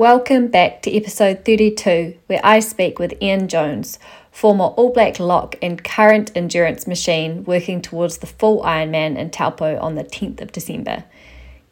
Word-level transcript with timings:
Welcome 0.00 0.48
back 0.48 0.80
to 0.80 0.96
episode 0.96 1.44
32, 1.44 2.16
where 2.26 2.40
I 2.42 2.60
speak 2.60 2.98
with 2.98 3.12
Ian 3.20 3.48
Jones, 3.48 3.98
former 4.30 4.64
All 4.64 4.94
Black 4.94 5.20
lock 5.20 5.56
and 5.60 5.84
current 5.84 6.32
endurance 6.34 6.86
machine 6.86 7.44
working 7.44 7.82
towards 7.82 8.16
the 8.16 8.26
full 8.26 8.62
Ironman 8.62 9.18
in 9.18 9.28
Taupo 9.28 9.78
on 9.78 9.96
the 9.96 10.02
10th 10.02 10.40
of 10.40 10.52
December. 10.52 11.04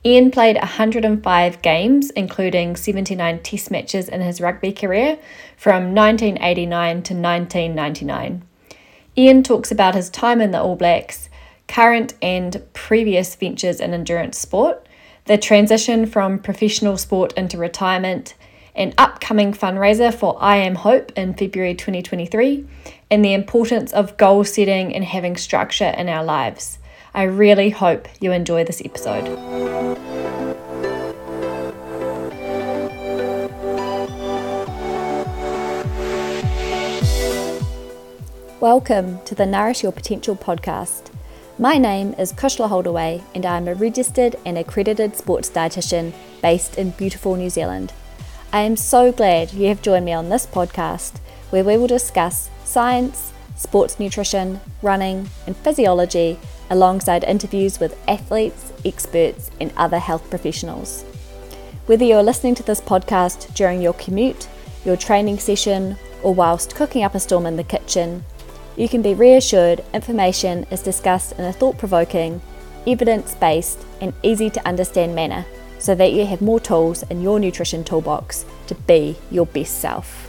Ian 0.05 0.31
played 0.31 0.57
105 0.57 1.63
games, 1.63 2.11
including 2.11 2.77
79 2.77 3.43
test 3.43 3.71
matches 3.71 4.11
in 4.11 4.21
his 4.21 4.43
rugby 4.43 4.73
career 4.73 5.19
from 5.57 5.95
1989 5.95 7.03
to 7.05 7.15
1999. 7.15 8.43
Ian 9.17 9.43
talks 9.43 9.73
about 9.73 9.95
his 9.95 10.11
time 10.11 10.43
in 10.43 10.51
the 10.51 10.61
All 10.61 10.77
Blacks, 10.77 11.31
current 11.67 12.13
and 12.21 12.63
previous 12.75 13.35
ventures 13.37 13.81
in 13.81 13.95
endurance 13.95 14.37
sport, 14.37 14.87
the 15.29 15.37
transition 15.37 16.07
from 16.07 16.39
professional 16.39 16.97
sport 16.97 17.35
into 17.35 17.59
retirement, 17.59 18.35
an 18.75 18.95
upcoming 18.97 19.53
fundraiser 19.53 20.13
for 20.13 20.39
I 20.41 20.57
Am 20.57 20.75
Hope 20.75 21.13
in 21.19 21.35
February 21.35 21.75
2023, 21.75 22.65
and 23.11 23.23
the 23.23 23.35
importance 23.35 23.93
of 23.93 24.17
goal 24.17 24.43
setting 24.45 24.95
and 24.95 25.05
having 25.05 25.37
structure 25.37 25.93
in 25.99 26.09
our 26.09 26.25
lives. 26.25 26.79
I 27.13 27.25
really 27.25 27.69
hope 27.69 28.09
you 28.23 28.33
enjoy 28.33 28.65
this 28.65 28.81
episode. 28.83 29.29
Welcome 38.61 39.23
to 39.27 39.35
the 39.35 39.45
Nourish 39.45 39.83
Your 39.83 39.93
Potential 39.93 40.37
podcast. 40.37 41.08
My 41.61 41.77
name 41.77 42.15
is 42.17 42.33
Kushla 42.33 42.69
Holdaway, 42.69 43.21
and 43.35 43.45
I'm 43.45 43.67
a 43.67 43.75
registered 43.75 44.37
and 44.47 44.57
accredited 44.57 45.17
sports 45.17 45.51
dietitian 45.51 46.13
based 46.41 46.79
in 46.79 46.91
beautiful 46.91 47.35
New 47.35 47.51
Zealand. 47.51 47.93
I 48.53 48.61
am 48.61 48.77
so 48.77 49.11
glad 49.11 49.53
you 49.53 49.67
have 49.67 49.83
joined 49.83 50.05
me 50.05 50.13
on 50.13 50.29
this 50.29 50.47
podcast 50.47 51.19
where 51.51 51.65
we 51.65 51.77
will 51.77 51.89
discuss 51.89 52.49
science, 52.65 53.33
sports 53.57 53.99
nutrition, 53.99 54.61
running, 54.83 55.31
and 55.49 55.57
physiology 55.57 56.39
alongside 56.71 57.25
interviews 57.25 57.81
with 57.81 57.99
athletes, 58.07 58.73
experts, 58.85 59.51
and 59.61 59.73
other 59.77 59.99
health 59.99 60.31
professionals. 60.31 61.03
Whether 61.87 62.05
you're 62.05 62.23
listening 62.23 62.55
to 62.55 62.63
this 62.63 62.81
podcast 62.81 63.53
during 63.55 63.83
your 63.83 63.95
commute, 63.95 64.47
your 64.85 64.97
training 64.97 65.41
session, 65.41 65.97
or 66.23 66.33
whilst 66.33 66.77
cooking 66.77 67.03
up 67.03 67.17
a 67.17 67.21
storm 67.21 67.47
in 67.47 67.57
the 67.57 67.65
kitchen, 67.65 68.25
you 68.79 68.89
can 68.89 69.03
be 69.03 69.13
reassured 69.13 69.85
information 69.93 70.65
is 70.71 70.81
discussed 70.83 71.33
in 71.33 71.45
a 71.45 71.53
thought 71.53 71.77
provoking, 71.77 72.41
evidence 72.87 73.35
based, 73.35 73.85
and 74.01 74.13
easy 74.23 74.49
to 74.49 74.69
understand 74.69 75.17
manner 75.17 75.45
so 75.81 75.97
that 75.97 76.13
you 76.13 76.25
have 76.25 76.41
more 76.41 76.61
tools 76.61 77.03
in 77.11 77.21
your 77.21 77.41
nutrition 77.41 77.83
toolbox 77.83 78.47
to 78.69 78.77
be 78.77 79.17
your 79.33 79.47
best 79.47 79.81
self. 79.81 80.27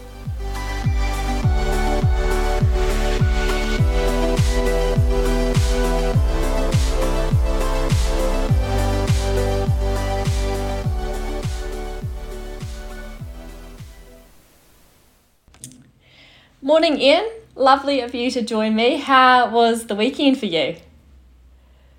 Morning, 16.63 16.99
Ian. 16.99 17.38
Lovely 17.59 17.99
of 17.99 18.15
you 18.15 18.31
to 18.31 18.41
join 18.41 18.73
me. 18.73 18.95
How 18.95 19.49
was 19.49 19.87
the 19.87 19.95
weekend 19.95 20.39
for 20.39 20.45
you? 20.45 20.77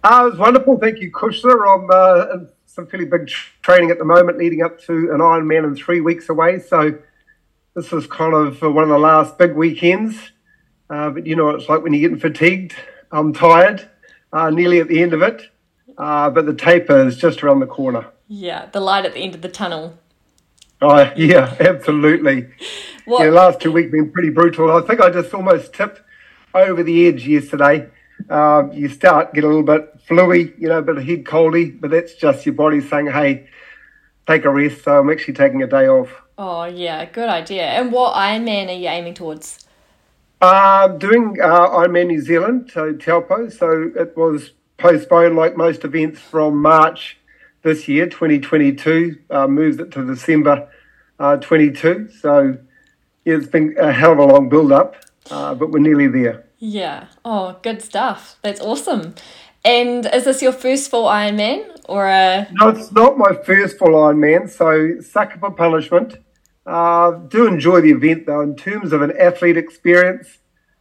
Uh, 0.03 0.23
it 0.23 0.31
was 0.31 0.39
wonderful. 0.39 0.79
Thank 0.79 1.01
you, 1.01 1.13
Kushla. 1.13 1.53
I'm 1.53 1.91
uh, 1.93 2.33
in 2.33 2.49
some 2.65 2.87
fairly 2.87 3.05
big 3.05 3.29
training 3.61 3.91
at 3.91 3.99
the 3.99 4.07
moment 4.07 4.39
leading 4.39 4.63
up 4.63 4.81
to 4.85 5.13
an 5.13 5.19
Ironman 5.19 5.65
in 5.65 5.77
three 5.77 6.01
weeks 6.01 6.31
away. 6.31 6.61
So 6.61 6.99
this 7.77 7.93
is 7.93 8.07
kind 8.07 8.33
of 8.33 8.63
one 8.63 8.85
of 8.85 8.89
the 8.89 8.99
last 8.99 9.37
big 9.37 9.55
weekends. 9.55 10.33
Uh, 10.89 11.11
but 11.11 11.27
you 11.27 11.37
know, 11.37 11.51
it's 11.51 11.69
like 11.69 11.83
when 11.83 11.93
you're 11.93 12.09
getting 12.09 12.19
fatigued. 12.19 12.75
I'm 13.13 13.35
tired, 13.35 13.87
uh, 14.33 14.49
nearly 14.49 14.81
at 14.81 14.89
the 14.89 15.03
end 15.03 15.13
of 15.13 15.21
it. 15.21 15.43
Uh, 15.99 16.31
but 16.31 16.47
the 16.47 16.55
taper 16.55 17.07
is 17.07 17.19
just 17.19 17.43
around 17.43 17.61
the 17.61 17.67
corner. 17.67 18.07
Yeah, 18.29 18.71
the 18.73 18.81
light 18.81 19.05
at 19.05 19.13
the 19.13 19.21
end 19.21 19.35
of 19.35 19.43
the 19.43 19.51
tunnel. 19.51 19.99
Oh, 20.83 21.13
yeah, 21.17 21.57
absolutely. 21.61 22.49
What? 23.05 23.25
Yeah, 23.25 23.31
last 23.31 23.61
two 23.61 23.73
weeks 23.73 23.91
been 23.91 24.11
pretty 24.11 24.31
brutal. 24.31 24.71
I 24.71 24.87
think 24.87 25.01
I 25.01 25.11
just 25.11 25.33
almost 25.35 25.75
tipped 25.75 26.01
over 26.55 26.83
the 26.83 27.07
edge 27.07 27.27
yesterday. 27.27 27.89
Uh, 28.29 28.65
you 28.73 28.89
start 28.89 29.33
get 29.35 29.45
a 29.45 29.47
little 29.47 29.63
bit 29.63 29.99
fluey, 30.07 30.55
you 30.59 30.69
know, 30.69 30.79
a 30.79 30.83
bit 30.83 30.99
of 30.99 31.05
head 31.05 31.25
coldy, 31.25 31.79
but 31.81 31.91
that's 31.91 32.15
just 32.15 32.45
your 32.45 32.55
body 32.55 32.81
saying, 32.81 33.07
"Hey, 33.07 33.49
take 34.27 34.45
a 34.45 34.51
rest." 34.51 34.85
So 34.85 34.99
I'm 34.99 35.11
actually 35.11 35.35
taking 35.35 35.63
a 35.63 35.67
day 35.67 35.89
off. 35.89 36.11
Oh 36.37 36.65
yeah, 36.65 37.05
good 37.07 37.29
idea. 37.29 37.65
And 37.65 37.91
what 37.93 38.15
Ironman 38.15 38.69
are 38.69 38.79
you 38.79 38.89
aiming 38.89 39.15
towards? 39.15 39.67
Uh, 40.41 40.89
doing 40.89 41.37
uh, 41.41 41.69
Ironman 41.69 42.09
New 42.09 42.21
Zealand, 42.21 42.71
so 42.73 42.93
Taupo. 42.93 43.49
So 43.49 43.91
it 43.95 44.17
was 44.17 44.53
postponed, 44.79 45.37
like 45.37 45.57
most 45.57 45.85
events, 45.85 46.21
from 46.21 46.61
March 46.61 47.19
this 47.63 47.89
year, 47.89 48.07
2022. 48.07 49.19
Uh, 49.31 49.47
moved 49.47 49.81
it 49.81 49.91
to 49.93 50.07
December 50.07 50.69
uh, 51.19 51.37
22. 51.37 52.09
So 52.21 52.59
yeah, 53.25 53.37
it's 53.37 53.47
been 53.47 53.77
a 53.79 53.93
hell 53.93 54.13
of 54.13 54.19
a 54.19 54.25
long 54.25 54.49
build 54.49 54.73
up, 54.73 54.97
uh, 55.31 55.55
but 55.55 55.71
we're 55.71 55.81
nearly 55.81 56.09
there. 56.09 56.47
Yeah. 56.59 57.07
Oh, 57.25 57.59
good 57.63 57.83
stuff. 57.83 58.39
That's 58.43 58.61
awesome. 58.61 59.15
And 59.65 60.07
is 60.07 60.25
this 60.25 60.43
your 60.43 60.53
first 60.53 60.91
full 60.91 61.05
Ironman 61.05 61.77
or 61.87 62.07
a? 62.07 62.49
No, 62.53 62.69
it's 62.69 62.93
not 62.93 63.19
my 63.19 63.35
first 63.45 63.79
full 63.79 63.89
Ironman. 63.89 64.49
So 64.51 65.01
sucker 65.01 65.39
for 65.39 65.51
punishment. 65.51 66.17
Uh, 66.67 67.13
do 67.13 67.47
enjoy 67.47 67.81
the 67.81 67.91
event 67.91 68.27
though. 68.27 68.41
In 68.41 68.57
terms 68.57 68.93
of 68.93 69.03
an 69.03 69.13
athlete 69.19 69.57
experience, 69.57 70.39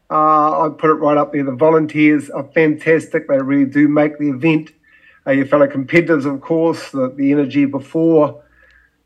uh, 0.09 0.65
I 0.65 0.69
put 0.77 0.89
it 0.89 0.95
right 0.95 1.17
up 1.17 1.33
there. 1.33 1.43
The 1.43 1.51
volunteers 1.51 2.29
are 2.29 2.49
fantastic. 2.53 3.27
They 3.27 3.37
really 3.37 3.69
do 3.69 3.87
make 3.87 4.17
the 4.17 4.29
event. 4.29 4.71
Uh, 5.29 5.33
your 5.33 5.45
fellow 5.45 5.67
competitors, 5.67 6.25
of 6.25 6.41
course, 6.41 6.89
the, 6.89 7.13
the 7.15 7.31
energy 7.31 7.65
before 7.65 8.43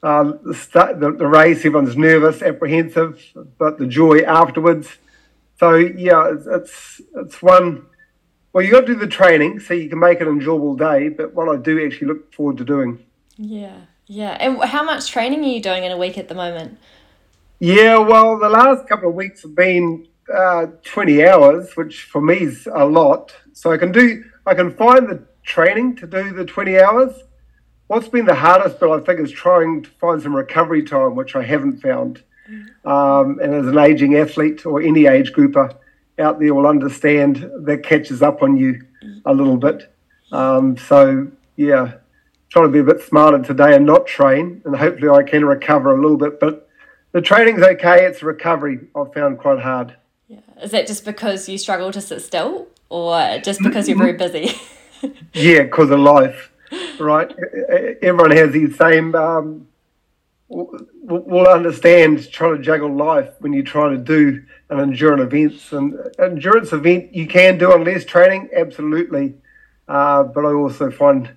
uh, 0.03 0.31
the, 0.44 0.53
start, 0.53 1.01
the, 1.01 1.11
the 1.11 1.28
race, 1.28 1.57
everyone's 1.66 1.97
nervous, 1.97 2.41
apprehensive, 2.41 3.22
but 3.57 3.78
the 3.78 3.85
joy 3.85 4.19
afterwards. 4.19 4.88
So 5.59 5.75
yeah, 5.75 6.31
it's 6.34 6.47
it's, 6.47 7.01
it's 7.16 7.41
one. 7.41 7.88
Well, 8.53 8.63
you 8.63 8.72
got 8.72 8.81
to 8.81 8.94
do 8.94 8.95
the 8.95 9.07
training 9.07 9.59
so 9.59 9.73
you 9.73 9.89
can 9.89 10.00
make 10.00 10.22
an 10.22 10.29
enjoyable 10.29 10.78
day. 10.78 11.09
But 11.09 11.34
what 11.34 11.50
I 11.50 11.57
do 11.57 11.85
actually 11.85 12.07
look 12.07 12.34
forward 12.34 12.57
to 12.57 12.63
doing. 12.63 13.03
Yeah, 13.35 13.81
yeah. 14.07 14.38
And 14.40 14.63
how 14.63 14.84
much 14.84 15.11
training 15.11 15.44
are 15.44 15.47
you 15.47 15.61
doing 15.61 15.84
in 15.84 15.91
a 15.91 15.97
week 15.97 16.17
at 16.17 16.29
the 16.29 16.35
moment? 16.35 16.78
Yeah, 17.59 17.97
well, 17.97 18.40
the 18.40 18.50
last 18.50 18.88
couple 18.88 19.09
of 19.09 19.16
weeks 19.16 19.41
have 19.41 19.55
been 19.55 20.07
uh, 20.34 20.67
20 20.84 21.25
hours, 21.25 21.75
which 21.75 22.03
for 22.03 22.22
me 22.22 22.44
is 22.44 22.67
a 22.73 22.85
lot. 22.85 23.35
So 23.51 23.73
I 23.73 23.78
can 23.78 23.91
do, 23.91 24.23
I 24.45 24.53
can 24.53 24.73
find 24.75 25.09
the 25.09 25.25
training 25.43 25.95
to 25.97 26.07
do 26.07 26.31
the 26.33 26.45
20 26.45 26.79
hours. 26.79 27.13
What's 27.87 28.07
been 28.07 28.25
the 28.25 28.35
hardest 28.35 28.79
bit, 28.79 28.89
I 28.89 28.99
think, 28.99 29.19
is 29.19 29.31
trying 29.31 29.83
to 29.83 29.89
find 29.91 30.21
some 30.21 30.35
recovery 30.35 30.83
time, 30.83 31.15
which 31.15 31.35
I 31.35 31.43
haven't 31.43 31.81
found. 31.81 32.23
Um, 32.85 33.39
and 33.39 33.53
as 33.53 33.67
an 33.67 33.77
aging 33.77 34.15
athlete 34.15 34.65
or 34.65 34.81
any 34.81 35.05
age 35.05 35.31
grouper 35.31 35.73
out 36.19 36.39
there 36.39 36.53
will 36.53 36.67
understand 36.67 37.49
that 37.61 37.83
catches 37.83 38.21
up 38.21 38.41
on 38.43 38.57
you 38.57 38.81
a 39.25 39.33
little 39.33 39.57
bit. 39.57 39.93
Um, 40.31 40.77
so, 40.77 41.27
yeah, 41.55 41.93
trying 42.49 42.65
to 42.65 42.71
be 42.71 42.79
a 42.79 42.83
bit 42.83 43.01
smarter 43.01 43.39
today 43.39 43.75
and 43.75 43.85
not 43.85 44.07
train, 44.07 44.61
and 44.65 44.75
hopefully 44.75 45.09
I 45.09 45.23
can 45.23 45.45
recover 45.45 45.95
a 45.95 46.01
little 46.01 46.17
bit. 46.17 46.39
But 46.39 46.67
the 47.11 47.21
training's 47.21 47.61
okay, 47.61 48.05
it's 48.05 48.23
recovery 48.23 48.79
I've 48.95 49.13
found 49.13 49.39
quite 49.39 49.59
hard. 49.59 49.95
Yeah. 50.27 50.39
Is 50.61 50.71
that 50.71 50.87
just 50.87 51.05
because 51.05 51.47
you 51.47 51.57
struggle 51.57 51.91
to 51.91 52.01
sit 52.01 52.21
still 52.21 52.67
or 52.89 53.39
just 53.43 53.61
because 53.61 53.87
you're 53.87 53.97
very 53.97 54.13
busy? 54.13 54.55
yeah, 55.34 55.64
because 55.64 55.91
of 55.91 56.00
life, 56.00 56.52
right? 57.00 57.34
Everyone 58.02 58.31
has 58.31 58.52
the 58.52 58.72
same 58.72 59.16
um, 59.16 59.68
will 60.53 61.47
understand 61.47 62.32
trying 62.32 62.58
to 62.58 62.64
juggle 62.64 62.94
life 62.94 63.29
when 63.40 63.53
you're 63.53 63.64
trying 63.64 63.91
to 63.91 63.97
do 63.97 64.44
an 64.70 64.79
endurance 64.79 65.34
event. 65.34 65.72
And 65.72 65.97
endurance 66.20 66.72
event 66.73 67.14
you 67.14 67.28
can 67.28 67.58
do 67.58 67.72
on 67.72 67.84
less 67.84 68.05
training, 68.05 68.50
absolutely. 68.55 69.35
Uh, 69.88 70.23
but 70.23 70.46
I 70.46 70.53
also 70.53 70.91
find 70.91 71.32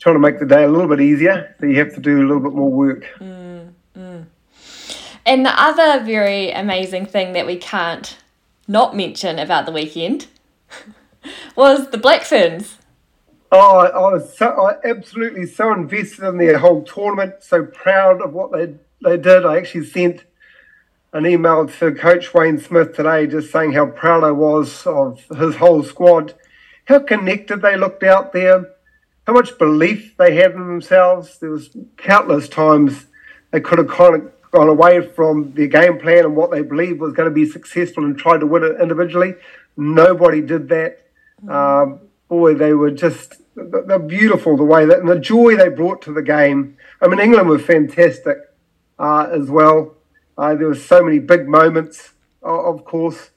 trying 0.00 0.16
to 0.16 0.20
make 0.20 0.38
the 0.38 0.46
day 0.46 0.64
a 0.64 0.68
little 0.68 0.88
bit 0.88 1.00
easier, 1.00 1.54
so 1.60 1.66
you 1.66 1.78
have 1.78 1.94
to 1.94 2.00
do 2.00 2.18
a 2.18 2.26
little 2.26 2.40
bit 2.40 2.52
more 2.52 2.70
work. 2.70 3.06
Mm, 3.18 3.72
mm. 3.96 4.24
And 5.26 5.46
the 5.46 5.60
other 5.60 6.04
very 6.04 6.50
amazing 6.50 7.06
thing 7.06 7.32
that 7.32 7.46
we 7.46 7.56
can't 7.56 8.18
not 8.66 8.96
mention 8.96 9.38
about 9.38 9.66
the 9.66 9.72
weekend 9.72 10.26
was 11.56 11.90
the 11.90 11.98
Black 11.98 12.22
Ferns. 12.22 12.78
Oh, 13.52 13.78
I 13.78 14.12
was 14.12 14.36
so, 14.36 14.48
I 14.48 14.76
absolutely 14.88 15.46
so 15.46 15.72
invested 15.72 16.24
in 16.24 16.38
their 16.38 16.58
whole 16.58 16.82
tournament. 16.82 17.34
So 17.40 17.64
proud 17.64 18.20
of 18.20 18.32
what 18.32 18.52
they 18.52 18.74
they 19.04 19.16
did. 19.16 19.46
I 19.46 19.58
actually 19.58 19.84
sent 19.84 20.24
an 21.12 21.26
email 21.26 21.68
to 21.68 21.92
Coach 21.92 22.34
Wayne 22.34 22.58
Smith 22.58 22.96
today, 22.96 23.26
just 23.26 23.52
saying 23.52 23.72
how 23.72 23.86
proud 23.86 24.24
I 24.24 24.32
was 24.32 24.84
of 24.86 25.24
his 25.36 25.56
whole 25.56 25.84
squad, 25.84 26.34
how 26.86 26.98
connected 26.98 27.62
they 27.62 27.76
looked 27.76 28.02
out 28.02 28.32
there, 28.32 28.70
how 29.26 29.34
much 29.34 29.56
belief 29.58 30.16
they 30.16 30.34
had 30.34 30.52
in 30.52 30.66
themselves. 30.66 31.38
There 31.38 31.50
was 31.50 31.76
countless 31.96 32.48
times 32.48 33.06
they 33.52 33.60
could 33.60 33.78
have 33.78 33.88
kind 33.88 34.16
of 34.16 34.32
gone 34.50 34.68
away 34.68 35.06
from 35.06 35.52
their 35.54 35.66
game 35.66 35.98
plan 35.98 36.24
and 36.24 36.36
what 36.36 36.50
they 36.50 36.62
believed 36.62 37.00
was 37.00 37.12
going 37.12 37.28
to 37.28 37.34
be 37.34 37.48
successful 37.48 38.04
and 38.04 38.18
tried 38.18 38.38
to 38.38 38.46
win 38.46 38.64
it 38.64 38.80
individually. 38.80 39.34
Nobody 39.76 40.40
did 40.40 40.68
that. 40.70 41.03
Um, 41.48 42.00
boy, 42.28 42.54
they 42.54 42.72
were 42.72 42.90
just 42.90 43.36
they're 43.56 43.98
beautiful 43.98 44.56
the 44.56 44.64
way 44.64 44.84
that 44.84 44.98
and 44.98 45.08
the 45.08 45.18
joy 45.18 45.56
they 45.56 45.68
brought 45.68 46.02
to 46.02 46.12
the 46.12 46.22
game. 46.22 46.76
I 47.00 47.08
mean, 47.08 47.20
England 47.20 47.48
were 47.48 47.58
fantastic 47.58 48.38
uh, 48.98 49.28
as 49.30 49.48
well. 49.50 49.94
Uh, 50.36 50.54
there 50.54 50.68
were 50.68 50.74
so 50.74 51.02
many 51.02 51.20
big 51.20 51.46
moments, 51.46 52.12
of 52.42 52.84
course, 52.84 53.30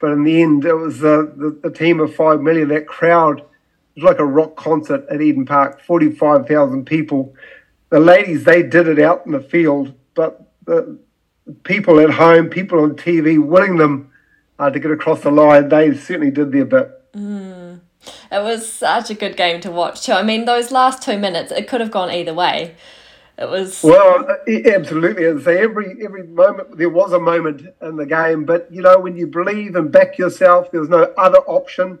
but 0.00 0.10
in 0.10 0.24
the 0.24 0.42
end, 0.42 0.64
it 0.64 0.74
was 0.74 0.98
the, 0.98 1.58
the, 1.62 1.70
team 1.70 2.00
of 2.00 2.14
five 2.14 2.40
million. 2.40 2.68
That 2.68 2.86
crowd—it 2.88 3.46
was 3.94 4.04
like 4.04 4.18
a 4.18 4.24
rock 4.24 4.56
concert 4.56 5.06
at 5.08 5.20
Eden 5.20 5.46
Park, 5.46 5.80
forty-five 5.82 6.46
thousand 6.48 6.86
people. 6.86 7.34
The 7.90 8.00
ladies, 8.00 8.44
they 8.44 8.62
did 8.62 8.88
it 8.88 8.98
out 8.98 9.26
in 9.26 9.32
the 9.32 9.40
field, 9.40 9.94
but 10.14 10.52
the 10.64 10.98
people 11.62 12.00
at 12.00 12.10
home, 12.10 12.48
people 12.48 12.80
on 12.80 12.96
TV, 12.96 13.38
winning 13.38 13.76
them 13.76 14.12
uh, 14.58 14.70
to 14.70 14.78
get 14.78 14.90
across 14.90 15.22
the 15.22 15.30
line, 15.30 15.68
they 15.68 15.94
certainly 15.94 16.30
did 16.30 16.52
their 16.52 16.64
bit. 16.64 16.99
Mm. 17.14 17.80
It 18.32 18.42
was 18.42 18.70
such 18.70 19.10
a 19.10 19.14
good 19.14 19.36
game 19.36 19.60
to 19.62 19.70
watch 19.70 20.06
too. 20.06 20.12
I 20.12 20.22
mean, 20.22 20.44
those 20.44 20.70
last 20.70 21.02
two 21.02 21.18
minutes, 21.18 21.52
it 21.52 21.68
could 21.68 21.80
have 21.80 21.90
gone 21.90 22.10
either 22.10 22.34
way. 22.34 22.74
It 23.38 23.48
was 23.48 23.82
well, 23.82 24.26
absolutely. 24.46 25.24
As 25.24 25.44
say, 25.44 25.62
every 25.62 26.04
every 26.04 26.26
moment 26.26 26.76
there 26.76 26.90
was 26.90 27.12
a 27.12 27.18
moment 27.18 27.62
in 27.80 27.96
the 27.96 28.04
game, 28.04 28.44
but 28.44 28.70
you 28.70 28.82
know 28.82 28.98
when 28.98 29.16
you 29.16 29.26
believe 29.26 29.76
and 29.76 29.90
back 29.90 30.18
yourself, 30.18 30.70
there's 30.70 30.90
no 30.90 31.12
other 31.16 31.38
option 31.38 31.98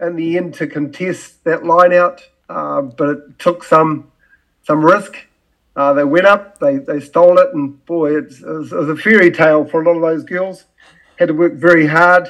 in 0.00 0.16
the 0.16 0.36
end 0.36 0.54
to 0.54 0.66
contest 0.66 1.44
that 1.44 1.64
line 1.64 1.92
out. 1.92 2.28
Uh, 2.48 2.82
but 2.82 3.08
it 3.08 3.38
took 3.38 3.62
some 3.62 4.10
some 4.64 4.84
risk. 4.84 5.16
Uh, 5.74 5.92
they 5.94 6.04
went 6.04 6.26
up, 6.26 6.58
they, 6.58 6.76
they 6.76 7.00
stole 7.00 7.38
it, 7.38 7.54
and 7.54 7.82
boy, 7.86 8.14
it 8.18 8.26
was, 8.26 8.72
it 8.72 8.76
was, 8.76 8.88
a 8.90 8.96
fairy 8.96 9.30
tale 9.30 9.64
for 9.64 9.80
a 9.80 9.84
lot 9.86 9.96
of 9.96 10.02
those 10.02 10.22
girls. 10.22 10.66
Had 11.18 11.28
to 11.28 11.34
work 11.34 11.54
very 11.54 11.86
hard. 11.86 12.28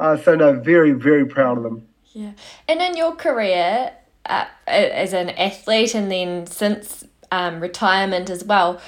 Uh, 0.00 0.16
so, 0.16 0.34
no, 0.34 0.54
very, 0.54 0.92
very 0.92 1.26
proud 1.26 1.58
of 1.58 1.62
them. 1.62 1.86
Yeah. 2.12 2.32
And 2.66 2.80
in 2.80 2.96
your 2.96 3.14
career 3.14 3.92
uh, 4.26 4.46
as 4.66 5.12
an 5.12 5.30
athlete 5.30 5.94
and 5.94 6.10
then 6.10 6.46
since 6.46 7.04
um, 7.30 7.60
retirement 7.60 8.30
as 8.30 8.42
well, 8.42 8.80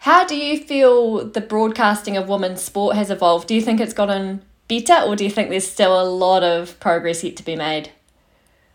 how 0.00 0.24
do 0.24 0.36
you 0.36 0.58
feel 0.58 1.26
the 1.26 1.40
broadcasting 1.40 2.16
of 2.16 2.28
women's 2.28 2.62
sport 2.62 2.96
has 2.96 3.10
evolved? 3.10 3.48
Do 3.48 3.54
you 3.54 3.60
think 3.60 3.80
it's 3.80 3.92
gotten 3.92 4.42
better 4.68 5.02
or 5.06 5.16
do 5.16 5.24
you 5.24 5.30
think 5.30 5.50
there's 5.50 5.68
still 5.68 6.00
a 6.00 6.04
lot 6.04 6.42
of 6.42 6.78
progress 6.80 7.22
yet 7.22 7.36
to 7.36 7.44
be 7.44 7.56
made? 7.56 7.90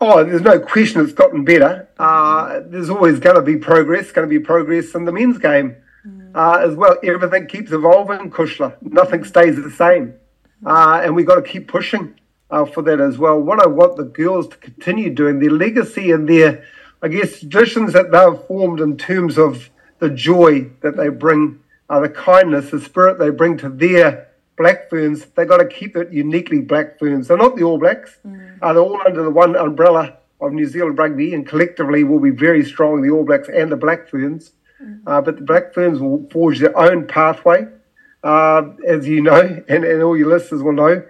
Oh, 0.00 0.22
there's 0.22 0.42
no 0.42 0.60
question 0.60 1.00
it's 1.00 1.14
gotten 1.14 1.44
better. 1.44 1.88
Uh, 1.98 2.60
there's 2.66 2.90
always 2.90 3.18
going 3.18 3.36
to 3.36 3.42
be 3.42 3.56
progress, 3.56 4.12
going 4.12 4.28
to 4.28 4.38
be 4.38 4.44
progress 4.44 4.94
in 4.94 5.06
the 5.06 5.12
men's 5.12 5.38
game 5.38 5.74
mm. 6.06 6.30
uh, 6.34 6.58
as 6.58 6.76
well. 6.76 6.96
Everything 7.02 7.46
keeps 7.46 7.72
evolving, 7.72 8.30
Kushla. 8.30 8.76
Nothing 8.82 9.24
stays 9.24 9.56
the 9.56 9.70
same. 9.70 10.14
Uh, 10.64 11.00
and 11.04 11.14
we've 11.14 11.26
got 11.26 11.36
to 11.36 11.42
keep 11.42 11.68
pushing 11.68 12.14
uh, 12.50 12.64
for 12.64 12.82
that 12.82 13.00
as 13.00 13.18
well. 13.18 13.40
What 13.40 13.60
I 13.60 13.66
want 13.66 13.96
the 13.96 14.04
girls 14.04 14.48
to 14.48 14.56
continue 14.56 15.10
doing, 15.10 15.38
their 15.38 15.50
legacy 15.50 16.10
and 16.12 16.28
their, 16.28 16.64
I 17.02 17.08
guess, 17.08 17.40
traditions 17.40 17.92
that 17.92 18.10
they've 18.10 18.46
formed 18.46 18.80
in 18.80 18.96
terms 18.96 19.38
of 19.38 19.70
the 19.98 20.10
joy 20.10 20.70
that 20.80 20.96
they 20.96 21.08
bring, 21.08 21.60
uh, 21.88 22.00
the 22.00 22.08
kindness, 22.08 22.70
the 22.70 22.80
spirit 22.80 23.18
they 23.18 23.30
bring 23.30 23.58
to 23.58 23.68
their 23.68 24.28
Black 24.56 24.88
Ferns, 24.88 25.26
they've 25.36 25.48
got 25.48 25.58
to 25.58 25.66
keep 25.66 25.96
it 25.96 26.12
uniquely 26.12 26.60
Black 26.60 26.98
Ferns. 26.98 27.28
They're 27.28 27.36
not 27.36 27.56
the 27.56 27.62
All 27.62 27.78
Blacks. 27.78 28.16
Mm. 28.26 28.58
Uh, 28.62 28.72
they're 28.72 28.82
all 28.82 29.00
under 29.04 29.22
the 29.22 29.30
one 29.30 29.54
umbrella 29.54 30.16
of 30.40 30.52
New 30.52 30.66
Zealand 30.66 30.98
rugby, 30.98 31.34
and 31.34 31.46
collectively 31.46 32.04
will 32.04 32.20
be 32.20 32.30
very 32.30 32.64
strong, 32.64 33.02
the 33.02 33.10
All 33.10 33.24
Blacks 33.24 33.48
and 33.48 33.70
the 33.70 33.76
Black 33.76 34.08
Ferns. 34.08 34.52
Mm. 34.82 35.02
Uh, 35.06 35.20
but 35.20 35.36
the 35.36 35.42
Black 35.42 35.74
Ferns 35.74 36.00
will 36.00 36.26
forge 36.30 36.60
their 36.60 36.76
own 36.76 37.06
pathway, 37.06 37.66
uh, 38.26 38.72
as 38.84 39.06
you 39.06 39.20
know, 39.20 39.62
and, 39.68 39.84
and 39.84 40.02
all 40.02 40.16
your 40.16 40.28
listeners 40.28 40.60
will 40.62 40.72
know. 40.72 41.04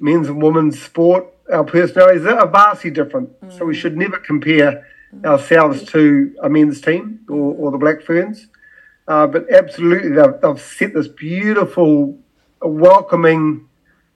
Men's 0.00 0.28
and 0.28 0.40
women's 0.40 0.80
sport, 0.80 1.26
our 1.52 1.64
personalities 1.64 2.24
are 2.24 2.46
vastly 2.46 2.90
different. 2.90 3.28
Mm. 3.40 3.58
So 3.58 3.64
we 3.64 3.74
should 3.74 3.96
never 3.96 4.18
compare 4.18 4.86
ourselves 5.24 5.82
to 5.86 6.32
a 6.40 6.48
men's 6.48 6.80
team 6.80 7.20
or, 7.28 7.54
or 7.58 7.70
the 7.72 7.78
Black 7.78 8.02
Ferns. 8.02 8.46
Uh, 9.08 9.26
but 9.26 9.52
absolutely, 9.52 10.10
they've, 10.10 10.40
they've 10.40 10.60
set 10.60 10.94
this 10.94 11.08
beautiful 11.08 12.16
welcoming, 12.62 13.68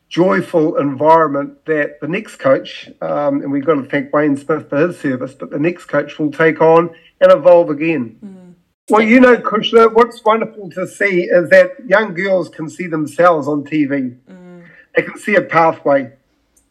joyful 0.08 0.76
environment 0.76 1.64
that 1.64 2.00
the 2.00 2.06
next 2.06 2.36
coach, 2.36 2.88
um, 3.00 3.42
and 3.42 3.50
we've 3.50 3.66
got 3.66 3.74
to 3.74 3.82
thank 3.82 4.12
Wayne 4.12 4.36
Smith 4.36 4.68
for 4.68 4.86
his 4.86 5.00
service, 5.00 5.34
but 5.34 5.50
the 5.50 5.58
next 5.58 5.86
coach 5.86 6.20
will 6.20 6.30
take 6.30 6.60
on 6.60 6.90
and 7.20 7.32
evolve 7.32 7.68
again. 7.70 8.16
Mm. 8.24 8.43
Well, 8.90 9.00
you 9.00 9.18
know, 9.18 9.38
Kushla, 9.38 9.94
what's 9.94 10.22
wonderful 10.24 10.68
to 10.72 10.86
see 10.86 11.22
is 11.22 11.48
that 11.48 11.70
young 11.86 12.12
girls 12.12 12.50
can 12.50 12.68
see 12.68 12.86
themselves 12.86 13.48
on 13.48 13.64
TV. 13.64 14.18
Mm. 14.28 14.66
They 14.94 15.02
can 15.02 15.18
see 15.18 15.36
a 15.36 15.40
pathway. 15.40 16.12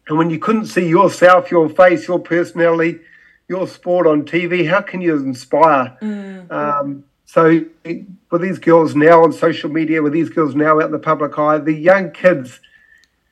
And 0.07 0.18
when 0.19 0.30
you 0.30 0.38
couldn't 0.38 0.68
see 0.68 0.88
yourself, 0.88 1.50
your 1.50 1.68
face, 1.69 2.07
your 2.07 2.19
personality, 2.19 3.00
your 3.48 3.68
sport 3.68 4.06
on 4.06 4.25
TV, 4.25 4.69
how 4.69 4.81
can 4.81 5.01
you 5.01 5.15
inspire? 5.15 5.98
Mm. 6.04 6.51
Um, 6.51 7.04
so 7.25 7.65
with 7.83 8.42
these 8.42 8.60
girls 8.60 8.95
now 8.95 9.24
on 9.24 9.33
social 9.33 9.71
media, 9.71 10.04
with 10.04 10.13
these 10.13 10.30
girls 10.30 10.54
now 10.54 10.80
out 10.80 10.86
in 10.86 10.92
the 10.92 11.00
public 11.00 11.39
eye, 11.39 11.57
the 11.57 11.74
young 11.74 12.12
kids 12.12 12.60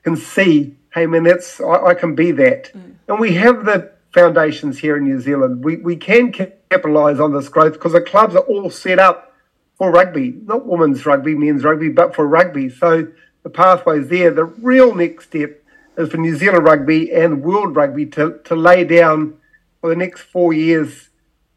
can 0.02 0.18
see, 0.18 0.76
hey 0.92 1.06
man, 1.06 1.22
that's 1.22 1.62
I, 1.62 1.86
I 1.88 1.94
can 1.94 2.16
be 2.16 2.32
that. 2.32 2.74
Mm. 2.74 2.96
And 3.10 3.20
we 3.20 3.34
have 3.34 3.64
the 3.64 3.92
foundations 4.12 4.80
here 4.80 4.98
in 4.98 5.04
New 5.04 5.20
Zealand. 5.20 5.64
We 5.64 5.76
we 5.76 5.98
can 5.98 6.32
capitalise 6.72 7.20
on 7.20 7.34
this 7.34 7.50
growth 7.50 7.74
because 7.74 7.92
the 7.92 8.02
clubs 8.02 8.36
are 8.36 8.40
all 8.44 8.70
set 8.70 8.98
up 8.98 9.34
for 9.78 9.92
rugby, 9.92 10.34
not 10.46 10.66
women's 10.66 11.06
rugby, 11.06 11.36
men's 11.36 11.64
rugby, 11.64 11.90
but 11.90 12.16
for 12.16 12.26
rugby. 12.26 12.70
So 12.70 13.08
the 13.44 13.50
pathway's 13.50 14.08
there. 14.08 14.32
The 14.32 14.46
real 14.46 14.96
next 14.96 15.26
step 15.26 15.62
is 15.98 16.10
for 16.10 16.18
New 16.18 16.36
Zealand 16.36 16.64
rugby 16.64 17.12
and 17.12 17.44
world 17.44 17.76
rugby 17.76 18.06
to, 18.08 18.40
to 18.46 18.56
lay 18.56 18.86
down 18.86 19.38
for 19.82 19.90
the 19.90 19.96
next 19.96 20.22
four 20.22 20.54
years 20.54 21.10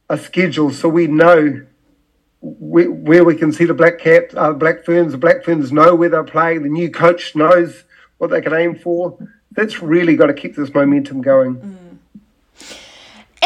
a 0.09 0.19
schedule 0.19 0.71
so 0.71 0.89
we 0.89 1.07
know 1.07 1.65
where, 2.41 2.91
where 2.91 3.25
we 3.25 3.37
can 3.37 3.53
see 3.53 3.65
the 3.65 3.75
black 3.75 3.99
cat, 3.99 4.35
uh, 4.37 4.53
black 4.53 4.85
ferns. 4.85 5.13
The 5.13 5.19
black 5.19 5.45
ferns 5.45 5.73
know 5.73 5.95
where 5.95 6.09
they're 6.09 6.25
playing. 6.25 6.63
The 6.63 6.69
new 6.69 6.91
coach 6.91 7.37
knows 7.37 7.85
what 8.19 8.31
they 8.31 8.41
can 8.41 8.53
aim 8.53 8.75
for. 8.75 9.17
That's 9.53 9.81
really 9.81 10.17
got 10.17 10.27
to 10.27 10.35
keep 10.35 10.57
this 10.57 10.75
momentum 10.75 11.23
going. 11.23 11.57
Mm. 11.57 11.84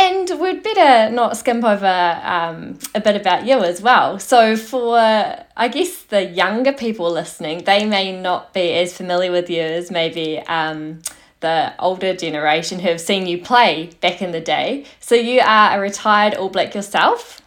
And 0.00 0.30
we'd 0.40 0.62
better 0.62 1.12
not 1.12 1.36
skimp 1.36 1.64
over 1.64 2.20
um, 2.22 2.78
a 2.94 3.00
bit 3.00 3.16
about 3.16 3.46
you 3.46 3.58
as 3.64 3.82
well. 3.82 4.20
So, 4.20 4.56
for 4.56 4.96
I 4.96 5.66
guess 5.66 6.04
the 6.04 6.24
younger 6.24 6.72
people 6.72 7.10
listening, 7.10 7.64
they 7.64 7.84
may 7.84 8.18
not 8.18 8.54
be 8.54 8.74
as 8.74 8.96
familiar 8.96 9.32
with 9.32 9.50
you 9.50 9.60
as 9.60 9.90
maybe 9.90 10.38
um, 10.46 11.00
the 11.40 11.74
older 11.80 12.14
generation 12.14 12.78
who 12.78 12.90
have 12.90 13.00
seen 13.00 13.26
you 13.26 13.42
play 13.42 13.90
back 14.00 14.22
in 14.22 14.30
the 14.30 14.40
day. 14.40 14.84
So, 15.00 15.16
you 15.16 15.40
are 15.40 15.76
a 15.76 15.80
retired 15.80 16.34
All 16.34 16.48
Black 16.48 16.76
yourself. 16.76 17.40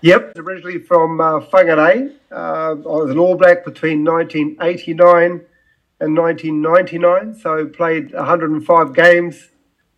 Yep, 0.00 0.38
originally 0.38 0.78
from 0.78 1.20
uh, 1.20 1.40
Whangarei. 1.40 2.14
Uh, 2.30 2.34
I 2.34 2.74
was 2.74 3.10
an 3.10 3.18
All 3.18 3.36
Black 3.36 3.66
between 3.66 4.02
1989 4.02 5.44
and 6.00 6.16
1999, 6.16 7.34
so 7.34 7.66
played 7.66 8.14
105 8.14 8.94
games 8.94 9.51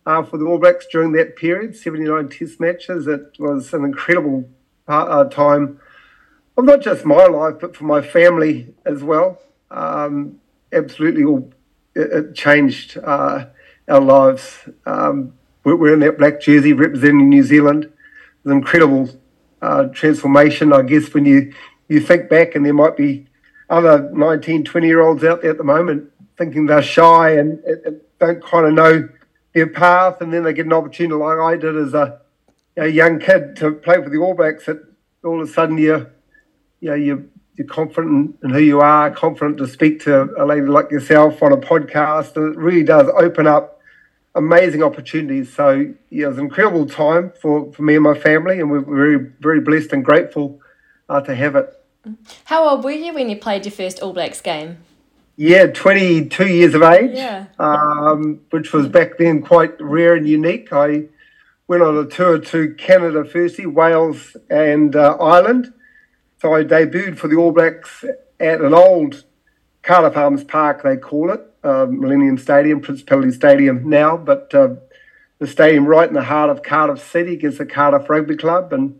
uh, 0.05 0.23
for 0.23 0.37
the 0.37 0.45
All 0.45 0.57
Blacks 0.57 0.85
during 0.91 1.11
that 1.13 1.35
period, 1.35 1.75
79 1.75 2.29
Test 2.29 2.59
matches. 2.59 3.07
It 3.07 3.35
was 3.39 3.73
an 3.73 3.83
incredible 3.83 4.49
uh, 4.87 5.23
time 5.25 5.79
of 6.57 6.65
not 6.65 6.81
just 6.81 7.05
my 7.05 7.25
life, 7.25 7.55
but 7.59 7.75
for 7.75 7.85
my 7.85 8.01
family 8.01 8.73
as 8.85 9.03
well. 9.03 9.39
Um, 9.71 10.39
absolutely, 10.71 11.23
all, 11.23 11.51
it, 11.95 12.11
it 12.11 12.35
changed 12.35 12.97
uh, 12.97 13.45
our 13.87 14.01
lives. 14.01 14.69
Um, 14.85 15.33
we're, 15.63 15.75
we're 15.75 15.93
in 15.93 15.99
that 16.01 16.17
black 16.17 16.39
jersey 16.39 16.73
representing 16.73 17.29
New 17.29 17.43
Zealand. 17.43 17.85
It 17.85 17.91
was 18.43 18.53
incredible 18.53 19.09
uh, 19.61 19.85
transformation, 19.85 20.71
I 20.71 20.83
guess, 20.83 21.13
when 21.13 21.25
you, 21.25 21.53
you 21.87 21.99
think 21.99 22.29
back, 22.29 22.55
and 22.55 22.65
there 22.65 22.73
might 22.73 22.95
be 22.95 23.27
other 23.69 24.09
19, 24.11 24.63
20 24.63 24.87
year 24.87 25.01
olds 25.01 25.23
out 25.23 25.41
there 25.41 25.51
at 25.51 25.57
the 25.57 25.63
moment 25.63 26.11
thinking 26.37 26.65
they're 26.65 26.81
shy 26.81 27.31
and, 27.31 27.59
and 27.63 28.01
don't 28.19 28.43
kind 28.43 28.65
of 28.65 28.73
know 28.73 29.09
their 29.55 29.65
path, 29.67 30.21
and 30.21 30.31
then 30.31 30.43
they 30.43 30.53
get 30.53 30.65
an 30.65 30.73
opportunity 30.73 31.15
like 31.15 31.39
I 31.39 31.55
did 31.55 31.75
as 31.77 31.93
a, 31.93 32.19
a 32.77 32.87
young 32.87 33.19
kid 33.19 33.55
to 33.55 33.71
play 33.71 33.95
for 34.03 34.09
the 34.09 34.17
All 34.17 34.35
Blacks. 34.35 34.65
That 34.65 34.83
all 35.23 35.41
of 35.41 35.49
a 35.49 35.51
sudden 35.51 35.77
you're, 35.79 36.11
you 36.81 36.89
know, 36.89 36.95
you're, 36.95 37.23
you're 37.55 37.67
confident 37.67 38.37
in 38.43 38.49
who 38.49 38.59
you 38.59 38.81
are, 38.81 39.09
confident 39.09 39.57
to 39.59 39.67
speak 39.67 40.01
to 40.01 40.29
a 40.37 40.45
lady 40.45 40.67
like 40.67 40.91
yourself 40.91 41.41
on 41.41 41.53
a 41.53 41.57
podcast, 41.57 42.35
and 42.35 42.53
it 42.53 42.59
really 42.59 42.83
does 42.83 43.07
open 43.17 43.47
up 43.47 43.79
amazing 44.35 44.83
opportunities. 44.83 45.53
So 45.53 45.93
yeah, 46.09 46.25
it 46.25 46.27
was 46.27 46.37
an 46.37 46.43
incredible 46.43 46.85
time 46.85 47.31
for, 47.41 47.71
for 47.71 47.81
me 47.81 47.95
and 47.95 48.03
my 48.03 48.13
family, 48.13 48.59
and 48.59 48.69
we're 48.69 48.81
very 48.81 49.31
very 49.39 49.61
blessed 49.61 49.93
and 49.93 50.03
grateful 50.03 50.59
uh, 51.07 51.21
to 51.21 51.33
have 51.33 51.55
it. 51.55 51.73
How 52.43 52.67
old 52.67 52.83
were 52.83 52.91
you 52.91 53.13
when 53.13 53.29
you 53.29 53.37
played 53.37 53.65
your 53.65 53.71
first 53.71 54.01
All 54.01 54.11
Blacks 54.11 54.41
game? 54.41 54.77
Yeah, 55.37 55.67
22 55.67 56.47
years 56.47 56.73
of 56.73 56.81
age, 56.81 57.11
yeah. 57.13 57.47
um, 57.59 58.41
which 58.51 58.71
was 58.71 58.87
back 58.87 59.17
then 59.17 59.41
quite 59.41 59.79
rare 59.81 60.15
and 60.15 60.27
unique. 60.27 60.71
I 60.71 61.05
went 61.67 61.83
on 61.83 61.97
a 61.97 62.05
tour 62.05 62.39
to 62.39 62.73
Canada 62.75 63.25
firstly, 63.25 63.65
Wales 63.65 64.37
and 64.49 64.95
uh, 64.95 65.17
Ireland. 65.19 65.73
So 66.41 66.53
I 66.53 66.63
debuted 66.63 67.17
for 67.17 67.27
the 67.27 67.35
All 67.35 67.51
Blacks 67.51 68.05
at 68.39 68.61
an 68.61 68.73
old 68.73 69.25
Cardiff 69.81 70.15
Arms 70.15 70.43
Park, 70.43 70.83
they 70.83 70.97
call 70.97 71.31
it, 71.31 71.41
uh, 71.63 71.85
Millennium 71.89 72.37
Stadium, 72.37 72.79
Principality 72.79 73.31
Stadium 73.31 73.89
now, 73.89 74.17
but 74.17 74.53
uh, 74.55 74.75
the 75.39 75.47
stadium 75.47 75.85
right 75.85 76.07
in 76.07 76.13
the 76.13 76.23
heart 76.23 76.49
of 76.49 76.63
Cardiff 76.63 77.03
City 77.03 77.33
against 77.33 77.57
the 77.57 77.65
Cardiff 77.65 78.09
Rugby 78.09 78.37
Club 78.37 78.73
and 78.73 78.99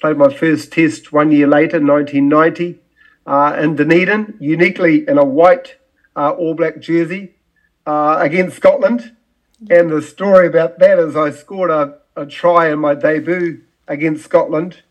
played 0.00 0.16
my 0.16 0.32
first 0.32 0.72
test 0.72 1.12
one 1.12 1.32
year 1.32 1.46
later, 1.46 1.80
1990, 1.80 2.78
uh, 3.26 3.56
in 3.60 3.76
Dunedin, 3.76 4.36
uniquely 4.40 5.06
in 5.08 5.18
a 5.18 5.24
white 5.24 5.76
uh, 6.14 6.30
All 6.30 6.54
Black 6.54 6.78
jersey 6.80 7.34
uh, 7.86 8.16
against 8.20 8.56
Scotland. 8.56 9.16
And 9.70 9.90
the 9.90 10.02
story 10.02 10.46
about 10.46 10.78
that 10.78 10.98
is 10.98 11.16
I 11.16 11.30
scored 11.30 11.70
a, 11.70 11.98
a 12.14 12.26
try 12.26 12.70
in 12.70 12.78
my 12.78 12.94
debut 12.94 13.62
against 13.88 14.24
Scotland. 14.24 14.82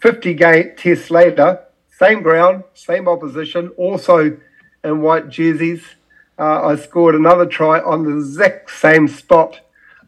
50 0.00 0.34
game 0.34 0.72
tests 0.76 1.10
later, 1.10 1.60
same 1.98 2.22
ground, 2.22 2.64
same 2.74 3.08
opposition, 3.08 3.68
also 3.76 4.38
in 4.84 5.02
white 5.02 5.28
jerseys. 5.28 5.82
Uh, 6.38 6.66
I 6.66 6.76
scored 6.76 7.14
another 7.14 7.46
try 7.46 7.80
on 7.80 8.04
the 8.04 8.16
exact 8.16 8.70
same 8.70 9.08
spot 9.08 9.60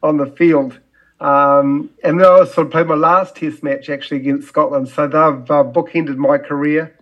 on 0.03 0.17
the 0.17 0.27
field. 0.27 0.79
Um, 1.19 1.91
and 2.03 2.19
then 2.19 2.27
I 2.27 2.31
also 2.31 2.65
played 2.65 2.87
my 2.87 2.95
last 2.95 3.37
test 3.37 3.63
match 3.63 3.91
actually 3.91 4.19
against 4.19 4.49
Scotland. 4.49 4.89
So 4.89 5.07
they've 5.07 5.51
uh, 5.51 5.65
bookended 5.65 6.17
my 6.17 6.39
career. 6.39 6.97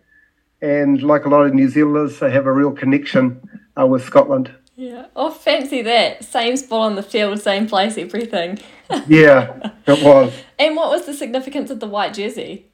And 0.60 1.02
like 1.02 1.24
a 1.24 1.28
lot 1.28 1.46
of 1.46 1.54
New 1.54 1.68
Zealanders, 1.68 2.18
they 2.18 2.30
have 2.30 2.46
a 2.46 2.52
real 2.52 2.72
connection 2.72 3.40
uh, 3.78 3.86
with 3.86 4.04
Scotland. 4.04 4.52
Yeah. 4.74 5.06
Oh, 5.16 5.30
fancy 5.30 5.82
that. 5.82 6.24
Same 6.24 6.56
spot 6.56 6.80
on 6.80 6.96
the 6.96 7.02
field, 7.02 7.40
same 7.40 7.66
place, 7.66 7.98
everything. 7.98 8.58
yeah, 9.08 9.72
it 9.86 10.04
was. 10.04 10.32
And 10.58 10.76
what 10.76 10.90
was 10.90 11.06
the 11.06 11.14
significance 11.14 11.70
of 11.70 11.80
the 11.80 11.86
white 11.86 12.14
jersey? 12.14 12.66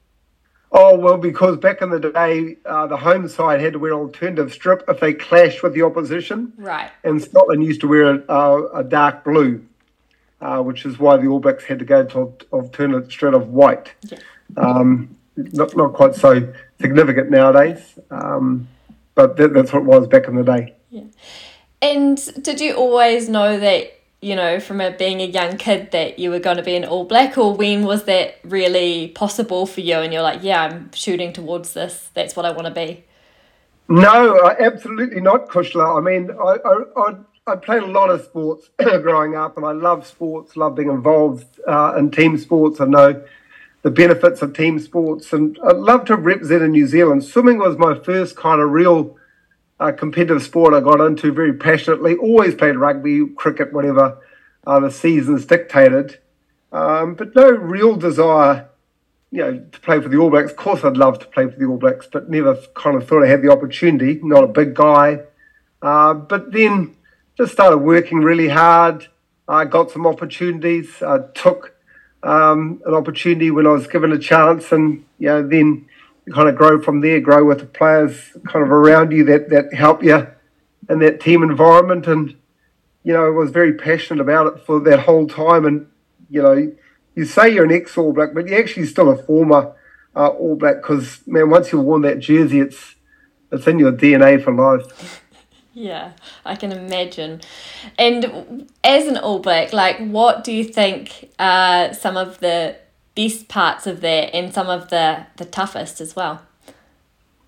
Oh, 0.71 0.97
well, 0.97 1.17
because 1.17 1.57
back 1.57 1.81
in 1.81 1.89
the 1.89 1.99
day, 1.99 2.57
uh, 2.65 2.85
the 2.87 2.97
home 2.97 3.27
side 3.27 3.61
had 3.61 3.73
to 3.73 3.79
wear 3.79 3.93
alternative 3.93 4.51
strip 4.51 4.83
if 4.87 4.99
they 4.99 5.13
clashed 5.13 5.63
with 5.63 5.73
the 5.73 5.83
opposition. 5.83 6.53
Right. 6.57 6.91
And 7.03 7.21
Scotland 7.21 7.63
used 7.63 7.81
to 7.81 7.87
wear 7.87 8.23
a, 8.27 8.79
a 8.79 8.83
dark 8.83 9.23
blue 9.23 9.65
uh, 10.41 10.61
which 10.61 10.85
is 10.85 10.99
why 10.99 11.17
the 11.17 11.27
All 11.27 11.39
Blacks 11.39 11.63
had 11.63 11.79
to 11.79 11.85
go 11.85 12.05
to 12.05 12.33
alternate 12.51 13.11
strip 13.11 13.33
of 13.33 13.49
white. 13.49 13.93
Yeah. 14.03 14.19
Um, 14.57 15.17
not, 15.35 15.75
not 15.75 15.93
quite 15.93 16.15
so 16.15 16.53
significant 16.79 17.29
nowadays, 17.29 17.79
um, 18.11 18.67
but 19.13 19.37
that, 19.37 19.53
that's 19.53 19.71
what 19.73 19.83
it 19.83 19.85
was 19.85 20.07
back 20.07 20.27
in 20.27 20.35
the 20.35 20.43
day. 20.43 20.73
Yeah. 20.89 21.03
And 21.81 22.17
did 22.43 22.59
you 22.59 22.73
always 22.73 23.29
know 23.29 23.59
that, 23.59 23.99
you 24.21 24.35
know, 24.35 24.59
from 24.59 24.81
a, 24.81 24.91
being 24.91 25.21
a 25.21 25.25
young 25.25 25.57
kid 25.57 25.91
that 25.91 26.19
you 26.19 26.29
were 26.31 26.39
going 26.39 26.57
to 26.57 26.63
be 26.63 26.75
an 26.75 26.85
All 26.85 27.05
Black, 27.05 27.37
or 27.37 27.53
when 27.53 27.83
was 27.83 28.05
that 28.05 28.39
really 28.43 29.09
possible 29.09 29.65
for 29.65 29.81
you? 29.81 29.95
And 29.95 30.11
you're 30.11 30.21
like, 30.21 30.43
yeah, 30.43 30.63
I'm 30.63 30.91
shooting 30.93 31.33
towards 31.33 31.73
this. 31.73 32.09
That's 32.13 32.35
what 32.35 32.45
I 32.45 32.51
want 32.51 32.67
to 32.67 32.73
be. 32.73 33.03
No, 33.87 34.51
absolutely 34.59 35.21
not, 35.21 35.47
Kushla. 35.47 35.97
I 35.97 36.01
mean, 36.01 36.31
I, 36.31 36.57
I, 36.65 37.09
I 37.09 37.15
I 37.47 37.55
played 37.55 37.83
a 37.83 37.87
lot 37.87 38.09
of 38.09 38.23
sports 38.23 38.69
growing 38.79 39.35
up, 39.35 39.55
and 39.55 39.65
I 39.65 39.71
love 39.71 40.07
sports. 40.07 40.57
Love 40.57 40.73
being 40.73 40.89
involved 40.89 41.45
uh, 41.67 41.93
in 41.95 42.09
team 42.09 42.39
sports. 42.39 42.81
I 42.81 42.85
know 42.85 43.23
the 43.85 43.91
benefits 43.91 44.41
of 44.41 44.51
team 44.51 44.79
sports, 44.79 45.31
and 45.31 45.59
I'd 45.63 45.75
love 45.75 46.05
to 46.05 46.15
represent 46.15 46.63
in 46.63 46.71
New 46.71 46.87
Zealand. 46.87 47.23
Swimming 47.23 47.59
was 47.59 47.77
my 47.77 47.93
first 47.93 48.35
kind 48.35 48.59
of 48.59 48.71
real 48.71 49.15
uh, 49.79 49.91
competitive 49.91 50.41
sport 50.41 50.73
I 50.73 50.79
got 50.79 51.01
into 51.01 51.31
very 51.31 51.53
passionately. 51.53 52.15
Always 52.15 52.55
played 52.55 52.77
rugby, 52.77 53.27
cricket, 53.35 53.71
whatever 53.71 54.17
uh, 54.65 54.79
the 54.79 54.89
seasons 54.89 55.45
dictated, 55.45 56.17
um, 56.71 57.13
but 57.13 57.35
no 57.35 57.51
real 57.51 57.95
desire. 57.95 58.69
You 59.29 59.41
know, 59.41 59.65
to 59.71 59.79
play 59.81 60.01
for 60.01 60.09
the 60.09 60.17
All 60.17 60.31
Blacks. 60.31 60.49
Of 60.49 60.57
course, 60.57 60.83
I'd 60.83 60.97
love 60.97 61.19
to 61.19 61.27
play 61.27 61.47
for 61.47 61.55
the 61.55 61.65
All 61.65 61.77
Blacks, 61.77 62.07
but 62.11 62.27
never 62.27 62.57
kind 62.73 62.95
of 62.95 63.07
thought 63.07 63.23
I 63.23 63.27
had 63.27 63.43
the 63.43 63.51
opportunity. 63.51 64.19
Not 64.23 64.45
a 64.45 64.47
big 64.47 64.73
guy, 64.73 65.19
uh, 65.83 66.15
but 66.15 66.51
then 66.51 66.95
just 67.37 67.53
started 67.53 67.77
working 67.77 68.21
really 68.21 68.47
hard. 68.47 69.09
I 69.47 69.65
got 69.65 69.91
some 69.91 70.07
opportunities. 70.07 71.03
I 71.03 71.19
took 71.35 71.74
um, 72.25 72.81
an 72.85 72.93
opportunity 72.93 73.51
when 73.51 73.67
I 73.67 73.71
was 73.71 73.87
given 73.87 74.11
a 74.11 74.17
chance, 74.17 74.71
and 74.71 75.05
you 75.19 75.27
know, 75.27 75.47
then 75.47 75.87
you 76.25 76.33
kind 76.33 76.49
of 76.49 76.55
grow 76.55 76.81
from 76.81 77.01
there. 77.01 77.19
Grow 77.21 77.45
with 77.45 77.59
the 77.59 77.65
players 77.65 78.35
kind 78.47 78.65
of 78.65 78.71
around 78.71 79.11
you 79.11 79.23
that 79.25 79.49
that 79.49 79.73
help 79.73 80.03
you 80.03 80.27
in 80.89 80.99
that 80.99 81.21
team 81.21 81.43
environment, 81.43 82.07
and 82.07 82.35
you 83.03 83.13
know, 83.13 83.27
I 83.27 83.29
was 83.29 83.51
very 83.51 83.73
passionate 83.73 84.21
about 84.21 84.47
it 84.47 84.65
for 84.65 84.79
that 84.81 85.01
whole 85.01 85.27
time. 85.27 85.65
And 85.65 85.87
you 86.29 86.41
know, 86.41 86.73
you 87.13 87.25
say 87.25 87.53
you're 87.53 87.65
an 87.65 87.71
ex 87.71 87.97
All 87.97 88.11
Black, 88.11 88.33
but 88.33 88.47
you're 88.47 88.59
actually 88.59 88.87
still 88.87 89.09
a 89.11 89.23
former 89.23 89.75
uh, 90.15 90.29
All 90.29 90.55
Black 90.55 90.81
because 90.81 91.21
man, 91.27 91.51
once 91.51 91.71
you've 91.71 91.85
worn 91.85 92.01
that 92.01 92.19
jersey, 92.19 92.59
it's 92.59 92.95
it's 93.51 93.67
in 93.67 93.77
your 93.77 93.91
DNA 93.91 94.43
for 94.43 94.51
life. 94.51 95.21
Yeah, 95.75 96.13
I 96.45 96.55
can 96.55 96.71
imagine. 96.71 97.41
And 97.99 98.71
as 98.81 99.07
an 99.07 99.17
All 99.17 99.39
Black, 99.39 99.73
like, 99.73 99.97
what 99.97 100.45
do 100.45 100.53
you 100.53 100.63
think 100.63 101.29
are 101.37 101.93
some 101.93 102.15
of 102.15 102.39
the 102.39 102.77
best 103.13 103.49
parts 103.49 103.85
of 103.85 103.99
that 103.99 104.33
and 104.33 104.53
some 104.53 104.69
of 104.69 104.89
the, 104.89 105.27
the 105.35 105.43
toughest 105.43 105.99
as 105.99 106.15
well? 106.15 106.41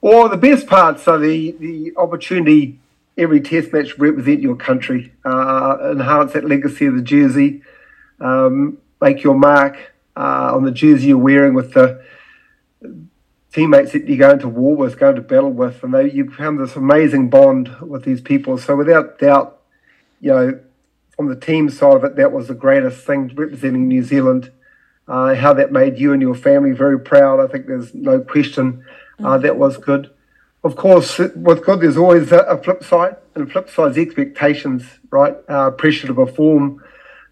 Well, 0.02 0.28
the 0.28 0.38
best 0.38 0.68
parts 0.68 1.08
are 1.08 1.18
the, 1.18 1.52
the 1.54 1.94
opportunity 1.96 2.80
every 3.18 3.40
test 3.40 3.72
match 3.72 3.98
represent 3.98 4.42
your 4.42 4.58
country, 4.58 5.12
uh, 5.26 5.78
enhance 5.92 6.34
that 6.34 6.44
legacy 6.44 6.86
of 6.86 6.96
the 6.96 7.02
jersey, 7.02 7.64
um, 8.20 8.78
make 9.02 9.24
your 9.24 9.36
mark 9.36 9.94
uh, 10.18 10.52
on 10.54 10.66
the 10.66 10.72
jersey 10.72 11.08
you're 11.08 11.18
wearing 11.18 11.54
with 11.54 11.74
the 11.74 12.04
teammates 13.54 13.94
that 13.94 14.08
you 14.08 14.18
go 14.18 14.32
into 14.32 14.48
war 14.48 14.76
with, 14.76 15.00
go 15.00 15.10
into 15.10 15.22
battle 15.22 15.52
with, 15.52 15.84
and 15.84 15.94
they, 15.94 16.12
you 16.12 16.30
found 16.32 16.60
this 16.60 16.76
amazing 16.76 17.30
bond 17.30 17.76
with 17.82 18.04
these 18.04 18.22
people. 18.22 18.58
So 18.58 18.76
without 18.76 19.20
doubt, 19.20 19.60
you 20.20 20.32
know, 20.32 20.60
from 21.16 21.28
the 21.28 21.36
team 21.36 21.70
side 21.70 21.96
of 21.96 22.04
it, 22.04 22.16
that 22.16 22.32
was 22.32 22.48
the 22.48 22.54
greatest 22.54 23.06
thing 23.06 23.32
representing 23.36 23.88
New 23.88 24.04
Zealand. 24.04 24.52
Uh, 25.08 25.36
how 25.36 25.54
that 25.54 25.72
made 25.72 25.98
you 25.98 26.12
and 26.12 26.22
your 26.22 26.36
family 26.36 26.72
very 26.72 27.00
proud. 27.00 27.40
I 27.40 27.48
think 27.48 27.66
there's 27.66 27.94
no 27.96 28.20
question 28.20 28.86
uh, 29.24 29.38
that 29.38 29.58
was 29.58 29.78
good. 29.78 30.14
Of 30.66 30.76
course, 30.76 31.18
with 31.18 31.64
good, 31.64 31.80
there's 31.80 31.96
always 31.96 32.32
a, 32.34 32.40
a 32.40 32.62
flip 32.62 32.84
side, 32.84 33.16
and 33.34 33.48
the 33.48 33.52
flip 33.52 33.70
side 33.70 33.92
is 33.92 33.98
expectations, 33.98 34.84
right? 35.10 35.36
Uh, 35.48 35.72
pressure 35.72 36.08
to 36.08 36.14
perform. 36.14 36.84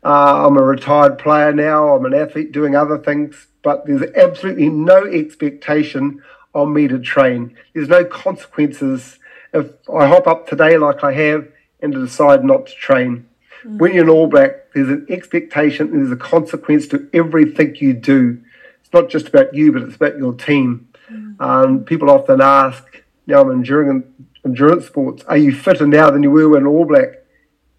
Uh, 0.06 0.46
I'm 0.46 0.56
a 0.56 0.64
retired 0.64 1.18
player 1.18 1.52
now. 1.52 1.96
I'm 1.96 2.06
an 2.06 2.14
athlete 2.14 2.52
doing 2.52 2.76
other 2.76 3.00
things 3.00 3.48
but 3.66 3.88
there's 3.88 4.04
absolutely 4.16 4.70
no 4.70 5.06
expectation 5.06 6.22
on 6.54 6.72
me 6.72 6.88
to 6.88 7.00
train. 7.00 7.58
There's 7.74 7.90
no 7.90 8.06
consequences 8.06 9.18
if 9.54 9.72
I 9.90 10.06
hop 10.06 10.28
up 10.28 10.48
today 10.48 10.78
like 10.78 11.04
I 11.04 11.12
have 11.14 11.48
and 11.82 11.92
to 11.92 12.06
decide 12.06 12.46
not 12.46 12.68
to 12.68 12.76
train. 12.76 13.28
Mm. 13.66 13.80
When 13.80 13.94
you're 13.96 14.04
an 14.04 14.10
All 14.12 14.28
Black, 14.28 14.72
there's 14.74 14.90
an 14.90 15.08
expectation 15.10 15.88
and 15.88 16.00
there's 16.00 16.12
a 16.12 16.16
consequence 16.16 16.88
to 16.90 17.10
everything 17.12 17.76
you 17.78 17.94
do. 17.94 18.40
It's 18.82 18.94
not 18.94 19.10
just 19.10 19.30
about 19.30 19.56
you, 19.56 19.72
but 19.72 19.82
it's 19.82 19.96
about 19.96 20.20
your 20.20 20.34
team. 20.34 20.88
Mm. 21.12 21.42
Um, 21.42 21.84
people 21.86 22.12
often 22.12 22.40
ask, 22.42 23.02
now 23.26 23.42
I'm 23.42 23.50
enduring 23.50 24.04
endurance 24.46 24.86
sports, 24.86 25.24
are 25.24 25.38
you 25.38 25.56
fitter 25.56 25.88
now 25.88 26.12
than 26.12 26.22
you 26.22 26.30
were 26.30 26.50
when 26.50 26.68
All 26.68 26.86
Black? 26.86 27.25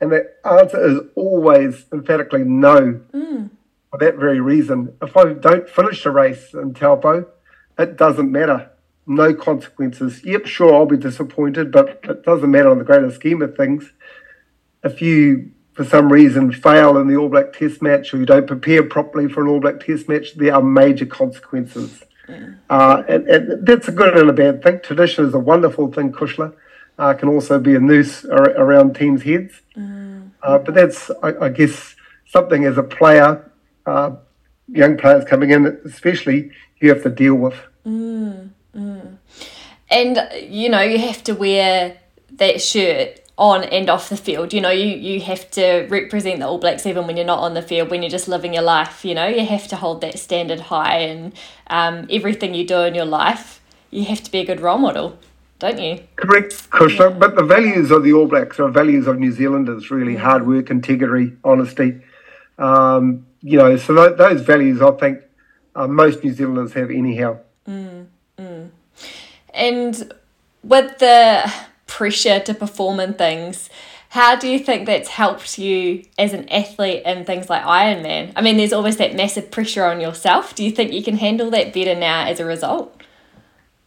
And 0.01 0.13
the 0.13 0.31
answer 0.45 0.87
is 0.87 1.01
always 1.15 1.87
emphatically 1.93 2.45
no. 2.45 3.01
Mm 3.13 3.51
for 3.91 4.05
that 4.05 4.17
very 4.17 4.41
reason. 4.41 4.95
If 5.03 5.17
I 5.17 5.33
don't 5.33 5.69
finish 5.69 6.05
the 6.05 6.11
race 6.11 6.53
in 6.55 6.75
Taupo, 6.75 7.27
it 7.79 7.97
doesn't 7.97 8.31
matter. 8.31 8.71
No 9.07 9.35
consequences. 9.35 10.25
Yep, 10.25 10.47
sure, 10.47 10.75
I'll 10.75 10.87
be 10.87 10.97
disappointed, 10.97 11.71
but 11.71 12.01
it 12.03 12.25
doesn't 12.25 12.51
matter 12.51 12.71
on 12.71 12.79
the 12.79 12.85
greater 12.85 13.11
scheme 13.11 13.41
of 13.43 13.57
things. 13.57 13.93
If 14.83 15.01
you, 15.01 15.53
for 15.73 15.85
some 15.85 16.13
reason, 16.13 16.53
fail 16.53 16.97
in 16.99 17.07
the 17.07 17.17
All 17.17 17.29
Black 17.29 17.53
Test 17.53 17.81
match 17.83 18.13
or 18.13 18.19
you 18.19 18.27
don't 18.27 18.47
prepare 18.47 18.83
properly 18.83 19.29
for 19.29 19.43
an 19.43 19.49
All 19.49 19.61
Black 19.61 19.81
Test 19.81 20.09
match, 20.09 20.35
there 20.35 20.55
are 20.55 20.63
major 20.63 21.07
consequences. 21.07 22.03
Mm. 22.29 22.59
Uh, 22.69 23.03
and, 23.09 23.29
and, 23.29 23.67
that's 23.67 23.87
a 23.87 23.93
good 23.93 24.17
and 24.17 24.29
a 24.29 24.33
bad 24.33 24.63
thing. 24.63 24.81
Tradition 24.83 25.25
is 25.25 25.35
a 25.35 25.39
wonderful 25.39 25.93
thing, 25.93 26.13
Kushla. 26.13 26.53
Uh, 26.99 27.13
can 27.13 27.29
also 27.29 27.59
be 27.59 27.75
a 27.75 27.81
noose 27.81 28.25
ar- 28.25 28.57
around 28.57 28.95
teams' 28.95 29.23
heads. 29.23 29.61
Mm. 29.77 30.31
Uh, 30.43 30.59
but 30.59 30.75
that's, 30.75 31.11
I, 31.23 31.47
I 31.47 31.49
guess, 31.51 31.95
something 32.27 32.65
as 32.65 32.79
a 32.79 32.83
player 32.83 33.51
uh, 33.87 34.17
young 34.69 34.97
players 34.97 35.25
coming 35.25 35.51
in, 35.51 35.67
especially, 35.85 36.51
you 36.81 36.89
have 36.89 37.03
to 37.03 37.11
deal 37.11 37.35
with. 37.35 37.55
Mm, 37.87 38.51
mm. 38.75 39.17
And, 39.91 40.29
you 40.43 40.69
know, 40.69 40.81
you 40.81 40.99
have 40.99 41.23
to 41.25 41.33
wear 41.33 41.99
that 42.33 42.61
shirt 42.61 43.21
on 43.39 43.65
and 43.65 43.89
off 43.89 44.09
the 44.09 44.17
field. 44.17 44.53
You 44.53 44.61
know, 44.61 44.71
you, 44.71 44.87
you 44.87 45.21
have 45.21 45.51
to 45.53 45.87
represent 45.89 46.41
the 46.41 46.47
All 46.47 46.59
Blacks 46.59 46.87
even 46.87 47.07
when 47.07 47.17
you're 47.17 47.27
not 47.27 47.41
on 47.41 47.55
the 47.55 47.63
field, 47.63 47.91
when 47.91 48.03
you're 48.03 48.11
just 48.11 48.29
living 48.29 48.55
your 48.55 48.63
life. 48.63 49.05
You 49.05 49.15
know, 49.15 49.27
you 49.27 49.45
have 49.47 49.69
to 49.69 49.77
hold 49.77 50.01
that 50.01 50.19
standard 50.19 50.61
high 50.61 50.99
and 50.99 51.33
um, 51.69 52.07
everything 52.11 52.55
you 52.55 52.67
do 52.67 52.81
in 52.81 52.95
your 52.95 53.05
life, 53.05 53.61
you 53.91 54.05
have 54.07 54.23
to 54.23 54.31
be 54.31 54.41
a 54.41 54.45
good 54.45 54.61
role 54.61 54.79
model, 54.79 55.19
don't 55.59 55.79
you? 55.79 56.01
Correct, 56.17 56.71
Kushla. 56.71 57.11
Yeah. 57.11 57.19
But 57.19 57.37
the 57.37 57.43
values 57.43 57.91
of 57.91 58.05
the 58.05 58.13
All 58.13 58.27
Blacks 58.27 58.61
are 58.61 58.69
values 58.69 59.07
of 59.07 59.19
New 59.19 59.33
Zealanders 59.33 59.91
really 59.91 60.15
mm. 60.15 60.21
hard 60.21 60.47
work, 60.47 60.71
integrity, 60.71 61.37
honesty. 61.45 62.01
Um, 62.59 63.27
you 63.41 63.59
know, 63.59 63.77
so 63.77 63.95
th- 63.95 64.19
those 64.19 64.43
values 64.43 64.81
I 64.83 64.91
think 64.93 65.23
uh, 65.75 65.87
most 65.87 66.25
New 66.25 66.33
Zealanders 66.33 66.73
have 66.73 66.91
anyhow. 66.91 67.39
Mm, 67.69 68.07
mm. 68.39 68.71
And 69.55 70.13
with 70.63 70.99
the 70.99 71.53
pressure 71.87 72.41
to 72.41 72.55
perform 72.55 73.01
in 73.01 73.15
things, 73.15 73.71
how 74.11 74.37
do 74.37 74.49
you 74.49 74.59
think 74.59 74.87
that's 74.87 75.09
helped 75.09 75.59
you 75.59 76.05
as 76.19 76.33
an 76.33 76.49
athlete 76.49 77.03
in 77.05 77.25
things 77.25 77.51
like 77.51 77.63
Ironman? 77.63 78.33
I 78.37 78.41
mean, 78.41 78.57
there's 78.57 78.73
always 78.73 78.97
that 78.97 79.15
massive 79.15 79.51
pressure 79.51 79.85
on 79.85 80.01
yourself. 80.01 80.55
Do 80.55 80.65
you 80.65 80.71
think 80.71 80.93
you 80.93 81.03
can 81.03 81.17
handle 81.17 81.51
that 81.51 81.75
better 81.75 81.95
now 81.95 82.27
as 82.27 82.41
a 82.41 82.45
result? 82.45 82.96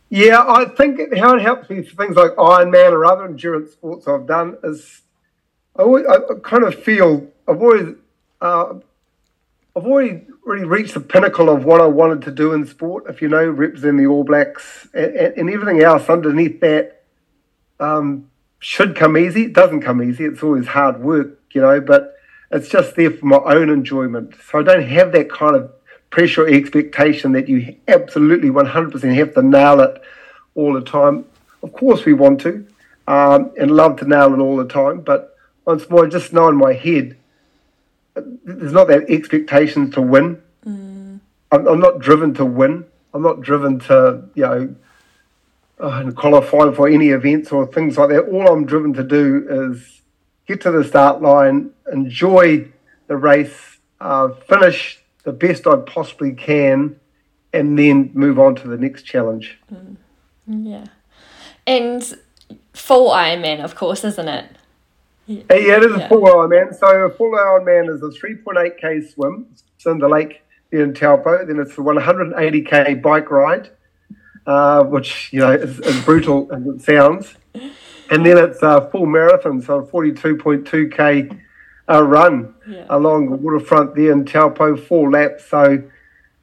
Yeah, 0.10 0.44
I 0.48 0.66
think 0.66 1.16
how 1.16 1.36
it 1.36 1.42
helps 1.42 1.70
me 1.70 1.84
for 1.84 1.96
things 1.96 2.16
like 2.16 2.32
Ironman 2.32 2.92
or 2.92 3.06
other 3.06 3.26
endurance 3.26 3.72
sports 3.72 4.08
I've 4.08 4.26
done 4.26 4.58
is 4.64 5.02
I, 5.76 5.84
always, 5.84 6.06
I 6.08 6.18
kind 6.44 6.64
of 6.64 6.76
feel 6.84 7.28
I've 7.48 7.62
always 7.62 7.96
uh, 8.42 8.74
I've 9.76 9.86
already 9.86 10.26
really 10.44 10.66
reached 10.66 10.96
the 10.96 11.00
pinnacle 11.00 11.50
of 11.50 11.64
what 11.64 11.80
I 11.80 11.86
wanted 11.86 12.24
to 12.24 12.32
do 12.32 12.54
in 12.54 12.66
sport. 12.66 13.06
If 13.08 13.22
you 13.22 13.28
know, 13.28 13.48
representing 13.48 13.98
the 13.98 14.08
All 14.08 14.24
Blacks 14.24 14.88
and, 14.94 15.16
and 15.16 15.50
everything 15.50 15.82
else 15.82 16.10
underneath 16.10 16.60
that 16.62 17.04
um, 17.80 18.30
should 18.60 18.96
come 18.96 19.16
easy. 19.16 19.46
It 19.46 19.54
doesn't 19.54 19.82
come 19.82 20.02
easy. 20.02 20.26
It's 20.26 20.42
always 20.42 20.68
hard 20.68 21.02
work, 21.02 21.40
you 21.54 21.62
know, 21.62 21.80
but 21.80 22.16
it's 22.52 22.68
just 22.68 22.96
there 22.96 23.12
for 23.12 23.26
my 23.26 23.38
own 23.38 23.70
enjoyment. 23.70 24.36
So 24.44 24.60
I 24.60 24.64
don't 24.64 24.88
have 24.88 25.12
that 25.12 25.30
kind 25.30 25.56
of 25.56 25.72
pressure 26.10 26.48
expectation 26.48 27.34
that 27.34 27.48
you 27.48 27.76
absolutely 27.88 28.50
100% 28.50 29.16
have 29.16 29.34
to 29.36 29.42
nail 29.42 29.80
it 29.82 30.02
all 30.56 30.74
the 30.74 30.82
time. 30.82 31.26
Of 31.62 31.74
course, 31.74 32.06
we 32.06 32.14
want 32.14 32.42
to 32.42 32.66
um, 33.08 33.52
and 33.60 33.72
love 33.72 33.98
to 33.98 34.06
nail 34.06 34.34
it 34.34 34.40
all 34.40 34.58
the 34.58 34.68
time, 34.68 35.02
but 35.02 35.36
once 35.66 35.90
more, 35.90 36.08
just 36.08 36.34
know 36.34 36.48
in 36.48 36.56
my 36.56 36.74
head, 36.74 37.18
there's 38.16 38.74
not 38.74 38.88
that 38.88 39.10
expectation 39.10 39.92
to 39.92 40.02
win. 40.02 40.42
Mm. 40.66 41.20
I'm, 41.52 41.68
I'm, 41.68 41.80
not 41.80 42.00
driven 42.00 42.34
to 42.36 42.46
win. 42.46 42.86
I'm 43.14 43.22
not 43.22 43.42
driven 43.42 43.80
to, 43.82 44.24
you 44.36 44.44
know, 44.44 44.76
uh, 45.80 46.12
qualify 46.12 46.72
for 46.74 46.88
any 46.88 47.10
events 47.10 47.52
or 47.52 47.66
things 47.66 47.98
like 47.98 48.10
that. 48.10 48.26
All 48.30 48.48
I'm 48.48 48.66
driven 48.66 48.94
to 48.94 49.04
do 49.04 49.72
is 49.72 50.02
get 50.48 50.62
to 50.62 50.72
the 50.72 50.84
start 50.84 51.22
line, 51.22 51.72
enjoy 51.92 52.68
the 53.08 53.16
race, 53.16 53.78
uh, 54.02 54.30
finish 54.30 55.00
the 55.30 55.48
best 55.48 55.68
I 55.68 55.76
possibly 55.76 56.34
can, 56.34 57.00
and 57.54 57.78
then 57.78 58.10
move 58.16 58.40
on 58.40 58.56
to 58.56 58.68
the 58.68 58.78
next 58.78 59.04
challenge. 59.04 59.60
Mm. 59.72 59.96
Yeah. 60.48 60.86
And 61.68 62.18
full 62.74 63.12
Ironman, 63.12 63.64
of 63.64 63.76
course, 63.76 64.04
isn't 64.04 64.28
it? 64.28 64.46
Yeah, 65.28 65.44
yeah 65.52 65.78
it 65.78 65.84
is 65.84 65.96
yeah. 65.96 66.06
a 66.06 66.10
full 66.10 66.24
Ironman. 66.24 66.74
So 66.74 66.88
a 66.88 67.12
full 67.12 67.34
Ironman 67.34 67.94
is 67.94 68.02
a 68.02 68.08
3.8k 68.08 69.14
swim. 69.14 69.46
It's 69.52 69.86
in 69.86 70.00
the 70.00 70.10
lake 70.10 70.42
there 70.72 70.84
in 70.84 70.96
Taupo. 70.96 71.46
Then 71.46 71.60
it's 71.60 71.74
a 71.74 71.82
180k 71.82 73.00
bike 73.04 73.30
ride, 73.30 73.70
uh, 74.48 74.84
which 74.84 75.32
you 75.32 75.42
know 75.42 75.52
is, 75.52 75.80
is 75.80 76.04
brutal 76.06 76.50
as 76.52 76.66
it 76.66 76.82
sounds. 76.82 77.36
And 78.12 78.26
then 78.26 78.40
it's 78.40 78.64
a 78.64 78.90
full 78.92 79.06
marathon, 79.06 79.62
so 79.62 79.84
42.2k 79.84 81.40
uh, 81.90 82.04
run 82.04 82.54
yeah. 82.68 82.86
along 82.90 83.30
the 83.30 83.36
waterfront 83.36 83.96
there 83.96 84.12
in 84.12 84.26
Taupo, 84.26 84.76
four 84.78 85.12
laps. 85.12 85.46
So 85.46 85.84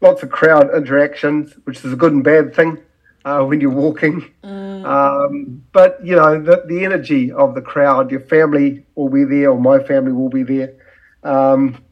lots 0.01 0.23
of 0.23 0.31
crowd 0.31 0.75
interactions, 0.75 1.55
which 1.65 1.85
is 1.85 1.93
a 1.93 1.97
good 1.97 2.13
and 2.13 2.25
bad 2.25 2.55
thing 2.55 2.79
uh, 3.25 3.45
when 3.45 3.61
you're 3.61 3.71
walking. 3.71 4.33
Mm. 4.43 4.85
Um, 4.85 5.65
but 5.73 6.05
you 6.05 6.17
know 6.17 6.41
the, 6.41 6.65
the 6.67 6.85
energy 6.85 7.33
of 7.33 7.55
the 7.55 7.63
crowd, 7.63 8.11
your 8.11 8.21
family 8.21 8.85
will 8.95 9.09
be 9.09 9.25
there, 9.25 9.51
or 9.51 9.61
my 9.61 9.79
family 9.79 10.13
will 10.13 10.29
be 10.29 10.43
there. 10.43 10.75
Um, 11.23 11.83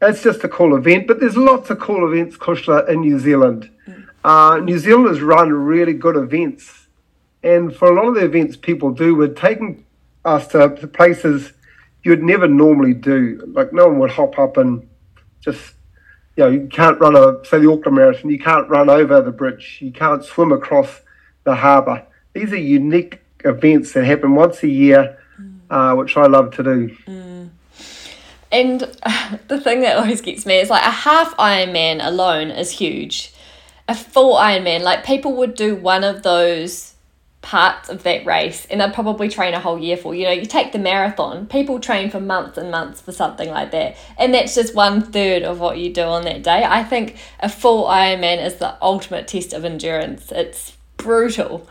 it's 0.00 0.22
just 0.22 0.42
a 0.44 0.48
cool 0.48 0.76
event. 0.76 1.06
But 1.06 1.20
there's 1.20 1.36
lots 1.36 1.70
of 1.70 1.78
cool 1.78 2.10
events, 2.10 2.36
Kushla, 2.36 2.88
in 2.88 3.00
New 3.00 3.18
Zealand. 3.18 3.70
Mm. 3.86 4.08
Uh, 4.24 4.58
New 4.58 4.78
Zealanders 4.78 5.20
run 5.20 5.52
really 5.52 5.94
good 5.94 6.16
events, 6.16 6.88
and 7.42 7.74
for 7.74 7.90
a 7.90 7.94
lot 7.94 8.08
of 8.08 8.14
the 8.14 8.24
events 8.24 8.56
people 8.56 8.92
do, 8.92 9.14
we're 9.14 9.28
taking 9.28 9.84
us 10.24 10.46
to 10.48 10.68
places 10.68 11.52
you'd 12.04 12.22
never 12.22 12.48
normally 12.48 12.94
do. 12.94 13.42
Like 13.54 13.72
no 13.72 13.88
one 13.88 13.98
would 14.00 14.10
hop 14.10 14.38
up 14.38 14.56
and 14.56 14.88
just, 15.40 15.74
you 16.36 16.44
know, 16.44 16.50
you 16.50 16.66
can't 16.68 16.98
run 17.00 17.16
a 17.16 17.44
say 17.44 17.58
the 17.58 17.70
Auckland 17.70 17.96
Marathon. 17.96 18.30
You 18.30 18.38
can't 18.38 18.68
run 18.68 18.88
over 18.90 19.20
the 19.20 19.32
bridge. 19.32 19.78
You 19.80 19.92
can't 19.92 20.24
swim 20.24 20.52
across 20.52 21.00
the 21.44 21.54
harbour. 21.54 22.04
These 22.32 22.52
are 22.52 22.56
unique 22.56 23.20
events 23.44 23.92
that 23.92 24.04
happen 24.04 24.34
once 24.34 24.62
a 24.62 24.68
year, 24.68 25.18
mm. 25.40 25.60
uh, 25.70 25.96
which 25.96 26.16
I 26.16 26.26
love 26.26 26.54
to 26.56 26.62
do. 26.62 26.96
Mm. 27.06 27.50
And 28.50 28.96
uh, 29.02 29.38
the 29.48 29.60
thing 29.60 29.80
that 29.80 29.96
always 29.96 30.20
gets 30.20 30.46
me 30.46 30.60
is 30.60 30.70
like 30.70 30.84
a 30.84 30.90
half 30.90 31.36
Ironman 31.36 32.04
alone 32.04 32.50
is 32.50 32.70
huge. 32.70 33.32
A 33.88 33.94
full 33.94 34.36
Ironman, 34.36 34.82
like 34.82 35.04
people 35.04 35.34
would 35.36 35.54
do 35.54 35.74
one 35.74 36.04
of 36.04 36.22
those 36.22 36.91
parts 37.42 37.88
of 37.88 38.04
that 38.04 38.24
race 38.24 38.66
and 38.70 38.80
they'd 38.80 38.94
probably 38.94 39.28
train 39.28 39.52
a 39.52 39.60
whole 39.60 39.78
year 39.78 39.96
for. 39.96 40.14
You 40.14 40.24
know, 40.24 40.30
you 40.30 40.46
take 40.46 40.72
the 40.72 40.78
marathon, 40.78 41.46
people 41.46 41.80
train 41.80 42.08
for 42.08 42.20
months 42.20 42.56
and 42.56 42.70
months 42.70 43.00
for 43.00 43.12
something 43.12 43.50
like 43.50 43.72
that. 43.72 43.96
And 44.16 44.32
that's 44.32 44.54
just 44.54 44.74
one 44.74 45.02
third 45.02 45.42
of 45.42 45.60
what 45.60 45.78
you 45.78 45.92
do 45.92 46.02
on 46.02 46.24
that 46.24 46.42
day. 46.42 46.64
I 46.64 46.84
think 46.84 47.16
a 47.40 47.48
full 47.48 47.86
Ironman 47.86 48.44
is 48.44 48.56
the 48.56 48.76
ultimate 48.80 49.28
test 49.28 49.52
of 49.52 49.64
endurance. 49.64 50.30
It's 50.32 50.76
brutal. 50.96 51.68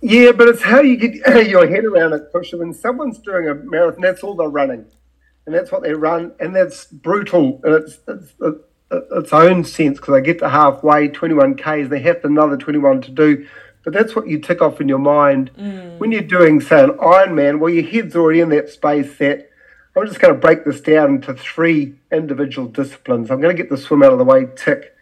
Yeah, 0.00 0.32
but 0.32 0.48
it's 0.48 0.62
how 0.62 0.80
you 0.80 0.96
get 0.96 1.46
your 1.48 1.66
head 1.68 1.84
around 1.84 2.12
it, 2.12 2.32
Kushla. 2.32 2.60
When 2.60 2.72
someone's 2.72 3.18
doing 3.18 3.48
a 3.48 3.54
marathon, 3.54 4.02
that's 4.02 4.22
all 4.22 4.34
they're 4.34 4.48
running. 4.48 4.86
And 5.46 5.54
that's 5.54 5.70
what 5.70 5.82
they 5.82 5.92
run. 5.94 6.32
And 6.40 6.54
that's 6.54 6.86
brutal. 6.86 7.60
And 7.64 7.74
it's, 7.74 7.98
it's, 8.06 8.34
it's 8.40 8.60
its 8.90 9.32
own 9.32 9.64
sense 9.64 9.98
because 9.98 10.14
they 10.14 10.22
get 10.22 10.38
to 10.38 10.48
halfway, 10.48 11.08
21 11.08 11.56
Ks, 11.56 11.88
they 11.88 12.00
have 12.00 12.24
another 12.24 12.56
21 12.56 13.02
to 13.02 13.10
do 13.10 13.46
but 13.86 13.92
that's 13.92 14.16
what 14.16 14.26
you 14.26 14.40
tick 14.40 14.60
off 14.60 14.80
in 14.80 14.88
your 14.88 14.98
mind 14.98 15.52
mm. 15.56 15.96
when 15.98 16.10
you're 16.10 16.20
doing, 16.20 16.60
say, 16.60 16.82
an 16.82 16.90
Ironman. 16.90 17.60
Well, 17.60 17.72
your 17.72 17.84
head's 17.84 18.16
already 18.16 18.40
in 18.40 18.48
that 18.48 18.68
space 18.68 19.16
that 19.18 19.48
I'm 19.96 20.04
just 20.08 20.18
going 20.18 20.34
to 20.34 20.40
break 20.40 20.64
this 20.64 20.80
down 20.80 21.14
into 21.14 21.32
three 21.34 21.94
individual 22.10 22.66
disciplines. 22.66 23.30
I'm 23.30 23.40
going 23.40 23.56
to 23.56 23.62
get 23.62 23.70
the 23.70 23.78
swim 23.78 24.02
out 24.02 24.10
of 24.10 24.18
the 24.18 24.24
way, 24.24 24.48
tick, 24.56 24.92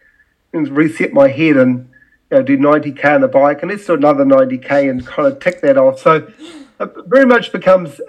and 0.53 0.69
reset 0.69 1.13
my 1.13 1.29
head 1.29 1.57
and 1.57 1.89
you 2.29 2.37
know, 2.37 2.43
do 2.43 2.59
90k 2.59 3.15
on 3.15 3.21
the 3.21 3.27
bike, 3.27 3.63
and 3.63 3.71
let's 3.71 3.87
do 3.87 3.95
another 3.95 4.23
90k 4.23 4.87
and 4.87 5.03
kind 5.03 5.33
of 5.33 5.39
tick 5.39 5.61
that 5.61 5.77
off. 5.77 5.97
So 5.97 6.31
it 6.79 6.93
very 7.07 7.25
much 7.25 7.51
becomes 7.51 7.99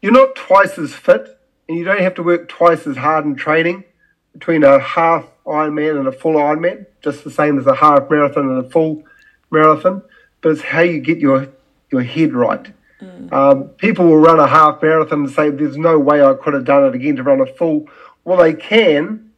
you're 0.00 0.12
not 0.12 0.34
twice 0.36 0.78
as 0.78 0.94
fit, 0.94 1.38
and 1.68 1.76
you 1.76 1.84
don't 1.84 2.00
have 2.00 2.14
to 2.14 2.22
work 2.22 2.48
twice 2.48 2.86
as 2.86 2.96
hard 2.96 3.26
in 3.26 3.36
training 3.36 3.84
between 4.32 4.64
a 4.64 4.78
half 4.78 5.26
Ironman 5.44 5.98
and 5.98 6.08
a 6.08 6.12
full 6.12 6.36
Ironman, 6.36 6.86
just 7.04 7.24
the 7.24 7.30
same 7.30 7.58
as 7.58 7.66
a 7.66 7.74
half 7.74 8.08
marathon 8.08 8.48
and 8.48 8.64
a 8.64 8.70
full 8.70 9.04
marathon, 9.50 10.02
but 10.40 10.52
it's 10.52 10.62
how 10.62 10.80
you 10.80 11.00
get 11.00 11.18
your 11.18 11.48
your 11.90 12.02
head 12.02 12.34
right. 12.34 12.72
Mm. 13.00 13.32
Um, 13.32 13.68
people 13.70 14.06
will 14.06 14.18
run 14.18 14.40
a 14.40 14.46
half 14.46 14.82
marathon 14.82 15.20
and 15.20 15.30
say, 15.30 15.50
"There's 15.50 15.76
no 15.76 15.98
way 15.98 16.22
I 16.22 16.34
could 16.34 16.54
have 16.54 16.64
done 16.64 16.84
it 16.84 16.94
again 16.94 17.16
to 17.16 17.22
run 17.22 17.40
a 17.40 17.46
full." 17.46 17.88
Well, 18.24 18.38
they 18.38 18.54
can 18.54 19.28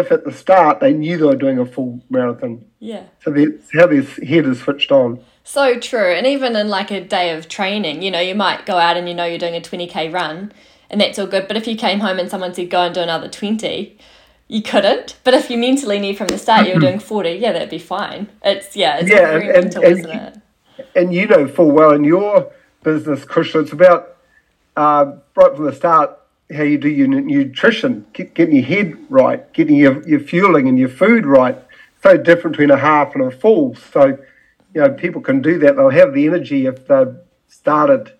if 0.00 0.12
at 0.12 0.24
the 0.24 0.32
start 0.32 0.80
they 0.80 0.92
knew 0.92 1.16
they 1.16 1.24
were 1.24 1.36
doing 1.36 1.58
a 1.58 1.66
full 1.66 2.02
marathon. 2.10 2.64
Yeah. 2.80 3.04
So 3.22 3.30
that's 3.30 3.72
how 3.72 3.86
their 3.86 4.02
head 4.02 4.46
is 4.46 4.60
switched 4.60 4.90
on. 4.90 5.22
So 5.44 5.78
true, 5.78 6.12
and 6.12 6.26
even 6.26 6.56
in 6.56 6.68
like 6.68 6.90
a 6.90 7.02
day 7.02 7.36
of 7.36 7.48
training, 7.48 8.02
you 8.02 8.10
know, 8.10 8.20
you 8.20 8.34
might 8.34 8.64
go 8.64 8.78
out 8.78 8.96
and 8.96 9.08
you 9.08 9.14
know 9.14 9.24
you're 9.24 9.38
doing 9.38 9.54
a 9.54 9.60
twenty 9.60 9.86
k 9.86 10.08
run, 10.08 10.52
and 10.88 11.00
that's 11.00 11.18
all 11.18 11.26
good. 11.26 11.46
But 11.48 11.56
if 11.56 11.66
you 11.66 11.76
came 11.76 12.00
home 12.00 12.18
and 12.18 12.30
someone 12.30 12.54
said 12.54 12.70
go 12.70 12.82
and 12.82 12.94
do 12.94 13.00
another 13.00 13.28
twenty, 13.28 13.98
you 14.48 14.62
couldn't. 14.62 15.16
But 15.24 15.34
if 15.34 15.50
you 15.50 15.58
mentally 15.58 15.98
knew 15.98 16.14
from 16.14 16.28
the 16.28 16.38
start 16.38 16.66
you 16.66 16.74
were 16.74 16.80
doing 16.80 16.98
40, 17.00 17.30
yeah, 17.30 17.52
that'd 17.52 17.70
be 17.70 17.78
fine. 17.78 18.28
It's, 18.42 18.76
yeah, 18.76 18.98
it's 18.98 19.10
yeah, 19.10 19.30
very 19.30 19.48
and, 19.48 19.64
mental, 19.64 19.84
and, 19.84 19.98
isn't 19.98 20.10
it? 20.10 20.40
And 20.94 21.14
you 21.14 21.26
know 21.26 21.46
full 21.48 21.70
well 21.70 21.92
in 21.92 22.04
your 22.04 22.52
business, 22.82 23.24
Kushla, 23.24 23.62
it's 23.62 23.72
about 23.72 24.16
uh, 24.76 25.12
right 25.36 25.54
from 25.54 25.64
the 25.64 25.72
start 25.72 26.18
how 26.54 26.62
you 26.62 26.78
do 26.78 26.88
your 26.88 27.08
nutrition, 27.08 28.06
getting 28.12 28.54
your 28.54 28.64
head 28.64 28.96
right, 29.08 29.50
getting 29.54 29.76
your, 29.76 30.06
your 30.06 30.20
fueling 30.20 30.68
and 30.68 30.78
your 30.78 30.88
food 30.88 31.24
right. 31.24 31.58
So 32.02 32.16
different 32.18 32.56
between 32.56 32.70
a 32.70 32.76
half 32.76 33.14
and 33.14 33.24
a 33.24 33.30
full. 33.30 33.74
So, 33.74 34.18
you 34.74 34.80
know, 34.80 34.90
people 34.90 35.22
can 35.22 35.40
do 35.40 35.58
that. 35.60 35.76
They'll 35.76 35.88
have 35.88 36.12
the 36.12 36.26
energy 36.26 36.66
if 36.66 36.86
they've 36.86 37.16
started 37.48 38.12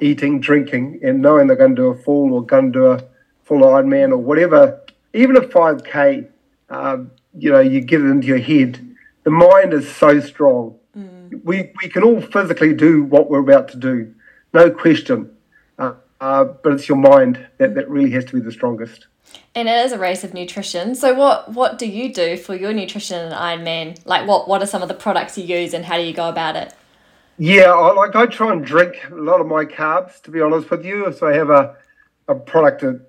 eating, 0.00 0.40
drinking, 0.40 1.00
and 1.02 1.20
knowing 1.20 1.48
they're 1.48 1.56
going 1.56 1.76
to 1.76 1.82
do 1.82 1.88
a 1.88 1.94
full 1.94 2.32
or 2.32 2.42
going 2.44 2.72
to 2.72 2.78
do 2.78 2.86
a 2.86 3.04
full 3.44 3.60
Ironman 3.60 4.10
or 4.10 4.18
whatever 4.18 4.80
even 5.16 5.36
a 5.36 5.40
5K, 5.40 6.28
um, 6.68 7.10
you 7.36 7.50
know, 7.50 7.60
you 7.60 7.80
get 7.80 8.00
it 8.00 8.06
into 8.06 8.26
your 8.26 8.38
head, 8.38 8.96
the 9.24 9.30
mind 9.30 9.72
is 9.72 9.92
so 9.94 10.20
strong. 10.20 10.78
Mm. 10.96 11.42
We, 11.44 11.72
we 11.82 11.88
can 11.88 12.02
all 12.02 12.20
physically 12.20 12.74
do 12.74 13.02
what 13.04 13.30
we're 13.30 13.40
about 13.40 13.68
to 13.68 13.76
do, 13.76 14.14
no 14.52 14.70
question. 14.70 15.30
Uh, 15.78 15.94
uh, 16.20 16.44
but 16.44 16.72
it's 16.72 16.88
your 16.88 16.98
mind 16.98 17.46
that, 17.58 17.74
that 17.74 17.88
really 17.88 18.10
has 18.12 18.24
to 18.26 18.34
be 18.34 18.40
the 18.40 18.52
strongest. 18.52 19.06
And 19.54 19.68
it 19.68 19.84
is 19.84 19.92
a 19.92 19.98
race 19.98 20.22
of 20.22 20.34
nutrition. 20.34 20.94
So 20.94 21.12
what 21.12 21.52
what 21.52 21.78
do 21.78 21.86
you 21.86 22.14
do 22.14 22.36
for 22.36 22.54
your 22.54 22.72
nutrition 22.72 23.26
in 23.26 23.32
Ironman? 23.32 23.98
Like 24.06 24.26
what 24.26 24.48
what 24.48 24.62
are 24.62 24.66
some 24.66 24.82
of 24.82 24.88
the 24.88 24.94
products 24.94 25.36
you 25.36 25.44
use 25.44 25.74
and 25.74 25.84
how 25.84 25.96
do 25.96 26.04
you 26.04 26.14
go 26.14 26.28
about 26.28 26.56
it? 26.56 26.72
Yeah, 27.36 27.72
I, 27.72 27.92
like 27.92 28.14
I 28.14 28.26
try 28.26 28.52
and 28.52 28.64
drink 28.64 28.94
a 29.10 29.14
lot 29.14 29.40
of 29.40 29.46
my 29.46 29.64
carbs. 29.64 30.22
To 30.22 30.30
be 30.30 30.40
honest 30.40 30.70
with 30.70 30.84
you, 30.84 31.12
so 31.12 31.26
I 31.26 31.34
have 31.34 31.50
a 31.50 31.76
a 32.28 32.34
product 32.34 32.82
that 32.82 33.00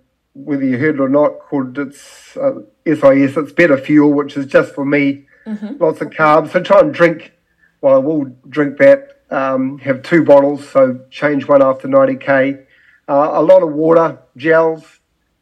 whether 0.46 0.64
you 0.64 0.78
heard 0.78 0.96
it 0.96 1.02
or 1.02 1.10
not, 1.10 1.40
called 1.40 1.78
it's 1.78 2.38
uh, 2.38 2.62
SIS. 2.86 3.38
It's 3.38 3.52
better 3.52 3.78
fuel, 3.78 4.14
which 4.14 4.38
is 4.38 4.46
just 4.46 4.74
for 4.74 4.86
me. 4.86 5.26
Mm-hmm. 5.46 5.82
Lots 5.84 6.02
of 6.02 6.10
carbs. 6.10 6.52
So 6.52 6.62
try 6.62 6.80
and 6.80 6.94
drink 6.94 7.34
well, 7.82 7.96
I 7.96 7.98
will 7.98 8.26
drink 8.50 8.78
that. 8.80 9.22
Um, 9.30 9.80
have 9.80 10.04
two 10.04 10.24
bottles, 10.24 10.68
so 10.70 11.02
change 11.12 11.48
one 11.48 11.62
after 11.62 11.88
90k. 11.88 12.66
Uh, 13.10 13.32
a 13.34 13.42
lot 13.42 13.62
of 13.62 13.74
water, 13.74 14.20
gels, 14.36 14.84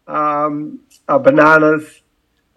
um, 0.08 0.80
uh, 1.08 1.20
bananas, 1.20 2.02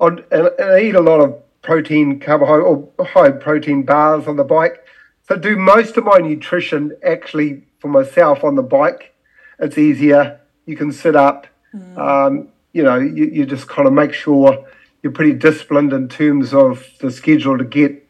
and, 0.01 0.25
and, 0.31 0.51
I 0.61 0.81
eat 0.81 0.95
a 0.95 1.01
lot 1.01 1.21
of 1.21 1.43
protein, 1.63 2.19
carbohydrate, 2.19 2.67
or 2.67 3.05
high 3.05 3.31
protein 3.31 3.83
bars 3.83 4.27
on 4.27 4.37
the 4.37 4.45
bike. 4.45 4.85
So 5.27 5.37
do 5.37 5.57
most 5.57 5.97
of 5.97 6.05
my 6.05 6.19
nutrition 6.19 6.97
actually 7.05 7.65
for 7.79 7.89
myself 7.89 8.43
on 8.43 8.55
the 8.55 8.63
bike. 8.63 9.15
It's 9.59 9.77
easier. 9.77 10.41
You 10.67 10.77
can 10.77 10.93
sit 10.93 11.15
up. 11.15 11.47
Mm. 11.75 11.99
Um, 11.99 12.49
you 12.73 12.83
know, 12.83 12.99
you, 12.99 13.27
you 13.27 13.47
just 13.47 13.69
kind 13.69 13.87
of 13.87 13.95
make 13.95 14.13
sure 14.13 14.67
you're 15.03 15.13
pretty 15.13 15.35
disciplined 15.35 15.93
in 15.93 16.09
terms 16.09 16.53
of 16.53 16.87
the 17.01 17.11
schedule 17.11 17.59
to 17.59 17.65
get 17.65 18.07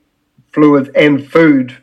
fluids 0.52 0.88
and 0.94 1.30
food, 1.30 1.76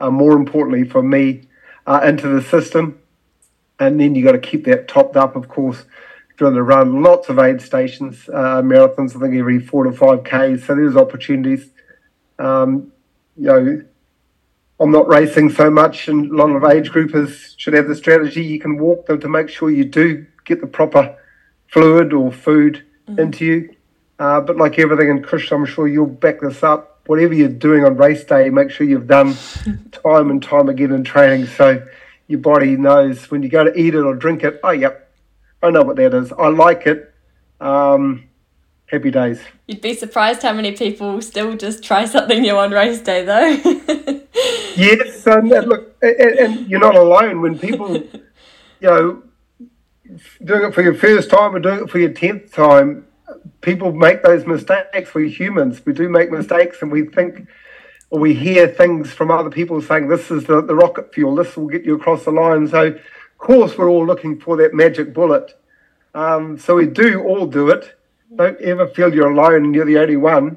uh, 0.00 0.10
more 0.10 0.32
importantly 0.32 0.84
for 0.84 1.02
me, 1.02 1.42
uh, 1.86 2.00
into 2.04 2.28
the 2.28 2.42
system. 2.42 2.98
And 3.78 3.98
then 3.98 4.14
you 4.14 4.24
got 4.24 4.32
to 4.32 4.38
keep 4.38 4.64
that 4.66 4.88
topped 4.88 5.16
up, 5.16 5.36
of 5.36 5.48
course, 5.48 5.84
during 6.36 6.54
the 6.54 6.62
run. 6.62 7.02
Lots 7.02 7.28
of 7.28 7.38
aid 7.38 7.62
stations, 7.62 8.28
uh, 8.28 8.62
marathons, 8.62 9.16
I 9.16 9.20
think 9.20 9.34
every 9.34 9.58
four 9.58 9.84
to 9.84 9.92
five 9.92 10.22
Ks. 10.24 10.66
So 10.66 10.74
there's 10.74 10.96
opportunities. 10.96 11.70
Um, 12.38 12.92
you 13.36 13.46
know, 13.46 13.84
I'm 14.78 14.90
not 14.90 15.08
racing 15.08 15.50
so 15.50 15.70
much, 15.70 16.08
and 16.08 16.30
a 16.30 16.34
lot 16.34 16.50
of 16.50 16.64
age 16.64 16.90
groupers 16.90 17.54
should 17.58 17.74
have 17.74 17.88
the 17.88 17.94
strategy. 17.94 18.42
You 18.42 18.58
can 18.58 18.78
walk 18.78 19.06
them 19.06 19.20
to 19.20 19.28
make 19.28 19.48
sure 19.48 19.70
you 19.70 19.84
do 19.84 20.26
get 20.44 20.60
the 20.60 20.66
proper 20.66 21.16
fluid 21.70 22.12
or 22.12 22.30
food 22.30 22.84
mm. 23.08 23.18
into 23.18 23.44
you. 23.44 23.76
Uh, 24.18 24.40
but 24.40 24.56
like 24.56 24.78
everything 24.78 25.08
in 25.08 25.22
Kush, 25.22 25.50
I'm 25.50 25.64
sure 25.64 25.88
you'll 25.88 26.06
back 26.06 26.40
this 26.40 26.62
up 26.62 26.90
whatever 27.10 27.34
you're 27.34 27.48
doing 27.48 27.84
on 27.84 27.96
race 27.96 28.22
day, 28.22 28.50
make 28.50 28.70
sure 28.70 28.86
you've 28.86 29.08
done 29.08 29.34
time 29.90 30.30
and 30.30 30.40
time 30.40 30.68
again 30.68 30.92
in 30.92 31.02
training 31.02 31.44
so 31.44 31.84
your 32.28 32.38
body 32.38 32.76
knows 32.76 33.28
when 33.32 33.42
you 33.42 33.48
go 33.48 33.64
to 33.64 33.76
eat 33.76 33.96
it 33.96 34.04
or 34.04 34.14
drink 34.14 34.44
it, 34.44 34.60
oh, 34.62 34.70
yep, 34.70 35.10
I 35.60 35.70
know 35.70 35.82
what 35.82 35.96
that 35.96 36.14
is. 36.14 36.30
I 36.30 36.46
like 36.48 36.86
it. 36.86 37.12
Um, 37.60 38.28
happy 38.86 39.10
days. 39.10 39.40
You'd 39.66 39.80
be 39.80 39.94
surprised 39.94 40.42
how 40.42 40.52
many 40.52 40.70
people 40.70 41.20
still 41.20 41.56
just 41.56 41.82
try 41.82 42.04
something 42.04 42.40
new 42.40 42.56
on 42.56 42.70
race 42.70 43.00
day, 43.00 43.24
though. 43.24 43.48
yes, 44.76 45.26
and 45.26 45.48
look, 45.48 45.96
and, 46.00 46.20
and, 46.20 46.70
you're 46.70 46.78
not 46.78 46.94
alone. 46.94 47.40
When 47.40 47.58
people, 47.58 47.96
you 47.96 48.20
know, 48.82 49.22
doing 50.44 50.64
it 50.64 50.74
for 50.74 50.82
your 50.82 50.94
first 50.94 51.30
time 51.30 51.54
or 51.54 51.60
doing 51.60 51.84
it 51.84 51.90
for 51.90 51.98
your 51.98 52.12
tenth 52.12 52.52
time, 52.52 53.06
people 53.60 53.92
make 53.92 54.22
those 54.22 54.46
mistakes. 54.46 55.14
We're 55.14 55.28
humans. 55.28 55.84
We 55.84 55.92
do 55.92 56.08
make 56.08 56.30
mistakes, 56.30 56.82
and 56.82 56.90
we 56.90 57.06
think 57.06 57.46
or 58.10 58.18
we 58.18 58.34
hear 58.34 58.66
things 58.66 59.12
from 59.12 59.30
other 59.30 59.50
people 59.50 59.80
saying 59.80 60.08
this 60.08 60.30
is 60.30 60.44
the, 60.44 60.60
the 60.60 60.74
rocket 60.74 61.14
fuel. 61.14 61.36
This 61.36 61.56
will 61.56 61.68
get 61.68 61.84
you 61.84 61.94
across 61.94 62.24
the 62.24 62.32
line. 62.32 62.66
So, 62.68 62.86
of 62.86 63.38
course, 63.38 63.78
we're 63.78 63.88
all 63.88 64.04
looking 64.04 64.40
for 64.40 64.56
that 64.56 64.74
magic 64.74 65.14
bullet. 65.14 65.56
Um, 66.12 66.58
so 66.58 66.74
we 66.74 66.86
do 66.86 67.22
all 67.22 67.46
do 67.46 67.70
it. 67.70 67.96
Don't 68.34 68.60
ever 68.60 68.88
feel 68.88 69.14
you're 69.14 69.30
alone 69.30 69.64
and 69.64 69.74
you're 69.74 69.84
the 69.84 69.98
only 69.98 70.16
one. 70.16 70.56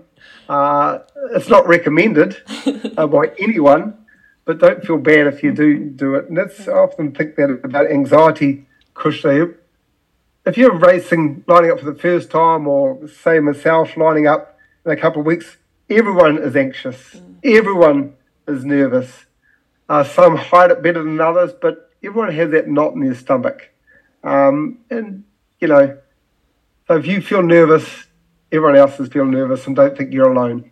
Uh, 0.49 0.99
it's 1.31 1.47
not 1.47 1.67
recommended 1.67 2.37
uh, 2.97 3.07
by 3.07 3.31
anyone, 3.39 3.97
but 4.45 4.59
don't 4.59 4.83
feel 4.83 4.97
bad 4.97 5.27
if 5.27 5.43
you 5.43 5.53
do 5.53 5.79
do 5.79 6.15
it. 6.15 6.29
And 6.29 6.37
that's 6.37 6.67
I 6.67 6.73
often 6.73 7.13
think 7.13 7.35
that 7.35 7.49
about 7.63 7.89
anxiety, 7.89 8.65
Kush 8.93 9.25
if 10.45 10.57
you're 10.57 10.77
racing, 10.77 11.43
lining 11.47 11.71
up 11.71 11.79
for 11.79 11.85
the 11.85 11.97
first 11.97 12.29
time, 12.29 12.67
or 12.67 13.07
say 13.07 13.39
myself, 13.39 13.95
lining 13.95 14.27
up 14.27 14.59
in 14.85 14.91
a 14.91 14.97
couple 14.97 15.21
of 15.21 15.25
weeks, 15.25 15.57
everyone 15.89 16.37
is 16.37 16.55
anxious. 16.55 16.97
Mm. 17.15 17.37
Everyone 17.43 18.15
is 18.47 18.65
nervous. 18.65 19.25
Uh, 19.87 20.03
some 20.03 20.35
hide 20.35 20.71
it 20.71 20.83
better 20.83 21.01
than 21.03 21.19
others, 21.21 21.53
but 21.61 21.91
everyone 22.03 22.33
has 22.33 22.51
that 22.51 22.67
knot 22.67 22.93
in 22.93 23.01
their 23.01 23.15
stomach. 23.15 23.69
Um, 24.23 24.79
and, 24.89 25.23
you 25.59 25.69
know, 25.69 25.97
so 26.87 26.97
if 26.97 27.07
you 27.07 27.21
feel 27.21 27.41
nervous, 27.41 28.07
everyone 28.51 28.75
else 28.75 28.99
is 28.99 29.09
feeling 29.09 29.31
nervous 29.31 29.65
and 29.65 29.75
don't 29.75 29.97
think 29.97 30.13
you're 30.13 30.31
alone. 30.31 30.71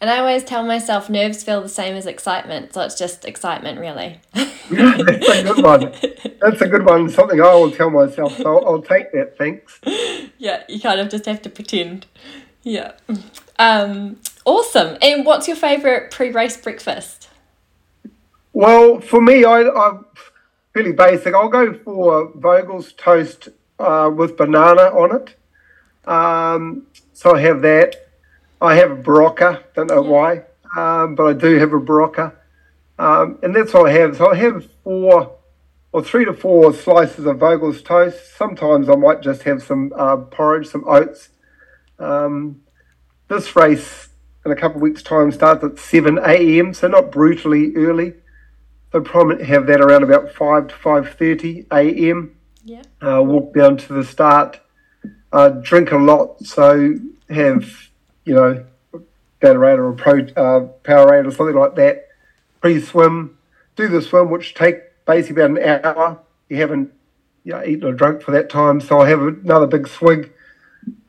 And 0.00 0.10
I 0.10 0.18
always 0.18 0.44
tell 0.44 0.64
myself 0.64 1.10
nerves 1.10 1.42
feel 1.42 1.60
the 1.60 1.68
same 1.68 1.96
as 1.96 2.06
excitement, 2.06 2.72
so 2.72 2.82
it's 2.82 2.98
just 2.98 3.24
excitement, 3.24 3.78
really. 3.78 4.20
that's 4.34 5.28
a 5.28 5.42
good 5.42 5.62
one. 5.62 5.92
That's 6.40 6.60
a 6.60 6.68
good 6.68 6.84
one. 6.84 7.08
Something 7.10 7.40
I 7.40 7.54
will 7.54 7.70
tell 7.70 7.90
myself. 7.90 8.36
So 8.36 8.58
I'll, 8.58 8.66
I'll 8.66 8.82
take 8.82 9.12
that. 9.12 9.36
Thanks. 9.36 9.80
Yeah, 10.38 10.64
you 10.68 10.80
kind 10.80 11.00
of 11.00 11.08
just 11.08 11.26
have 11.26 11.42
to 11.42 11.50
pretend. 11.50 12.06
Yeah. 12.62 12.92
Um, 13.58 14.20
awesome. 14.44 14.98
And 15.00 15.24
what's 15.24 15.48
your 15.48 15.56
favourite 15.56 16.10
pre-race 16.10 16.56
breakfast? 16.56 17.28
Well, 18.52 19.00
for 19.00 19.20
me, 19.20 19.44
I, 19.44 19.62
I'm 19.62 20.04
fairly 20.72 20.92
basic. 20.92 21.34
I'll 21.34 21.48
go 21.48 21.74
for 21.74 22.32
Vogel's 22.34 22.92
toast 22.92 23.48
uh, 23.78 24.10
with 24.14 24.36
banana 24.36 24.82
on 24.82 25.16
it. 25.16 25.36
Um, 26.08 26.86
so 27.12 27.34
I 27.34 27.40
have 27.40 27.62
that. 27.62 28.05
I 28.60 28.76
have 28.76 28.90
a 28.90 28.96
Berocca, 28.96 29.62
don't 29.74 29.88
know 29.88 30.02
why, 30.02 30.44
um, 30.76 31.14
but 31.14 31.24
I 31.24 31.32
do 31.32 31.58
have 31.58 31.72
a 31.72 31.80
Berocca. 31.80 32.32
Um, 32.98 33.38
and 33.42 33.54
that's 33.54 33.74
all 33.74 33.86
I 33.86 33.92
have. 33.92 34.16
So 34.16 34.30
I 34.30 34.36
have 34.36 34.66
four 34.82 35.36
or 35.92 36.02
three 36.02 36.24
to 36.24 36.32
four 36.32 36.72
slices 36.72 37.26
of 37.26 37.38
Vogel's 37.38 37.82
toast. 37.82 38.36
Sometimes 38.36 38.88
I 38.88 38.94
might 38.94 39.20
just 39.20 39.42
have 39.42 39.62
some 39.62 39.92
uh, 39.96 40.16
porridge, 40.16 40.68
some 40.68 40.84
oats. 40.86 41.30
Um, 41.98 42.62
this 43.28 43.56
race 43.56 44.08
in 44.44 44.52
a 44.52 44.56
couple 44.56 44.76
of 44.76 44.82
weeks' 44.82 45.02
time 45.02 45.32
starts 45.32 45.64
at 45.64 45.78
7 45.78 46.18
a.m., 46.18 46.72
so 46.72 46.88
not 46.88 47.10
brutally 47.10 47.74
early. 47.74 48.14
So 48.92 49.00
probably 49.00 49.44
have 49.44 49.66
that 49.66 49.80
around 49.80 50.04
about 50.04 50.32
5 50.32 50.68
to 50.68 50.74
5.30 50.74 51.66
a.m. 51.72 52.36
Yeah. 52.64 52.82
Uh, 53.02 53.22
walk 53.22 53.54
down 53.54 53.76
to 53.78 53.92
the 53.92 54.04
start. 54.04 54.60
Uh, 55.32 55.48
drink 55.48 55.92
a 55.92 55.96
lot, 55.96 56.40
so 56.40 56.94
have 57.28 57.85
you 58.26 58.34
know, 58.34 58.64
Gatorade 59.40 59.78
or 59.78 59.90
a 59.90 59.94
Pro 59.94 60.18
uh, 60.18 60.68
Powerade 60.84 61.26
or 61.26 61.30
something 61.30 61.56
like 61.56 61.76
that. 61.76 62.08
Pre-swim, 62.60 63.38
do 63.76 63.88
the 63.88 64.02
swim, 64.02 64.30
which 64.30 64.54
take 64.54 64.80
basically 65.06 65.42
about 65.42 65.58
an 65.62 65.84
hour. 65.84 66.18
You 66.48 66.56
haven't 66.58 66.92
you 67.44 67.52
know, 67.52 67.64
eaten 67.64 67.84
or 67.84 67.92
drunk 67.92 68.22
for 68.22 68.32
that 68.32 68.50
time, 68.50 68.80
so 68.80 69.00
I 69.00 69.08
have 69.08 69.22
another 69.22 69.66
big 69.66 69.88
swig 69.88 70.32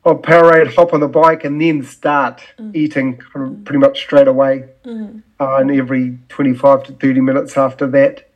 of 0.06 0.22
Powerade, 0.22 0.74
hop 0.76 0.94
on 0.94 1.00
the 1.00 1.08
bike, 1.08 1.44
and 1.44 1.60
then 1.60 1.84
start 1.84 2.42
mm. 2.58 2.74
eating 2.76 3.18
pretty 3.18 3.80
much 3.80 4.00
straight 4.00 4.28
away. 4.28 4.70
Mm. 4.86 5.24
Uh, 5.40 5.58
and 5.58 5.72
every 5.72 6.18
25 6.30 6.84
to 6.84 6.94
30 6.94 7.22
minutes 7.22 7.58
after 7.58 7.88
that. 7.88 8.30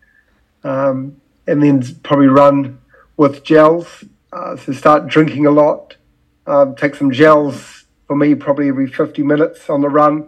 Um, 0.63 1.21
and 1.47 1.63
then 1.63 1.83
probably 2.03 2.27
run 2.27 2.79
with 3.17 3.43
gels. 3.43 4.03
Uh, 4.33 4.55
so 4.57 4.73
start 4.73 5.07
drinking 5.07 5.45
a 5.45 5.51
lot. 5.51 5.95
Um, 6.45 6.75
take 6.75 6.95
some 6.95 7.11
gels 7.11 7.80
for 8.11 8.17
me 8.17 8.35
probably 8.35 8.67
every 8.67 8.87
50 8.87 9.23
minutes 9.23 9.69
on 9.69 9.79
the 9.79 9.87
run 9.87 10.27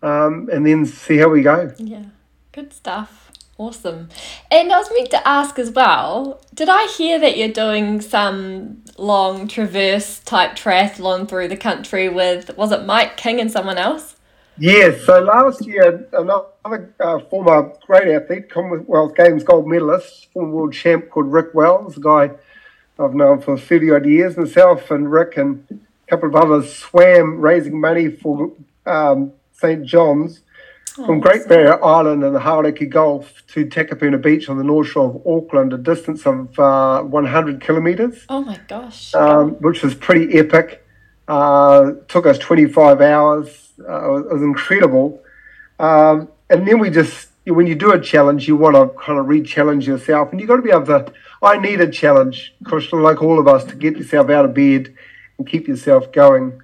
um, 0.00 0.48
and 0.50 0.64
then 0.66 0.86
see 0.86 1.18
how 1.18 1.28
we 1.28 1.42
go. 1.42 1.70
Yeah, 1.76 2.06
good 2.50 2.72
stuff. 2.72 3.30
Awesome. 3.58 4.08
And 4.50 4.72
I 4.72 4.78
was 4.78 4.90
meant 4.94 5.10
to 5.10 5.28
ask 5.28 5.58
as 5.58 5.70
well 5.70 6.40
did 6.54 6.70
I 6.70 6.86
hear 6.86 7.18
that 7.18 7.36
you're 7.36 7.52
doing 7.52 8.00
some 8.00 8.84
long 8.96 9.48
traverse 9.48 10.20
type 10.20 10.52
triathlon 10.52 11.28
through 11.28 11.48
the 11.48 11.58
country 11.58 12.08
with, 12.08 12.56
was 12.56 12.72
it 12.72 12.86
Mike 12.86 13.18
King 13.18 13.38
and 13.38 13.52
someone 13.52 13.76
else? 13.76 14.16
Yes, 14.56 15.04
so 15.04 15.20
last 15.20 15.66
year, 15.66 16.08
another 16.14 16.94
uh, 17.00 17.18
former 17.18 17.70
great 17.86 18.08
athlete, 18.08 18.48
Commonwealth 18.48 19.14
Games 19.14 19.44
gold 19.44 19.68
medalist, 19.68 20.32
former 20.32 20.54
world 20.54 20.72
champ 20.72 21.10
called 21.10 21.30
Rick 21.30 21.52
Wells, 21.52 21.98
a 21.98 22.00
guy 22.00 22.30
I've 22.98 23.14
known 23.14 23.42
for 23.42 23.58
30 23.58 23.90
odd 23.90 24.06
years, 24.06 24.38
myself 24.38 24.90
and 24.90 25.12
Rick 25.12 25.36
and 25.36 25.84
couple 26.08 26.28
of 26.28 26.34
others 26.36 26.74
swam 26.74 27.40
raising 27.40 27.80
money 27.80 28.08
for 28.08 28.52
um, 28.86 29.32
St 29.52 29.84
John's 29.84 30.40
oh, 30.98 31.06
from 31.06 31.20
Great 31.20 31.46
Barrier 31.46 31.82
Island 31.84 32.24
and 32.24 32.34
the 32.34 32.40
Hauraki 32.40 32.86
Gulf 32.86 33.42
to 33.48 33.66
Takapuna 33.66 34.20
Beach 34.20 34.48
on 34.48 34.56
the 34.56 34.64
north 34.64 34.88
shore 34.88 35.10
of 35.10 35.26
Auckland, 35.26 35.72
a 35.72 35.78
distance 35.78 36.26
of 36.26 36.58
uh, 36.58 37.02
100 37.02 37.60
kilometres. 37.60 38.24
Oh 38.28 38.42
my 38.42 38.58
gosh. 38.68 39.14
Um, 39.14 39.50
which 39.60 39.82
was 39.82 39.94
pretty 39.94 40.38
epic. 40.38 40.84
Uh, 41.26 41.92
took 42.08 42.26
us 42.26 42.38
25 42.38 43.00
hours. 43.02 43.72
Uh, 43.86 44.14
it 44.16 44.32
was 44.32 44.42
incredible. 44.42 45.22
Um, 45.78 46.28
and 46.48 46.66
then 46.66 46.78
we 46.78 46.88
just, 46.88 47.28
when 47.46 47.66
you 47.66 47.74
do 47.74 47.92
a 47.92 48.00
challenge, 48.00 48.48
you 48.48 48.56
want 48.56 48.76
to 48.76 48.88
kind 48.98 49.18
of 49.18 49.28
re 49.28 49.42
challenge 49.42 49.86
yourself. 49.86 50.30
And 50.30 50.40
you've 50.40 50.48
got 50.48 50.56
to 50.56 50.62
be 50.62 50.70
able 50.70 50.86
to, 50.86 51.12
I 51.42 51.58
need 51.58 51.82
a 51.82 51.90
challenge, 51.90 52.54
Kushla, 52.64 53.02
like 53.02 53.22
all 53.22 53.38
of 53.38 53.46
us, 53.46 53.64
to 53.64 53.76
get 53.76 53.98
yourself 53.98 54.30
out 54.30 54.46
of 54.46 54.54
bed 54.54 54.94
and 55.38 55.46
keep 55.46 55.68
yourself 55.68 56.12
going. 56.12 56.60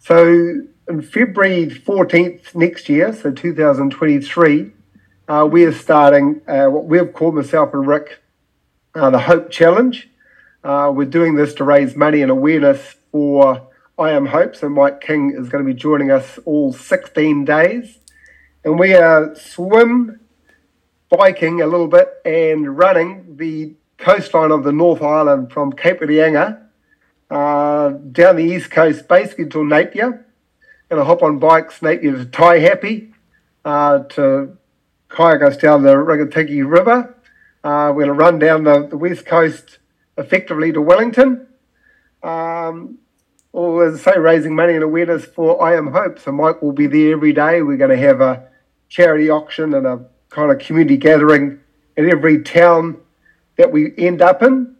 So 0.00 0.62
in 0.88 1.02
February 1.02 1.66
14th 1.66 2.54
next 2.54 2.88
year, 2.88 3.12
so 3.12 3.30
2023, 3.30 4.72
uh, 5.28 5.48
we 5.50 5.64
are 5.64 5.72
starting 5.72 6.40
uh, 6.48 6.66
what 6.66 6.86
we've 6.86 7.12
called 7.12 7.34
myself 7.34 7.72
and 7.72 7.86
Rick 7.86 8.20
uh, 8.94 9.10
the 9.10 9.20
Hope 9.20 9.50
Challenge. 9.50 10.08
Uh, 10.62 10.90
we're 10.94 11.04
doing 11.04 11.34
this 11.34 11.54
to 11.54 11.64
raise 11.64 11.94
money 11.94 12.22
and 12.22 12.30
awareness 12.30 12.96
for 13.12 13.68
I 13.98 14.10
Am 14.10 14.26
Hope. 14.26 14.56
So 14.56 14.68
Mike 14.68 15.00
King 15.00 15.34
is 15.36 15.48
going 15.48 15.64
to 15.64 15.72
be 15.72 15.78
joining 15.78 16.10
us 16.10 16.38
all 16.44 16.72
16 16.72 17.44
days. 17.44 17.98
and 18.64 18.78
we 18.78 18.94
are 18.94 19.34
swim, 19.34 20.20
biking 21.10 21.60
a 21.60 21.66
little 21.66 21.88
bit, 21.88 22.08
and 22.24 22.76
running 22.76 23.36
the 23.36 23.74
coastline 23.98 24.50
of 24.50 24.64
the 24.64 24.72
North 24.72 25.02
Island 25.02 25.52
from 25.52 25.72
Cape 25.72 26.00
Reinga 26.00 26.63
uh, 27.30 27.90
down 27.90 28.36
the 28.36 28.44
east 28.44 28.70
coast, 28.70 29.08
basically 29.08 29.46
to 29.46 29.64
Napier. 29.64 30.26
Going 30.90 31.00
to 31.00 31.04
hop 31.04 31.22
on 31.22 31.38
bikes, 31.38 31.82
Napier 31.82 32.12
to 32.12 32.24
Taihape, 32.26 33.12
uh, 33.64 34.00
to 34.00 34.56
kayak 35.08 35.42
us 35.42 35.56
down 35.56 35.82
the 35.82 35.94
Rangitikei 35.94 36.68
River. 36.68 37.16
Uh, 37.62 37.92
we're 37.94 38.04
going 38.04 38.06
to 38.06 38.12
run 38.12 38.38
down 38.38 38.64
the, 38.64 38.86
the 38.86 38.96
west 38.96 39.24
coast 39.24 39.78
effectively 40.18 40.72
to 40.72 40.80
Wellington. 40.80 41.46
Um, 42.22 42.98
or 43.52 43.86
as 43.86 44.06
I 44.06 44.12
say, 44.12 44.18
raising 44.18 44.54
money 44.54 44.74
and 44.74 44.82
awareness 44.82 45.24
for 45.24 45.62
I 45.62 45.76
Am 45.76 45.92
Hope. 45.92 46.18
So 46.18 46.32
Mike 46.32 46.60
will 46.60 46.72
be 46.72 46.86
there 46.86 47.12
every 47.12 47.32
day. 47.32 47.62
We're 47.62 47.76
going 47.76 47.96
to 47.96 48.06
have 48.06 48.20
a 48.20 48.48
charity 48.88 49.30
auction 49.30 49.74
and 49.74 49.86
a 49.86 50.04
kind 50.30 50.50
of 50.50 50.58
community 50.58 50.96
gathering 50.96 51.60
in 51.96 52.10
every 52.10 52.42
town 52.42 52.98
that 53.56 53.70
we 53.70 53.92
end 53.96 54.20
up 54.20 54.42
in, 54.42 54.73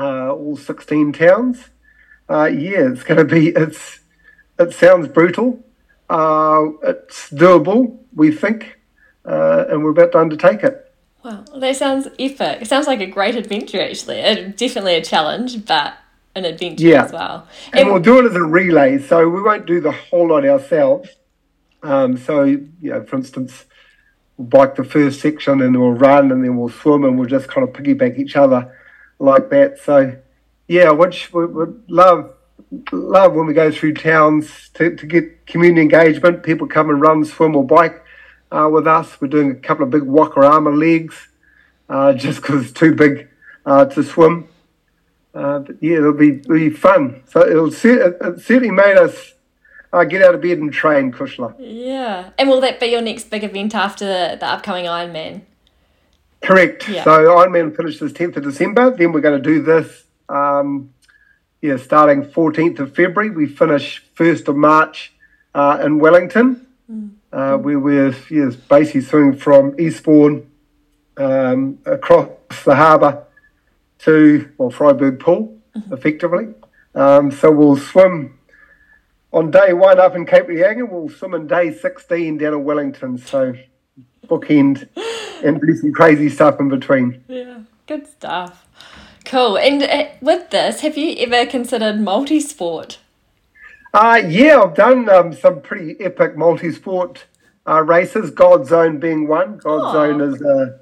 uh, 0.00 0.32
all 0.32 0.56
16 0.56 1.12
towns. 1.12 1.68
Uh, 2.28 2.46
yeah, 2.46 2.90
it's 2.90 3.02
going 3.02 3.18
to 3.18 3.24
be, 3.24 3.48
it's, 3.48 4.00
it 4.58 4.72
sounds 4.72 5.08
brutal. 5.08 5.62
Uh, 6.08 6.68
it's 6.82 7.30
doable, 7.30 7.98
we 8.14 8.32
think, 8.32 8.80
uh, 9.24 9.66
and 9.68 9.84
we're 9.84 9.90
about 9.90 10.12
to 10.12 10.18
undertake 10.18 10.64
it. 10.64 10.92
Wow, 11.22 11.44
that 11.54 11.76
sounds 11.76 12.08
epic. 12.18 12.62
It 12.62 12.66
sounds 12.66 12.86
like 12.86 13.00
a 13.00 13.06
great 13.06 13.36
adventure, 13.36 13.80
actually. 13.80 14.22
definitely 14.56 14.94
a 14.94 15.04
challenge, 15.04 15.66
but 15.66 15.94
an 16.34 16.46
adventure 16.46 16.86
yeah. 16.86 17.04
as 17.04 17.12
well. 17.12 17.46
And, 17.72 17.80
and 17.80 17.92
we'll 17.92 18.00
do 18.00 18.18
it 18.20 18.30
as 18.30 18.34
a 18.34 18.42
relay, 18.42 18.98
so 18.98 19.28
we 19.28 19.42
won't 19.42 19.66
do 19.66 19.80
the 19.80 19.92
whole 19.92 20.28
lot 20.28 20.46
ourselves. 20.46 21.10
Um, 21.82 22.16
so, 22.16 22.44
you 22.44 22.68
know, 22.80 23.04
for 23.04 23.16
instance, 23.16 23.66
we'll 24.38 24.48
bike 24.48 24.76
the 24.76 24.84
first 24.84 25.20
section 25.20 25.60
and 25.60 25.78
we'll 25.78 25.92
run 25.92 26.32
and 26.32 26.42
then 26.42 26.56
we'll 26.56 26.70
swim 26.70 27.04
and 27.04 27.18
we'll 27.18 27.28
just 27.28 27.48
kind 27.48 27.68
of 27.68 27.74
piggyback 27.74 28.18
each 28.18 28.36
other 28.36 28.74
like 29.20 29.50
that. 29.50 29.78
So, 29.78 30.16
yeah, 30.66 30.90
which 30.90 31.32
we 31.32 31.46
would 31.46 31.84
love 31.88 32.32
love 32.92 33.34
when 33.34 33.46
we 33.46 33.54
go 33.54 33.70
through 33.70 33.94
towns 33.94 34.68
to, 34.74 34.94
to 34.96 35.06
get 35.06 35.46
community 35.46 35.82
engagement. 35.82 36.42
People 36.42 36.66
come 36.66 36.90
and 36.90 37.00
run, 37.00 37.24
swim, 37.24 37.56
or 37.56 37.64
bike 37.64 38.02
uh, 38.52 38.68
with 38.72 38.86
us. 38.86 39.20
We're 39.20 39.28
doing 39.28 39.50
a 39.50 39.54
couple 39.54 39.84
of 39.84 39.90
big 39.90 40.02
waka 40.02 40.40
ama 40.40 40.70
legs 40.70 41.28
uh, 41.88 42.12
just 42.14 42.42
because 42.42 42.64
it's 42.64 42.72
too 42.72 42.94
big 42.94 43.28
uh, 43.66 43.86
to 43.86 44.02
swim. 44.02 44.48
Uh, 45.34 45.60
but 45.60 45.76
yeah, 45.80 45.98
it'll 45.98 46.12
be, 46.12 46.40
it'll 46.40 46.54
be 46.54 46.70
fun. 46.70 47.22
So 47.28 47.46
it'll 47.46 47.68
it 47.68 48.40
certainly 48.40 48.70
made 48.70 48.96
us 48.96 49.34
uh, 49.92 50.04
get 50.04 50.22
out 50.22 50.34
of 50.34 50.40
bed 50.40 50.58
and 50.58 50.72
train, 50.72 51.12
Kushla. 51.12 51.54
Yeah. 51.58 52.30
And 52.38 52.48
will 52.48 52.60
that 52.60 52.80
be 52.80 52.86
your 52.86 53.00
next 53.00 53.30
big 53.30 53.44
event 53.44 53.74
after 53.74 54.04
the, 54.06 54.36
the 54.38 54.46
upcoming 54.46 54.86
Ironman? 54.86 55.42
Correct. 56.42 56.88
Yeah. 56.88 57.04
So 57.04 57.10
Ironman 57.10 57.76
finishes 57.76 58.12
10th 58.12 58.36
of 58.36 58.44
December. 58.44 58.90
Then 58.90 59.12
we're 59.12 59.20
going 59.20 59.40
to 59.40 59.48
do 59.48 59.62
this, 59.62 60.04
um, 60.28 60.92
yeah, 61.60 61.76
starting 61.76 62.24
14th 62.24 62.78
of 62.80 62.94
February. 62.94 63.30
We 63.30 63.46
finish 63.46 64.02
1st 64.16 64.48
of 64.48 64.56
March 64.56 65.12
uh, 65.54 65.80
in 65.84 65.98
Wellington. 65.98 66.66
Mm. 66.90 67.10
Uh, 67.32 67.56
where 67.58 67.78
we're 67.78 68.14
yes, 68.28 68.56
basically 68.56 69.02
swimming 69.02 69.36
from 69.36 69.78
Eastbourne 69.78 70.50
um, 71.16 71.78
across 71.86 72.28
the 72.64 72.74
harbour 72.74 73.24
to 73.98 74.50
well 74.58 74.72
Freyberg 74.72 75.20
Pool, 75.20 75.56
mm-hmm. 75.76 75.92
effectively. 75.92 76.48
Um, 76.94 77.30
so 77.30 77.52
we'll 77.52 77.76
swim 77.76 78.36
on 79.32 79.52
day 79.52 79.72
one 79.72 80.00
up 80.00 80.16
in 80.16 80.26
Cape 80.26 80.46
Reinga. 80.46 80.88
We'll 80.90 81.08
swim 81.08 81.34
on 81.34 81.46
day 81.46 81.72
16 81.72 82.38
down 82.38 82.54
in 82.54 82.64
Wellington. 82.64 83.18
So 83.18 83.54
bookend 84.30 84.88
and 85.44 85.60
do 85.60 85.76
some 85.76 85.92
crazy 85.92 86.28
stuff 86.28 86.60
in 86.60 86.68
between. 86.68 87.22
Yeah, 87.28 87.60
good 87.86 88.06
stuff. 88.06 88.66
Cool. 89.24 89.58
And 89.58 89.82
uh, 89.82 90.08
with 90.20 90.50
this, 90.50 90.80
have 90.80 90.96
you 90.96 91.14
ever 91.18 91.48
considered 91.50 92.00
multi 92.00 92.40
sport? 92.40 92.98
Uh, 93.92 94.22
yeah, 94.26 94.60
I've 94.60 94.74
done 94.74 95.08
um, 95.08 95.32
some 95.32 95.60
pretty 95.60 96.00
epic 96.00 96.36
multi 96.36 96.72
sport 96.72 97.24
uh, 97.66 97.82
races, 97.82 98.30
God 98.30 98.66
Zone 98.66 98.98
being 98.98 99.28
one. 99.28 99.58
God 99.58 99.80
oh. 99.82 99.92
Zone 99.92 100.20
is 100.20 100.40
a 100.42 100.80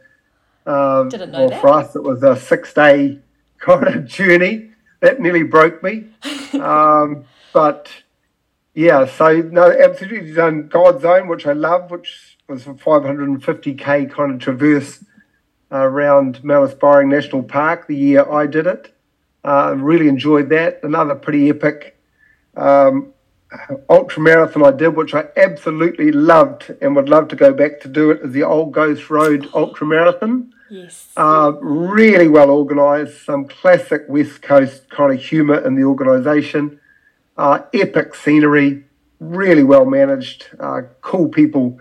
uh, 0.68 1.04
Didn't 1.04 1.32
know 1.32 1.40
well, 1.40 1.48
that. 1.48 1.60
for 1.60 1.68
us, 1.68 1.96
it 1.96 2.02
was 2.02 2.22
a 2.22 2.36
six 2.36 2.74
day 2.74 3.18
kind 3.58 3.88
of 3.88 4.06
journey 4.06 4.70
that 5.00 5.20
nearly 5.20 5.42
broke 5.42 5.82
me. 5.82 6.06
um, 6.54 7.24
but 7.52 7.90
yeah, 8.74 9.06
so 9.06 9.40
no, 9.40 9.70
absolutely 9.70 10.32
done 10.32 10.68
God 10.68 11.00
Zone, 11.00 11.28
which 11.28 11.46
I 11.46 11.52
love, 11.52 11.90
which 11.90 12.37
was 12.48 12.66
a 12.66 12.70
550k 12.70 14.10
kind 14.10 14.32
of 14.32 14.40
traverse 14.40 15.04
uh, 15.70 15.76
around 15.76 16.42
Mount 16.42 16.70
Aspiring 16.70 17.10
National 17.10 17.42
Park 17.42 17.86
the 17.86 17.94
year 17.94 18.26
I 18.30 18.46
did 18.46 18.66
it. 18.66 18.94
Uh, 19.44 19.74
really 19.76 20.08
enjoyed 20.08 20.48
that. 20.48 20.80
Another 20.82 21.14
pretty 21.14 21.50
epic 21.50 22.00
um, 22.56 23.12
ultra 23.90 24.22
marathon 24.22 24.64
I 24.64 24.70
did, 24.70 24.96
which 24.96 25.14
I 25.14 25.26
absolutely 25.36 26.10
loved 26.10 26.74
and 26.80 26.96
would 26.96 27.10
love 27.10 27.28
to 27.28 27.36
go 27.36 27.52
back 27.52 27.80
to 27.80 27.88
do 27.88 28.10
it, 28.10 28.22
is 28.22 28.32
the 28.32 28.44
Old 28.44 28.72
Ghost 28.72 29.10
Road 29.10 29.46
Ultra 29.52 29.86
Marathon. 29.86 30.54
Yes. 30.70 31.12
Uh, 31.18 31.52
really 31.60 32.28
well 32.28 32.50
organised, 32.50 33.26
some 33.26 33.46
classic 33.46 34.04
West 34.08 34.40
Coast 34.40 34.88
kind 34.88 35.12
of 35.12 35.22
humour 35.22 35.58
in 35.66 35.74
the 35.74 35.84
organisation, 35.84 36.80
uh, 37.36 37.60
epic 37.74 38.14
scenery, 38.14 38.84
really 39.20 39.64
well 39.64 39.84
managed, 39.84 40.48
uh, 40.58 40.82
cool 41.02 41.28
people 41.28 41.78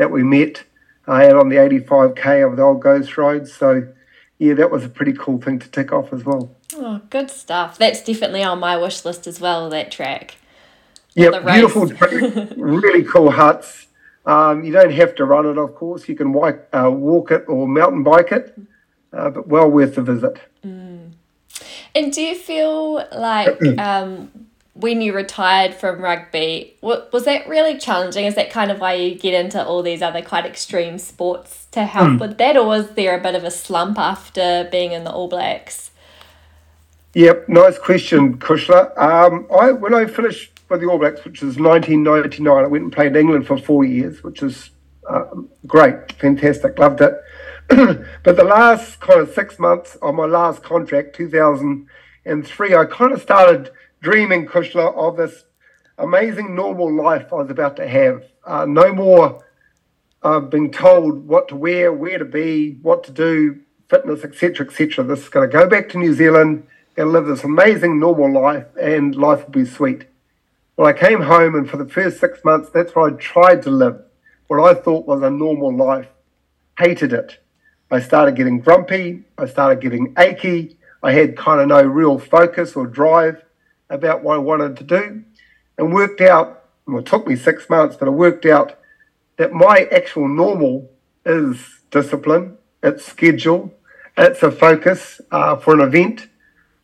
that 0.00 0.10
we 0.10 0.22
met 0.22 0.64
uh, 1.06 1.12
out 1.12 1.36
on 1.36 1.50
the 1.50 1.56
85k 1.56 2.50
of 2.50 2.56
the 2.56 2.62
Old 2.62 2.80
Ghost 2.80 3.18
Road. 3.18 3.46
So, 3.46 3.86
yeah, 4.38 4.54
that 4.54 4.70
was 4.70 4.82
a 4.82 4.88
pretty 4.88 5.12
cool 5.12 5.38
thing 5.38 5.58
to 5.58 5.68
tick 5.68 5.92
off 5.92 6.10
as 6.14 6.24
well. 6.24 6.56
Oh, 6.74 7.02
good 7.10 7.30
stuff. 7.30 7.76
That's 7.76 8.02
definitely 8.02 8.42
on 8.42 8.60
my 8.60 8.78
wish 8.78 9.04
list 9.04 9.26
as 9.26 9.42
well, 9.42 9.68
that 9.68 9.92
track. 9.92 10.38
Yeah, 11.12 11.40
beautiful 11.40 11.86
track, 11.96 12.12
really 12.56 13.04
cool 13.04 13.30
huts. 13.30 13.88
Um, 14.24 14.64
you 14.64 14.72
don't 14.72 14.92
have 14.92 15.14
to 15.16 15.26
run 15.26 15.44
it, 15.44 15.58
of 15.58 15.74
course. 15.74 16.08
You 16.08 16.16
can 16.16 16.32
walk, 16.32 16.66
uh, 16.72 16.90
walk 16.90 17.30
it 17.30 17.44
or 17.46 17.68
mountain 17.68 18.02
bike 18.02 18.32
it, 18.32 18.58
uh, 19.12 19.28
but 19.28 19.48
well 19.48 19.70
worth 19.70 19.96
the 19.96 20.02
visit. 20.02 20.38
Mm. 20.64 21.12
And 21.94 22.10
do 22.10 22.22
you 22.22 22.36
feel 22.36 23.06
like 23.12 23.62
um, 23.78 24.30
when 24.80 25.00
you 25.00 25.14
retired 25.14 25.74
from 25.74 26.00
rugby, 26.00 26.76
was 26.80 27.24
that 27.24 27.48
really 27.48 27.78
challenging? 27.78 28.24
Is 28.24 28.34
that 28.34 28.50
kind 28.50 28.70
of 28.70 28.80
why 28.80 28.94
you 28.94 29.14
get 29.14 29.34
into 29.34 29.64
all 29.64 29.82
these 29.82 30.02
other 30.02 30.22
quite 30.22 30.46
extreme 30.46 30.98
sports 30.98 31.66
to 31.72 31.84
help 31.84 32.08
mm. 32.08 32.20
with 32.20 32.38
that, 32.38 32.56
or 32.56 32.66
was 32.66 32.90
there 32.92 33.18
a 33.18 33.22
bit 33.22 33.34
of 33.34 33.44
a 33.44 33.50
slump 33.50 33.98
after 33.98 34.68
being 34.70 34.92
in 34.92 35.04
the 35.04 35.10
All 35.10 35.28
Blacks? 35.28 35.90
Yep, 37.14 37.48
nice 37.48 37.78
question, 37.78 38.38
Kushla. 38.38 38.96
Um, 38.96 39.46
I 39.52 39.72
when 39.72 39.94
I 39.94 40.06
finished 40.06 40.60
with 40.70 40.80
the 40.80 40.86
All 40.86 40.98
Blacks, 40.98 41.24
which 41.24 41.42
was 41.42 41.58
1999. 41.58 42.64
I 42.64 42.66
went 42.66 42.84
and 42.84 42.92
played 42.92 43.08
in 43.08 43.16
England 43.16 43.46
for 43.46 43.58
four 43.58 43.84
years, 43.84 44.22
which 44.22 44.40
was 44.40 44.70
uh, 45.08 45.24
great, 45.66 46.12
fantastic, 46.12 46.78
loved 46.78 47.00
it. 47.00 47.14
but 47.68 48.36
the 48.36 48.44
last 48.44 49.00
kind 49.00 49.20
of 49.20 49.32
six 49.34 49.58
months 49.58 49.96
of 49.96 50.14
my 50.14 50.26
last 50.26 50.62
contract, 50.62 51.14
2003, 51.16 52.74
I 52.74 52.84
kind 52.84 53.12
of 53.12 53.20
started 53.20 53.70
dreaming, 54.00 54.46
Kushla, 54.46 54.94
of 54.96 55.16
this 55.16 55.44
amazing 55.98 56.54
normal 56.54 56.92
life 56.92 57.32
I 57.32 57.36
was 57.36 57.50
about 57.50 57.76
to 57.76 57.88
have. 57.88 58.24
Uh, 58.44 58.64
no 58.66 58.92
more 58.92 59.44
uh, 60.22 60.40
being 60.40 60.70
told 60.70 61.26
what 61.26 61.48
to 61.48 61.56
wear, 61.56 61.92
where 61.92 62.18
to 62.18 62.24
be, 62.24 62.78
what 62.82 63.04
to 63.04 63.12
do, 63.12 63.60
fitness, 63.88 64.24
etc., 64.24 64.66
etc. 64.66 65.04
This 65.04 65.20
is 65.20 65.28
going 65.28 65.48
to 65.48 65.52
go 65.52 65.68
back 65.68 65.88
to 65.90 65.98
New 65.98 66.14
Zealand 66.14 66.66
and 66.96 67.12
live 67.12 67.26
this 67.26 67.44
amazing 67.44 67.98
normal 67.98 68.32
life, 68.32 68.66
and 68.80 69.14
life 69.14 69.44
will 69.44 69.52
be 69.52 69.64
sweet. 69.64 70.06
Well, 70.76 70.88
I 70.88 70.92
came 70.92 71.22
home, 71.22 71.54
and 71.54 71.68
for 71.68 71.76
the 71.76 71.88
first 71.88 72.20
six 72.20 72.42
months, 72.44 72.70
that's 72.70 72.94
what 72.94 73.12
I 73.12 73.16
tried 73.16 73.62
to 73.64 73.70
live, 73.70 74.00
what 74.46 74.60
I 74.60 74.80
thought 74.80 75.06
was 75.06 75.22
a 75.22 75.30
normal 75.30 75.74
life. 75.74 76.08
Hated 76.78 77.12
it. 77.12 77.38
I 77.90 78.00
started 78.00 78.36
getting 78.36 78.60
grumpy. 78.60 79.24
I 79.36 79.46
started 79.46 79.80
getting 79.80 80.14
achy. 80.16 80.78
I 81.02 81.12
had 81.12 81.36
kind 81.36 81.60
of 81.60 81.68
no 81.68 81.82
real 81.82 82.18
focus 82.18 82.76
or 82.76 82.86
drive 82.86 83.42
about 83.90 84.22
what 84.22 84.36
I 84.36 84.38
wanted 84.38 84.76
to 84.78 84.84
do, 84.84 85.24
and 85.76 85.92
worked 85.92 86.20
out. 86.20 86.64
Well, 86.86 87.00
it 87.00 87.06
took 87.06 87.26
me 87.26 87.36
six 87.36 87.68
months, 87.68 87.96
but 87.96 88.08
I 88.08 88.10
worked 88.10 88.46
out 88.46 88.78
that 89.36 89.52
my 89.52 89.88
actual 89.92 90.28
normal 90.28 90.90
is 91.26 91.80
discipline. 91.90 92.56
It's 92.82 93.04
schedule. 93.04 93.74
It's 94.16 94.42
a 94.42 94.50
focus 94.50 95.20
uh, 95.30 95.56
for 95.56 95.74
an 95.74 95.80
event. 95.80 96.28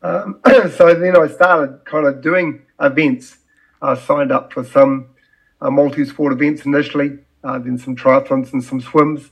Um, 0.03 0.41
so 0.77 0.95
then 0.95 1.17
I 1.17 1.29
started 1.29 1.85
kind 1.85 2.07
of 2.07 2.21
doing 2.21 2.63
events 2.81 3.39
uh, 3.83 3.95
signed 3.95 4.33
up 4.33 4.53
for 4.53 4.65
some 4.65 5.09
uh, 5.61 5.71
multi 5.71 6.05
sport 6.05 6.33
events 6.33 6.65
initially, 6.65 7.19
uh, 7.45 7.59
then 7.59 7.79
some 7.79 7.97
triathlons 7.97 8.53
and 8.53 8.63
some 8.63 8.81
swims. 8.81 9.31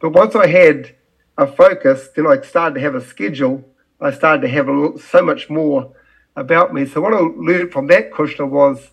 But 0.00 0.10
once 0.10 0.34
I 0.34 0.46
had 0.46 0.94
a 1.38 1.46
focus, 1.46 2.08
then 2.14 2.26
I 2.26 2.40
started 2.40 2.74
to 2.76 2.80
have 2.80 2.94
a 2.94 3.00
schedule. 3.00 3.64
I 4.00 4.10
started 4.10 4.42
to 4.42 4.48
have 4.48 4.68
a, 4.68 4.98
so 4.98 5.22
much 5.22 5.48
more 5.48 5.94
about 6.36 6.74
me. 6.74 6.86
So 6.86 7.00
what 7.00 7.14
I 7.14 7.18
learned 7.18 7.72
from 7.72 7.86
that, 7.88 8.10
Kushla, 8.10 8.48
was 8.48 8.90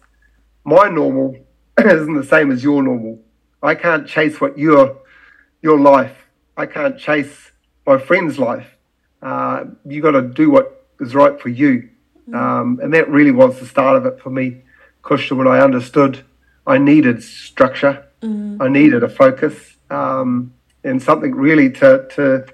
my 0.64 0.90
normal 0.90 1.36
isn't 1.80 2.14
the 2.14 2.24
same 2.24 2.52
as 2.52 2.64
your 2.64 2.84
normal. 2.84 3.20
I 3.64 3.76
can't 3.76 4.08
chase 4.08 4.42
what 4.42 4.58
your 4.58 4.98
your 5.62 5.80
life. 5.80 6.28
I 6.58 6.66
can't 6.66 6.98
chase 6.98 7.52
my 7.86 7.98
friend's 7.98 8.38
life. 8.38 8.68
Uh, 9.22 9.66
you 9.86 10.02
got 10.02 10.12
to 10.12 10.22
do 10.22 10.50
what 10.50 10.88
is 11.00 11.16
right 11.16 11.40
for 11.40 11.50
you, 11.50 11.90
um, 12.34 12.80
and 12.82 12.94
that 12.94 13.10
really 13.10 13.32
was 13.32 13.60
the 13.60 13.66
start 13.66 13.98
of 13.98 14.06
it 14.06 14.20
for 14.20 14.30
me, 14.30 14.64
Kushla, 15.04 15.38
when 15.38 15.48
I 15.48 15.60
understood 15.60 16.24
I 16.66 16.78
needed 16.78 17.24
structure, 17.24 18.06
mm. 18.22 18.58
I 18.60 18.68
needed 18.68 19.04
a 19.04 19.10
focus, 19.10 19.78
um, 19.90 20.54
and 20.84 21.02
something 21.02 21.34
really 21.34 21.70
to 21.72 22.08
to 22.16 22.46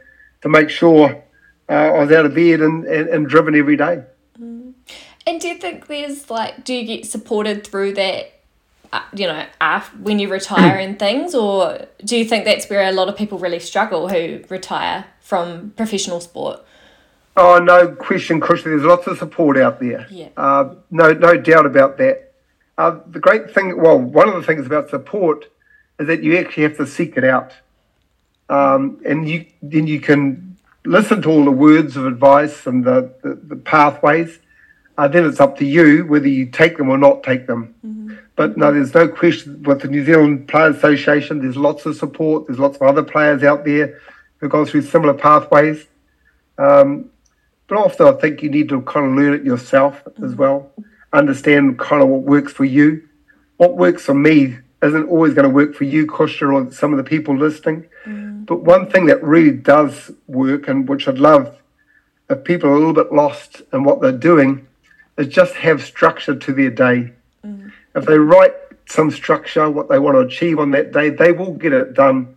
to 0.42 0.50
make 0.50 0.70
sure 0.70 1.24
uh, 1.70 1.74
I 1.74 2.00
was 2.04 2.12
out 2.12 2.26
of 2.26 2.36
bed 2.36 2.62
and, 2.62 2.86
and, 2.86 3.10
and 3.10 3.28
driven 3.28 3.56
every 3.56 3.76
day. 3.76 4.04
And 5.28 5.42
do 5.42 5.50
you 5.50 5.56
think 5.56 5.88
there's 5.88 6.30
like, 6.30 6.64
do 6.64 6.74
you 6.74 6.86
get 6.86 7.06
supported 7.06 7.68
through 7.68 7.94
that 7.96 8.32
uh, 8.94 9.02
you 9.14 9.28
know, 9.28 9.46
after, 9.60 9.98
when 9.98 10.18
you 10.18 10.30
retire 10.30 10.78
and 10.78 10.98
things, 10.98 11.36
or 11.36 11.88
do 12.06 12.18
you 12.18 12.24
think 12.24 12.46
that's 12.46 12.70
where 12.70 12.88
a 12.88 12.94
lot 12.94 13.10
of 13.10 13.18
people 13.18 13.38
really 13.38 13.60
struggle 13.60 14.08
who 14.08 14.42
retire 14.50 15.06
from 15.20 15.72
professional 15.76 16.22
sport? 16.22 16.64
Oh, 17.36 17.60
no 17.60 17.90
question, 17.90 18.40
Kush. 18.40 18.64
There's 18.64 18.84
lots 18.84 19.06
of 19.06 19.18
support 19.18 19.58
out 19.58 19.82
there. 19.82 20.08
Yeah. 20.10 20.30
Uh, 20.38 20.76
no, 20.90 21.12
no 21.12 21.36
doubt 21.36 21.66
about 21.66 21.98
that. 21.98 22.34
Uh, 22.78 23.00
the 23.08 23.20
great 23.20 23.54
thing, 23.54 23.82
well, 23.82 24.00
one 24.00 24.30
of 24.30 24.36
the 24.36 24.44
things 24.44 24.66
about 24.66 24.90
support 24.90 25.52
is 26.00 26.08
that 26.08 26.24
you 26.24 26.38
actually 26.38 26.64
have 26.64 26.78
to 26.78 26.88
seek 26.88 27.18
it 27.18 27.26
out, 27.26 27.52
um, 28.50 29.02
and 29.06 29.28
you 29.28 29.46
then 29.62 29.88
you 29.88 30.00
can 30.00 30.58
listen 30.86 31.22
to 31.24 31.30
all 31.30 31.44
the 31.44 31.52
words 31.52 31.98
of 31.98 32.06
advice 32.06 32.66
and 32.66 32.86
the, 32.86 33.14
the, 33.22 33.34
the 33.34 33.56
pathways. 33.56 34.40
Then 35.06 35.26
it's 35.26 35.40
up 35.40 35.58
to 35.60 35.66
you 35.66 36.06
whether 36.06 36.28
you 36.28 36.48
take 36.48 36.78
them 36.78 36.90
or 36.90 36.98
not 36.98 37.22
take 37.22 37.46
them. 37.46 37.76
Mm-hmm. 37.86 38.16
But 38.36 38.58
no, 38.58 38.72
there's 38.72 38.94
no 38.94 39.08
question 39.08 39.62
with 39.64 39.82
the 39.82 39.88
New 39.88 40.04
Zealand 40.04 40.48
Players 40.48 40.78
Association, 40.78 41.42
there's 41.42 41.58
lots 41.58 41.86
of 41.86 41.96
support. 41.96 42.48
There's 42.48 42.60
lots 42.60 42.76
of 42.78 42.84
other 42.84 43.04
players 43.04 43.44
out 43.44 43.66
there 43.66 44.00
who've 44.38 44.52
gone 44.52 44.66
through 44.66 44.84
similar 44.84 45.14
pathways. 45.14 45.86
Um, 46.58 47.10
but 47.68 47.78
often 47.78 48.08
I 48.08 48.14
think 48.14 48.42
you 48.42 48.50
need 48.50 48.70
to 48.70 48.82
kind 48.82 49.06
of 49.06 49.14
learn 49.14 49.34
it 49.34 49.44
yourself 49.44 50.02
as 50.24 50.36
well, 50.36 50.72
understand 51.14 51.80
kind 51.80 52.02
of 52.02 52.10
what 52.10 52.22
works 52.22 52.54
for 52.54 52.66
you. 52.66 53.08
What 53.58 53.76
works 53.76 54.06
for 54.06 54.14
me 54.14 54.58
isn't 54.84 55.10
always 55.10 55.34
going 55.34 55.48
to 55.48 55.54
work 55.54 55.74
for 55.74 55.84
you, 55.84 56.06
Kushla, 56.06 56.68
or 56.68 56.72
some 56.72 56.94
of 56.94 56.98
the 56.98 57.04
people 57.04 57.36
listening. 57.36 57.88
Mm. 58.06 58.46
But 58.46 58.62
one 58.62 58.90
thing 58.90 59.08
that 59.08 59.24
really 59.24 59.52
does 59.52 60.12
work, 60.28 60.68
and 60.68 60.88
which 60.88 61.08
I'd 61.08 61.18
love 61.20 61.56
if 62.30 62.44
people 62.44 62.70
are 62.70 62.74
a 62.74 62.78
little 62.78 62.94
bit 62.94 63.12
lost 63.12 63.62
in 63.74 63.84
what 63.84 64.02
they're 64.02 64.12
doing, 64.12 64.67
is 65.18 65.28
just 65.28 65.56
have 65.56 65.84
structure 65.84 66.36
to 66.36 66.54
their 66.54 66.70
day. 66.70 67.14
Mm 67.44 67.72
if 67.98 68.06
they 68.06 68.18
write 68.18 68.54
some 68.86 69.12
structure, 69.12 69.70
what 69.70 69.90
they 69.90 70.00
want 70.00 70.16
to 70.16 70.20
achieve 70.20 70.60
on 70.60 70.72
that 70.72 70.94
day, 70.94 71.10
they 71.10 71.32
will 71.32 71.54
get 71.54 71.74
it 71.74 71.94
done. 71.94 72.36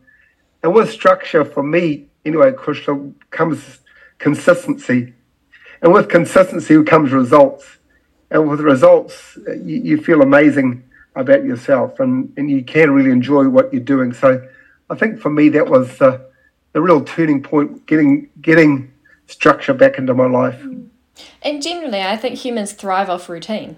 And 0.63 0.75
with 0.75 0.91
structure, 0.91 1.45
for 1.45 1.63
me, 1.63 2.07
anyway, 2.25 2.53
Kushla, 2.53 3.13
comes 3.31 3.79
consistency. 4.19 5.13
And 5.83 5.93
with 5.93 6.09
consistency 6.09 6.83
comes 6.83 7.13
results. 7.13 7.67
And 8.31 8.49
with 8.49 8.61
results, 8.61 9.39
you, 9.47 9.77
you 9.83 9.97
feel 10.01 10.23
amazing 10.23 10.85
about 11.15 11.45
yourself 11.45 12.01
and, 12.01 12.33
and 12.37 12.51
you 12.51 12.63
can 12.63 12.93
really 12.93 13.11
enjoy 13.11 13.49
what 13.49 13.73
you're 13.73 13.83
doing. 13.83 14.13
So 14.13 14.47
I 14.89 14.95
think 14.95 15.21
for 15.21 15.31
me, 15.31 15.49
that 15.51 15.69
was 15.69 15.99
the, 15.99 16.27
the 16.73 16.81
real 16.81 17.05
turning 17.05 17.43
point, 17.43 17.87
getting, 17.87 18.31
getting 18.41 18.93
structure 19.27 19.75
back 19.75 19.99
into 19.99 20.15
my 20.15 20.27
life. 20.27 20.65
And 21.43 21.63
generally, 21.63 22.03
I 22.03 22.17
think 22.17 22.39
humans 22.39 22.73
thrive 22.73 23.11
off 23.11 23.29
routine 23.29 23.77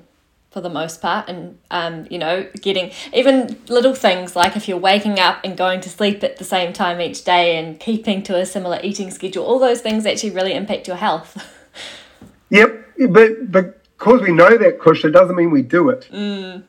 for 0.53 0.61
the 0.61 0.69
most 0.69 1.01
part 1.01 1.29
and 1.29 1.59
um, 1.71 2.07
you 2.11 2.19
know 2.19 2.47
getting 2.61 2.93
even 3.15 3.59
little 3.69 3.95
things 3.95 4.37
like 4.37 4.55
if 4.55 4.69
you're 4.69 4.77
waking 4.77 5.19
up 5.19 5.39
and 5.43 5.57
going 5.57 5.81
to 5.81 5.89
sleep 5.89 6.23
at 6.23 6.37
the 6.37 6.45
same 6.45 6.75
time 6.75 7.01
each 7.01 7.25
day 7.25 7.57
and 7.57 7.81
keeping 7.81 8.23
to 8.23 8.37
a 8.37 8.45
similar 8.45 8.79
eating 8.83 9.11
schedule 9.11 9.45
all 9.45 9.59
those 9.59 9.81
things 9.81 10.05
actually 10.05 10.31
really 10.31 10.53
impact 10.53 10.87
your 10.87 10.97
health 10.97 11.51
yep 12.51 12.87
but 13.09 13.51
because 13.51 14.21
we 14.21 14.31
know 14.31 14.59
that 14.59 14.79
kush 14.79 15.07
it 15.07 15.11
doesn't 15.11 15.37
mean 15.37 15.51
we 15.51 15.63
do 15.63 15.89
it 15.89 16.07
mm. 16.13 16.63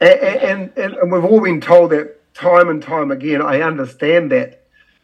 and, 0.00 0.20
and, 0.20 0.72
and, 0.76 0.94
and 0.94 1.10
we've 1.10 1.24
all 1.24 1.40
been 1.40 1.60
told 1.60 1.90
that 1.90 2.16
time 2.32 2.68
and 2.68 2.80
time 2.80 3.10
again 3.10 3.42
i 3.42 3.60
understand 3.60 4.30
that 4.30 4.62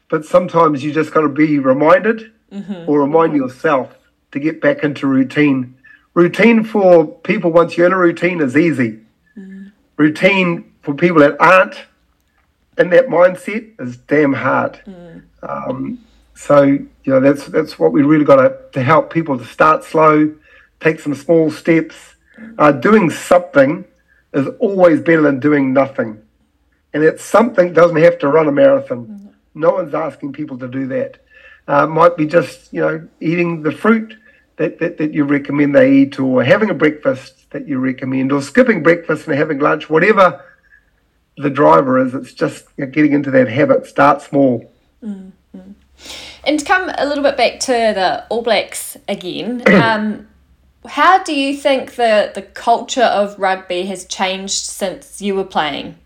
but 0.09 0.25
sometimes 0.25 0.85
you 0.85 0.93
just 0.93 1.13
got 1.13 1.23
to 1.23 1.29
be 1.29 1.59
reminded 1.59 2.31
mm-hmm. 2.53 2.89
or 2.89 3.01
remind 3.01 3.35
yourself 3.35 3.97
to 4.33 4.41
get 4.41 4.61
back 4.61 4.83
into 4.83 5.07
routine 5.07 5.77
routine 6.17 6.65
for 6.65 7.07
people 7.07 7.53
once 7.53 7.77
you're 7.77 7.87
in 7.87 7.93
a 7.93 7.99
routine 7.99 8.41
is 8.41 8.57
easy. 8.57 8.99
Mm. 9.39 9.71
Routine 9.97 10.73
for 10.81 10.95
people 10.95 11.21
that 11.21 11.37
aren't 11.39 11.85
in 12.79 12.91
that 12.91 13.07
mindset 13.07 13.81
is 13.81 13.99
damn 13.99 14.33
hard. 14.33 14.81
Mm. 14.87 15.23
Um, 15.43 15.99
so 16.35 16.63
you 16.63 16.89
know 17.07 17.21
that's 17.21 17.47
that's 17.47 17.79
what 17.79 17.93
we 17.93 18.03
really 18.03 18.25
got 18.25 18.37
to 18.37 18.57
to 18.73 18.83
help 18.83 19.13
people 19.13 19.39
to 19.39 19.45
start 19.45 19.85
slow, 19.85 20.35
take 20.81 20.99
some 21.01 21.15
small 21.15 21.51
steps. 21.51 22.15
Uh, 22.59 22.73
doing 22.73 23.09
something 23.09 23.85
is 24.35 24.47
always 24.59 25.01
better 25.01 25.23
than 25.23 25.41
doing 25.41 25.73
nothing, 25.73 26.21
and 26.93 27.03
it's 27.03 27.25
something 27.25 27.73
doesn't 27.73 27.97
have 27.97 28.19
to 28.19 28.29
run 28.29 28.49
a 28.49 28.53
marathon. 28.53 29.07
Mm. 29.07 29.33
No 29.55 29.71
one's 29.71 29.95
asking 29.95 30.33
people 30.33 30.59
to 30.59 30.69
do 30.69 30.87
that. 30.89 31.19
Uh, 31.69 31.87
might 31.87 32.17
be 32.17 32.27
just 32.27 32.73
you 32.73 32.81
know 32.81 33.09
eating 33.21 33.63
the 33.63 33.73
fruit 33.73 34.17
that, 34.57 34.79
that, 34.79 34.99
that 34.99 35.13
you 35.13 35.25
recommend 35.25 35.75
they 35.75 35.93
eat, 35.93 36.19
or 36.19 36.43
having 36.43 36.71
a 36.71 36.75
breakfast 36.75 37.51
that 37.51 37.69
you 37.69 37.79
recommend, 37.79 38.33
or 38.33 38.41
skipping 38.41 38.83
breakfast 38.83 39.27
and 39.27 39.37
having 39.37 39.59
lunch, 39.59 39.91
whatever 39.91 40.45
the 41.37 41.51
driver 41.51 41.99
is, 41.99 42.15
it's 42.15 42.33
just 42.33 42.67
you 42.77 42.85
know, 42.85 42.91
getting 42.91 43.13
into 43.13 43.31
that 43.31 43.49
habit. 43.49 43.87
Start 43.87 44.23
small. 44.23 44.71
Mm-hmm. 45.05 45.73
And 46.45 46.59
to 46.61 46.65
come 46.65 46.91
a 46.97 47.07
little 47.07 47.25
bit 47.25 47.37
back 47.37 47.61
to 47.61 47.73
the 47.73 48.25
All 48.29 48.43
Blacks 48.43 48.97
again, 49.09 49.63
um, 49.83 50.29
how 50.87 51.23
do 51.23 51.35
you 51.35 51.57
think 51.57 51.97
the, 51.97 52.31
the 52.35 52.43
culture 52.43 53.03
of 53.03 53.39
rugby 53.39 53.87
has 53.87 54.05
changed 54.05 54.65
since 54.65 55.21
you 55.21 55.35
were 55.35 55.45
playing? 55.45 55.99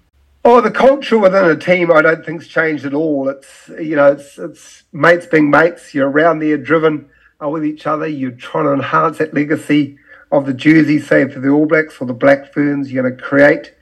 Oh, 0.42 0.62
the 0.62 0.70
culture 0.70 1.18
within 1.18 1.44
a 1.44 1.56
team, 1.56 1.92
I 1.92 2.00
don't 2.00 2.24
think's 2.24 2.46
changed 2.46 2.86
at 2.86 2.94
all. 2.94 3.28
It's 3.28 3.68
you 3.78 3.96
know, 3.96 4.12
it's 4.12 4.38
it's 4.38 4.84
mates 4.92 5.26
being 5.26 5.50
mates. 5.50 5.92
You're 5.92 6.08
around 6.08 6.38
there, 6.38 6.56
driven 6.56 7.10
with 7.40 7.64
each 7.64 7.86
other. 7.86 8.06
You're 8.06 8.30
trying 8.30 8.64
to 8.64 8.72
enhance 8.72 9.18
that 9.18 9.34
legacy 9.34 9.98
of 10.32 10.46
the 10.46 10.54
jersey, 10.54 10.98
say 10.98 11.28
for 11.28 11.40
the 11.40 11.48
All 11.48 11.66
Blacks 11.66 12.00
or 12.00 12.06
the 12.06 12.14
Black 12.14 12.52
Ferns. 12.52 12.90
You're 12.90 13.02
going 13.02 13.16
to 13.16 13.22
create 13.22 13.74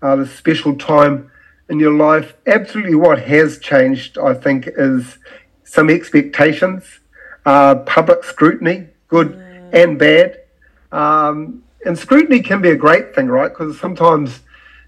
uh, 0.00 0.16
the 0.16 0.26
special 0.26 0.76
time 0.76 1.30
in 1.68 1.80
your 1.80 1.92
life. 1.92 2.34
Absolutely, 2.46 2.94
what 2.94 3.22
has 3.22 3.58
changed, 3.58 4.16
I 4.18 4.32
think, 4.32 4.68
is 4.68 5.18
some 5.64 5.90
expectations, 5.90 6.84
uh, 7.44 7.76
public 7.76 8.24
scrutiny, 8.24 8.88
good 9.08 9.32
mm. 9.32 9.74
and 9.74 9.98
bad. 9.98 10.40
Um, 10.92 11.62
and 11.84 11.98
scrutiny 11.98 12.40
can 12.40 12.62
be 12.62 12.70
a 12.70 12.76
great 12.76 13.14
thing, 13.14 13.26
right? 13.26 13.48
Because 13.48 13.78
sometimes 13.78 14.40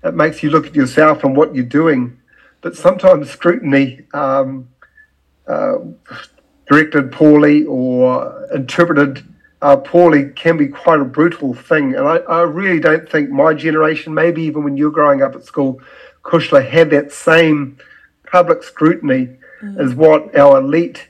it 0.05 0.15
makes 0.15 0.43
you 0.43 0.51
look 0.51 0.67
at 0.67 0.75
yourself 0.75 1.25
and 1.25 1.37
what 1.37 1.55
you're 1.55 1.65
doing. 1.65 2.19
But 2.61 2.77
sometimes 2.77 3.31
scrutiny 3.31 4.03
um, 4.13 4.69
uh, 5.47 5.79
directed 6.67 7.13
poorly 7.13 7.65
or 7.65 8.47
interpreted 8.55 9.25
uh, 9.61 9.77
poorly 9.77 10.31
can 10.31 10.57
be 10.57 10.69
quite 10.69 11.01
a 11.01 11.05
brutal 11.05 11.55
thing. 11.55 11.95
And 11.95 12.07
I, 12.07 12.17
I, 12.19 12.43
really 12.43 12.79
don't 12.79 13.09
think 13.09 13.31
my 13.31 13.55
generation, 13.55 14.15
maybe 14.15 14.43
even 14.43 14.63
when 14.63 14.77
you're 14.77 14.91
growing 14.91 15.23
up 15.23 15.35
at 15.35 15.45
school, 15.45 15.81
Kushla 16.23 16.69
had 16.69 16.91
that 16.91 17.11
same 17.11 17.79
public 18.31 18.63
scrutiny 18.63 19.37
mm. 19.61 19.79
as 19.79 19.95
what 19.95 20.37
our 20.37 20.59
elite 20.59 21.09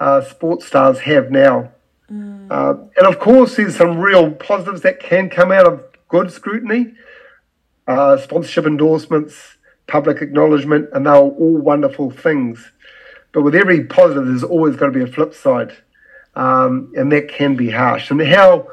uh, 0.00 0.20
sports 0.22 0.66
stars 0.66 1.00
have 1.00 1.30
now. 1.30 1.72
Mm. 2.10 2.50
Uh, 2.50 2.82
and 2.96 3.06
of 3.06 3.18
course, 3.18 3.56
there's 3.56 3.76
some 3.76 3.98
real 3.98 4.32
positives 4.32 4.82
that 4.82 4.98
can 5.00 5.28
come 5.30 5.52
out 5.52 5.66
of 5.66 5.84
good 6.08 6.32
scrutiny, 6.32 6.94
uh, 7.86 8.16
sponsorship 8.18 8.66
endorsements, 8.66 9.56
public 9.86 10.22
acknowledgement, 10.22 10.88
and 10.92 11.06
they're 11.06 11.14
all 11.14 11.56
wonderful 11.56 12.10
things. 12.10 12.72
But 13.32 13.42
with 13.42 13.54
every 13.54 13.84
positive, 13.84 14.26
there's 14.26 14.42
always 14.42 14.76
going 14.76 14.92
to 14.92 14.98
be 14.98 15.04
a 15.04 15.12
flip 15.12 15.34
side, 15.34 15.76
um, 16.34 16.92
and 16.96 17.12
that 17.12 17.28
can 17.28 17.54
be 17.54 17.70
harsh. 17.70 18.10
And 18.10 18.20
how 18.22 18.68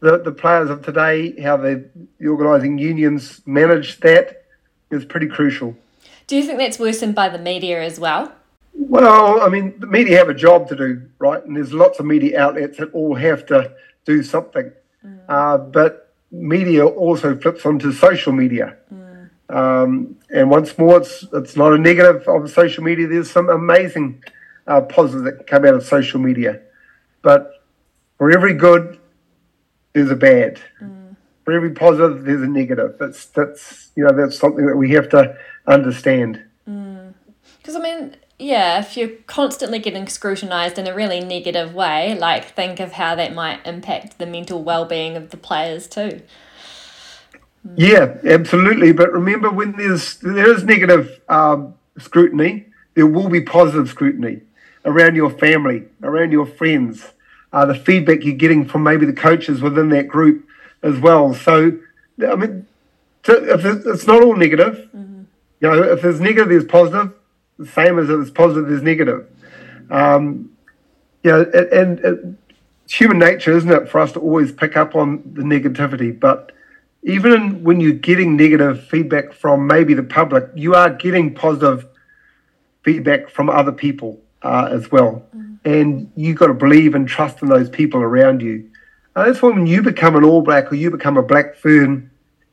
the, 0.00 0.18
the 0.18 0.32
players 0.32 0.70
of 0.70 0.84
today, 0.84 1.40
how 1.40 1.56
the, 1.56 1.88
the 2.18 2.28
organising 2.28 2.78
unions 2.78 3.42
manage 3.46 4.00
that 4.00 4.44
is 4.90 5.04
pretty 5.04 5.26
crucial. 5.26 5.76
Do 6.26 6.36
you 6.36 6.44
think 6.44 6.58
that's 6.58 6.78
worsened 6.78 7.14
by 7.14 7.28
the 7.28 7.38
media 7.38 7.82
as 7.82 7.98
well? 7.98 8.32
Well, 8.74 9.40
I 9.40 9.48
mean, 9.48 9.78
the 9.78 9.86
media 9.86 10.18
have 10.18 10.28
a 10.28 10.34
job 10.34 10.68
to 10.68 10.76
do, 10.76 11.02
right? 11.18 11.44
And 11.44 11.56
there's 11.56 11.72
lots 11.72 11.98
of 11.98 12.06
media 12.06 12.40
outlets 12.40 12.78
that 12.78 12.92
all 12.92 13.14
have 13.14 13.44
to 13.46 13.72
do 14.04 14.22
something. 14.22 14.70
Mm. 15.04 15.18
Uh, 15.28 15.58
but 15.58 16.07
media 16.30 16.86
also 16.86 17.36
flips 17.36 17.64
onto 17.64 17.92
social 17.92 18.32
media. 18.32 18.76
Mm. 18.92 19.30
Um, 19.50 20.16
and 20.30 20.50
once 20.50 20.76
more, 20.76 20.98
it's 20.98 21.26
it's 21.32 21.56
not 21.56 21.72
a 21.72 21.78
negative 21.78 22.26
of 22.28 22.50
social 22.50 22.84
media. 22.84 23.06
There's 23.06 23.30
some 23.30 23.48
amazing 23.48 24.22
uh, 24.66 24.82
positives 24.82 25.24
that 25.24 25.46
come 25.46 25.64
out 25.64 25.74
of 25.74 25.84
social 25.84 26.20
media, 26.20 26.60
but 27.22 27.52
for 28.18 28.30
every 28.30 28.54
good, 28.54 28.98
there's 29.94 30.10
a 30.10 30.16
bad. 30.16 30.60
Mm. 30.82 31.16
For 31.44 31.54
every 31.54 31.70
positive, 31.70 32.24
there's 32.24 32.42
a 32.42 32.46
negative. 32.46 32.96
That's 32.98 33.26
that's 33.26 33.90
you 33.96 34.04
know 34.04 34.12
that's 34.12 34.38
something 34.38 34.66
that 34.66 34.76
we 34.76 34.90
have 34.90 35.08
to 35.10 35.34
understand. 35.66 36.44
Because 36.66 37.76
I 37.76 37.80
mean, 37.80 38.16
yeah, 38.38 38.78
if 38.78 38.96
you're 38.96 39.16
constantly 39.26 39.78
getting 39.78 40.06
scrutinized 40.06 40.78
in 40.78 40.86
a 40.86 40.94
really 40.94 41.20
negative 41.20 41.74
way, 41.74 42.16
like 42.16 42.44
think 42.54 42.78
of 42.78 42.92
how 42.92 43.14
that 43.16 43.34
might 43.34 43.66
impact 43.66 44.18
the 44.18 44.26
mental 44.26 44.62
well-being 44.62 45.16
of 45.16 45.30
the 45.30 45.36
players 45.36 45.88
too. 45.88 46.22
Yeah, 47.76 48.16
absolutely. 48.24 48.92
But 48.92 49.12
remember, 49.12 49.50
when 49.50 49.72
there's 49.72 50.16
there 50.18 50.50
is 50.54 50.64
negative 50.64 51.20
um, 51.28 51.74
scrutiny, 51.98 52.66
there 52.94 53.06
will 53.06 53.28
be 53.28 53.40
positive 53.40 53.88
scrutiny 53.88 54.42
around 54.84 55.16
your 55.16 55.30
family, 55.30 55.84
around 56.02 56.30
your 56.30 56.46
friends, 56.46 57.12
uh, 57.52 57.66
the 57.66 57.74
feedback 57.74 58.24
you're 58.24 58.36
getting 58.36 58.66
from 58.66 58.84
maybe 58.84 59.04
the 59.04 59.12
coaches 59.12 59.60
within 59.60 59.88
that 59.90 60.08
group 60.08 60.46
as 60.82 60.98
well. 60.98 61.34
So, 61.34 61.78
I 62.26 62.36
mean, 62.36 62.66
if 63.26 63.64
it's 63.64 64.06
not 64.06 64.22
all 64.22 64.36
negative, 64.36 64.88
mm-hmm. 64.94 65.22
you 65.60 65.68
know, 65.68 65.82
if 65.82 66.02
there's 66.02 66.20
negative, 66.20 66.48
there's 66.48 66.64
positive. 66.64 67.12
Same 67.64 67.98
as 67.98 68.08
it's 68.08 68.30
positive, 68.30 68.68
there's 68.68 68.82
negative. 68.82 69.26
Um, 69.90 70.50
you 71.22 71.30
know, 71.30 71.42
and, 71.52 71.98
and 72.00 72.38
it's 72.84 72.94
human 72.94 73.18
nature, 73.18 73.56
isn't 73.56 73.70
it, 73.70 73.88
for 73.88 74.00
us 74.00 74.12
to 74.12 74.20
always 74.20 74.52
pick 74.52 74.76
up 74.76 74.94
on 74.94 75.22
the 75.34 75.42
negativity, 75.42 76.18
but 76.18 76.52
even 77.02 77.62
when 77.62 77.80
you're 77.80 77.92
getting 77.92 78.36
negative 78.36 78.86
feedback 78.88 79.32
from 79.32 79.66
maybe 79.66 79.94
the 79.94 80.02
public, 80.02 80.48
you 80.54 80.74
are 80.74 80.90
getting 80.90 81.34
positive 81.34 81.86
feedback 82.82 83.30
from 83.30 83.48
other 83.48 83.72
people 83.72 84.20
uh, 84.42 84.68
as 84.70 84.90
well. 84.90 85.24
Mm. 85.36 85.58
And 85.64 86.12
you've 86.16 86.38
got 86.38 86.48
to 86.48 86.54
believe 86.54 86.94
and 86.94 87.06
trust 87.06 87.42
in 87.42 87.48
those 87.48 87.68
people 87.68 88.00
around 88.00 88.42
you. 88.42 88.70
Uh, 89.14 89.24
that's 89.24 89.42
why 89.42 89.50
when 89.50 89.66
you 89.66 89.82
become 89.82 90.16
an 90.16 90.24
All 90.24 90.42
Black 90.42 90.72
or 90.72 90.74
you 90.74 90.90
become 90.90 91.16
a 91.16 91.22
Black 91.22 91.56
Fern, 91.56 92.10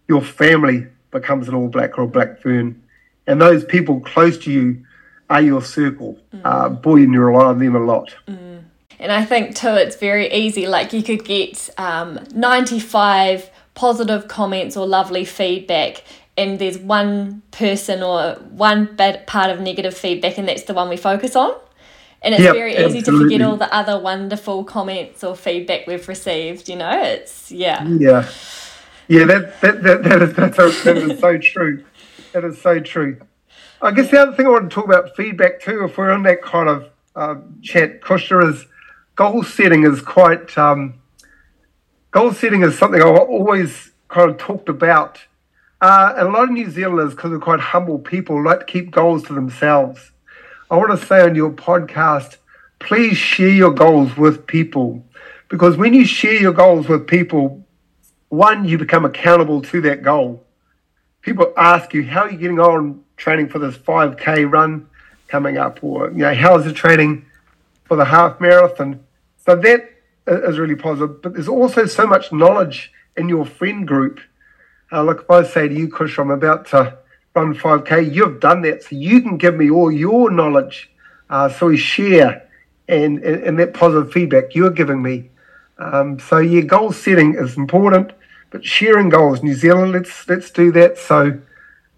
your 0.08 0.22
family 0.22 0.88
becomes 1.12 1.48
an 1.48 1.56
All 1.56 1.68
Black 1.68 1.98
or 1.98 2.04
a 2.04 2.08
Black 2.08 2.42
Fern. 2.42 2.82
And 3.28 3.42
those 3.42 3.66
people 3.66 4.00
close 4.02 4.38
to 4.40 4.52
you 4.52 4.85
are 5.30 5.42
your 5.42 5.62
circle. 5.62 6.18
Mm. 6.34 6.42
Uh, 6.44 6.70
boy, 6.70 6.98
and 6.98 7.14
you 7.14 7.22
rely 7.22 7.46
on 7.46 7.60
them 7.60 7.76
a 7.76 7.80
lot. 7.80 8.16
Mm. 8.28 8.64
And 9.00 9.12
I 9.12 9.26
think 9.26 9.56
too, 9.56 9.76
it's 9.76 9.96
very 9.96 10.32
easy. 10.32 10.68
Like 10.68 10.94
you 10.94 11.04
could 11.04 11.26
get 11.26 11.70
um, 11.78 12.20
95 12.34 13.50
positive 13.74 14.28
comments 14.28 14.78
or 14.78 14.88
lovely 14.88 15.26
feedback 15.26 16.04
and 16.38 16.60
there's 16.60 16.78
one 16.78 17.42
person 17.52 18.04
or 18.04 18.36
one 18.50 18.96
bad 18.96 19.26
part 19.28 19.50
of 19.50 19.60
negative 19.60 19.96
feedback 19.96 20.38
and 20.38 20.48
that's 20.48 20.64
the 20.64 20.74
one 20.74 20.90
we 20.90 20.98
focus 20.98 21.36
on 21.36 21.54
and 22.22 22.34
it's 22.34 22.44
yep, 22.44 22.56
very 22.56 22.74
easy 22.74 23.00
absolutely. 23.00 23.12
to 23.12 23.24
forget 23.24 23.42
all 23.42 23.58
the 23.58 23.74
other 23.74 24.00
wonderful 24.00 24.64
comments 24.64 25.24
or 25.24 25.36
feedback 25.36 25.86
we've 25.88 26.08
received 26.08 26.68
you 26.70 26.76
know 26.76 27.04
it's 27.04 27.52
yeah 27.52 27.86
yeah 27.86 28.28
yeah 29.08 29.26
that 29.26 29.62
that, 29.62 29.84
that, 29.84 30.54
that's, 30.56 30.84
that 30.84 30.98
is 30.98 31.20
so 31.20 31.38
true 31.38 31.84
that 32.32 32.44
is 32.44 32.62
so 32.62 32.80
true 32.80 33.20
i 33.82 33.92
guess 33.92 34.10
the 34.12 34.20
other 34.20 34.34
thing 34.34 34.46
i 34.46 34.50
want 34.50 34.70
to 34.70 34.74
talk 34.74 34.86
about 34.86 35.16
feedback 35.16 35.60
too 35.60 35.84
if 35.86 35.98
we're 35.98 36.12
in 36.12 36.24
that 36.24 36.42
kind 36.42 36.70
of 36.70 36.90
uh, 37.16 37.36
chat 37.62 38.02
kushla 38.02 38.54
is 38.54 38.66
goal 39.16 39.44
setting 39.44 39.84
is 39.84 40.02
quite 40.02 40.58
um, 40.58 40.96
goal 42.16 42.32
setting 42.32 42.64
is 42.64 42.78
something 42.78 43.02
I've 43.02 43.18
always 43.18 43.92
kind 44.08 44.32
of 44.32 44.38
talked 44.38 44.70
about. 44.70 45.20
Uh, 45.82 46.14
and 46.18 46.30
a 46.30 46.32
lot 46.32 46.46
of 46.46 46.52
New 46.52 46.70
Zealanders, 46.70 47.14
because 47.14 47.32
they're 47.32 47.40
quite 47.40 47.60
humble 47.60 48.00
people, 48.00 48.42
like 48.42 48.60
to 48.62 48.66
keep 48.66 48.90
goals 48.90 49.24
to 49.24 49.34
themselves. 49.34 50.12
I 50.72 50.78
want 50.78 50.98
to 50.98 51.06
say 51.06 51.22
on 51.22 51.36
your 51.36 51.52
podcast, 51.52 52.38
please 52.80 53.18
share 53.18 53.50
your 53.50 53.72
goals 53.72 54.16
with 54.16 54.48
people. 54.48 55.06
Because 55.50 55.76
when 55.76 55.94
you 55.94 56.06
share 56.06 56.40
your 56.40 56.54
goals 56.54 56.88
with 56.88 57.06
people, 57.06 57.66
one, 58.30 58.66
you 58.66 58.78
become 58.78 59.04
accountable 59.04 59.62
to 59.64 59.82
that 59.82 60.02
goal. 60.02 60.46
People 61.22 61.54
ask 61.58 61.94
you, 61.94 62.04
how 62.04 62.22
are 62.22 62.32
you 62.32 62.38
getting 62.38 62.60
on 62.60 63.04
training 63.18 63.50
for 63.50 63.60
this 63.60 63.78
5K 63.78 64.52
run 64.52 64.88
coming 65.28 65.58
up? 65.58 65.84
Or, 65.84 66.10
you 66.10 66.18
know, 66.18 66.34
how's 66.34 66.66
the 66.66 66.74
training 66.74 67.26
for 67.86 67.98
the 67.98 68.06
half 68.06 68.40
marathon? 68.40 69.04
So 69.46 69.56
that 69.56 69.92
is 70.28 70.58
really 70.58 70.76
positive. 70.76 71.22
But 71.22 71.34
there's 71.34 71.48
also 71.48 71.86
so 71.86 72.08
much 72.08 72.32
knowledge 72.32 72.92
in 73.18 73.30
your 73.30 73.46
friend 73.46 73.88
group. 73.88 74.20
Uh, 74.92 75.04
look, 75.04 75.22
if 75.24 75.32
I 75.32 75.44
say 75.44 75.68
to 75.68 75.74
you, 75.74 75.88
Kush, 75.88 76.18
I'm 76.18 76.32
about 76.32 76.68
to 76.68 76.98
run 77.36 77.54
5K, 77.54 78.14
you've 78.14 78.40
done 78.40 78.62
that, 78.62 78.84
so 78.84 78.96
you 78.96 79.22
can 79.22 79.38
give 79.38 79.56
me 79.56 79.70
all 79.70 79.92
your 79.92 80.32
knowledge. 80.32 80.90
Uh, 81.30 81.50
so 81.50 81.68
we 81.68 81.78
share 81.78 82.48
and, 82.88 83.18
and, 83.24 83.44
and, 83.44 83.60
that 83.60 83.74
positive 83.74 84.12
feedback 84.12 84.54
you're 84.54 84.70
giving 84.70 85.02
me. 85.02 85.30
Um, 85.80 86.20
so 86.20 86.38
yeah, 86.38 86.62
goal 86.62 86.92
setting 86.92 87.36
is 87.36 87.58
important, 87.58 88.12
but 88.52 88.64
sharing 88.64 89.10
goals, 89.10 89.42
New 89.42 89.56
Zealand, 89.56 89.92
let's 89.92 90.30
let's 90.30 90.52
do 90.52 90.72
that. 90.74 90.98
So 90.98 91.40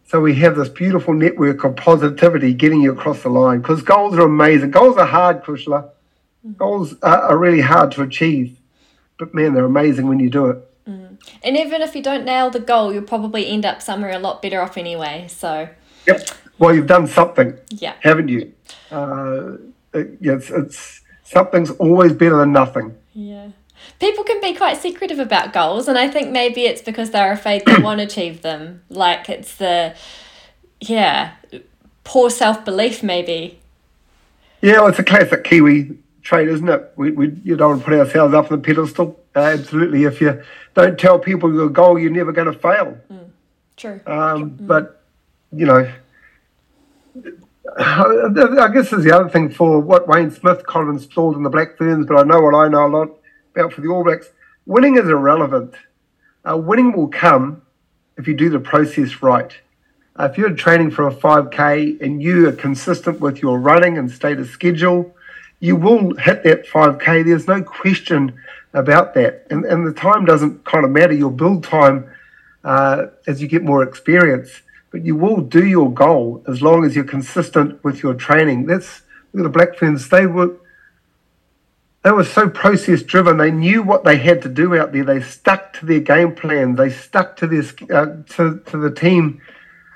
so 0.08 0.22
we 0.22 0.36
have 0.36 0.56
this 0.56 0.70
beautiful 0.70 1.14
network 1.14 1.66
of 1.66 1.76
positivity 1.76 2.54
getting 2.54 2.82
you 2.82 2.94
across 2.94 3.24
the 3.24 3.30
line 3.30 3.60
because 3.60 3.82
goals 3.82 4.16
are 4.16 4.22
amazing. 4.22 4.72
Goals 4.72 4.96
are 4.96 5.06
hard, 5.06 5.44
Kushla. 5.44 5.90
Goals 6.56 6.96
are, 7.04 7.24
are, 7.24 7.38
really 7.38 7.60
hard 7.60 7.92
to 7.92 8.04
achieve, 8.04 8.58
but 9.18 9.34
man, 9.34 9.54
they're 9.54 9.66
amazing 9.66 10.08
when 10.08 10.22
you 10.22 10.30
do 10.30 10.46
it. 10.46 10.88
Mm. 10.88 11.18
And 11.44 11.58
even 11.58 11.82
if 11.82 11.94
you 11.94 12.02
don't 12.02 12.24
nail 12.24 12.50
the 12.50 12.62
goal, 12.62 12.94
you'll 12.94 13.04
probably 13.04 13.48
end 13.48 13.66
up 13.66 13.82
somewhere 13.82 14.12
a 14.12 14.20
lot 14.20 14.42
better 14.42 14.62
off 14.62 14.78
anyway. 14.78 15.28
So. 15.28 15.68
Yep. 16.06 16.30
Well, 16.58 16.74
you've 16.74 16.88
done 16.88 17.08
something. 17.08 17.58
Yeah. 17.70 17.96
Haven't 18.00 18.30
you? 18.30 18.54
Uh, 18.90 19.56
it, 19.94 20.18
it's, 20.22 20.50
it's 20.50 21.02
something's 21.24 21.72
always 21.72 22.14
better 22.14 22.38
than 22.38 22.54
nothing. 22.54 22.96
Yeah. 23.14 23.50
People 24.00 24.24
can 24.24 24.40
be 24.42 24.54
quite 24.54 24.78
secretive 24.78 25.20
about 25.20 25.54
goals, 25.54 25.88
and 25.88 25.98
I 25.98 26.10
think 26.10 26.32
maybe 26.32 26.66
it's 26.66 26.82
because 26.82 27.12
they're 27.12 27.32
afraid 27.32 27.64
they 27.66 27.78
won't 27.78 28.02
achieve 28.02 28.42
them. 28.42 28.84
Like 28.90 29.30
it's 29.30 29.56
the, 29.56 29.96
yeah, 30.80 31.34
poor 32.04 32.30
self 32.30 32.64
belief, 32.64 33.04
maybe. 33.04 33.60
Yeah, 34.62 34.80
well, 34.80 34.88
it's 34.88 35.00
a 35.00 35.04
classic 35.04 35.44
Kiwi 35.44 35.98
trait, 36.22 36.48
isn't 36.48 36.68
it? 36.68 36.92
We, 36.96 37.12
we 37.12 37.40
you 37.44 37.56
don't 37.56 37.70
want 37.70 37.82
to 37.82 37.86
put 37.86 38.00
ourselves 38.00 38.34
up 38.34 38.52
on 38.52 38.60
the 38.60 38.64
pedestal. 38.64 39.20
Uh, 39.36 39.42
absolutely. 39.42 40.04
If 40.04 40.20
you 40.20 40.42
don't 40.74 40.98
tell 40.98 41.20
people 41.20 41.54
your 41.54 41.70
goal, 41.70 42.00
you're 42.00 42.12
never 42.12 42.32
going 42.32 42.52
to 42.52 42.58
fail. 42.58 42.98
Mm. 43.12 43.30
True. 43.76 44.02
Um, 44.08 44.52
mm. 44.52 44.68
But, 44.68 45.02
you 45.52 45.66
know, 45.66 45.92
I 47.80 48.70
guess 48.74 48.90
there's 48.90 49.04
the 49.04 49.16
other 49.16 49.30
thing 49.30 49.52
for 49.52 49.80
what 49.80 50.08
Wayne 50.08 50.32
Smith 50.32 50.66
kind 50.66 50.90
of 50.90 50.96
installed 50.96 51.36
in 51.36 51.44
the 51.44 51.50
Black 51.50 51.78
Ferns, 51.78 52.06
but 52.06 52.18
I 52.18 52.24
know 52.24 52.42
what 52.42 52.56
I 52.56 52.68
know 52.68 52.88
a 52.88 52.90
lot 52.90 53.18
about 53.58 53.74
for 53.74 53.82
the 53.82 53.88
All 53.88 54.04
Blacks. 54.04 54.30
Winning 54.66 54.98
is 54.98 55.10
irrelevant. 55.10 55.74
Uh, 56.48 56.58
winning 56.58 56.94
will 56.94 57.08
come 57.08 57.62
if 58.18 58.28
you 58.28 58.34
do 58.34 58.50
the 58.50 58.60
process 58.60 59.22
right. 59.22 59.52
Uh, 60.16 60.28
if 60.32 60.38
you're 60.38 60.54
training 60.54 60.92
for 60.92 61.08
a 61.08 61.14
5K 61.14 62.02
and 62.02 62.22
you 62.22 62.48
are 62.48 62.54
consistent 62.54 63.20
with 63.20 63.42
your 63.42 63.60
running 63.60 63.98
and 63.98 64.10
state 64.10 64.40
of 64.40 64.48
schedule, 64.48 65.16
you 65.60 65.76
will 65.76 66.16
hit 66.16 66.44
that 66.44 66.68
5K. 66.68 67.26
There's 67.26 67.48
no 67.48 67.64
question 67.64 68.40
about 68.74 69.14
that. 69.16 69.48
And, 69.50 69.66
and 69.66 69.88
the 69.88 69.94
time 69.94 70.26
doesn't 70.26 70.64
kind 70.66 70.86
of 70.86 70.92
matter. 70.92 71.14
Your 71.14 71.32
build 71.32 71.64
time 71.64 72.10
uh, 72.64 73.08
as 73.26 73.42
you 73.42 73.48
get 73.48 73.64
more 73.64 73.84
experience, 73.84 74.62
but 74.92 75.04
you 75.04 75.16
will 75.16 75.42
do 75.42 75.66
your 75.66 75.92
goal 75.92 76.44
as 76.48 76.62
long 76.62 76.86
as 76.86 76.96
you're 76.96 77.06
consistent 77.06 77.84
with 77.84 78.04
your 78.04 78.14
training. 78.14 78.66
That's 78.68 79.02
the 79.34 79.50
Black 79.50 79.76
Ferns. 79.76 80.10
They 80.10 80.28
were 80.28 80.58
they 82.08 82.14
were 82.14 82.24
so 82.24 82.48
process 82.48 83.04
driven. 83.04 83.36
They 83.36 83.52
knew 83.52 83.84
what 83.84 84.06
they 84.06 84.16
had 84.16 84.42
to 84.44 84.50
do 84.50 84.78
out 84.78 84.94
there. 84.94 85.04
They 85.04 85.22
stuck 85.22 85.74
to 85.74 85.86
their 85.86 86.00
game 86.00 86.34
plan. 86.34 86.76
They 86.76 86.90
stuck 86.90 87.36
to 87.38 87.48
this 87.48 87.74
uh, 87.92 88.24
to 88.36 88.60
to 88.66 88.78
the 88.78 88.92
team 88.92 89.42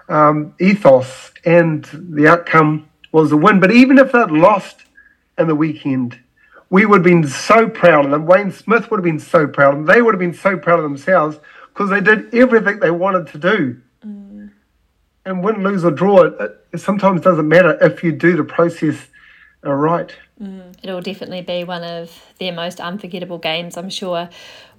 um, 0.09 0.53
ethos, 0.59 1.32
and 1.45 1.86
the 1.93 2.28
outcome 2.28 2.89
was 3.14 3.32
a 3.32 3.38
win. 3.38 3.62
But 3.62 3.72
even 3.72 3.97
if 3.97 4.12
they'd 4.12 4.30
lost 4.30 4.82
in 5.38 5.47
the 5.47 5.55
weekend. 5.55 6.20
We 6.70 6.86
would 6.86 6.99
have 6.99 7.03
been 7.03 7.28
so 7.28 7.68
proud 7.68 8.05
of 8.05 8.12
them. 8.12 8.26
Wayne 8.26 8.51
Smith 8.51 8.89
would 8.89 8.97
have 8.97 9.03
been 9.03 9.20
so 9.20 9.47
proud 9.47 9.74
of 9.74 9.80
them. 9.80 9.86
They 9.88 10.01
would 10.01 10.14
have 10.14 10.20
been 10.20 10.34
so 10.34 10.57
proud 10.57 10.80
of 10.80 10.84
themselves 10.84 11.39
because 11.74 11.89
they 11.89 12.01
did 12.01 12.34
everything 12.34 12.80
they 12.80 12.91
wanted 12.91 13.28
to 13.28 13.38
do. 13.38 13.82
Mm. 14.05 14.51
And 15.26 15.43
win, 15.43 15.64
lose, 15.64 15.84
or 15.84 15.91
draw, 15.91 16.24
it, 16.24 16.66
it, 16.72 16.78
sometimes 16.80 17.22
doesn't 17.22 17.47
matter 17.47 17.78
if 17.82 18.03
you 18.03 18.12
do 18.12 18.38
the 18.38 18.43
process 18.43 19.07
right. 19.64 20.14
Mm. 20.41 20.76
It'll 20.84 21.01
definitely 21.01 21.41
be 21.41 21.64
one 21.64 21.84
of 21.84 22.34
their 22.39 22.51
most 22.51 22.80
unforgettable 22.80 23.38
games, 23.38 23.78
I'm 23.78 23.89
sure. 23.89 24.30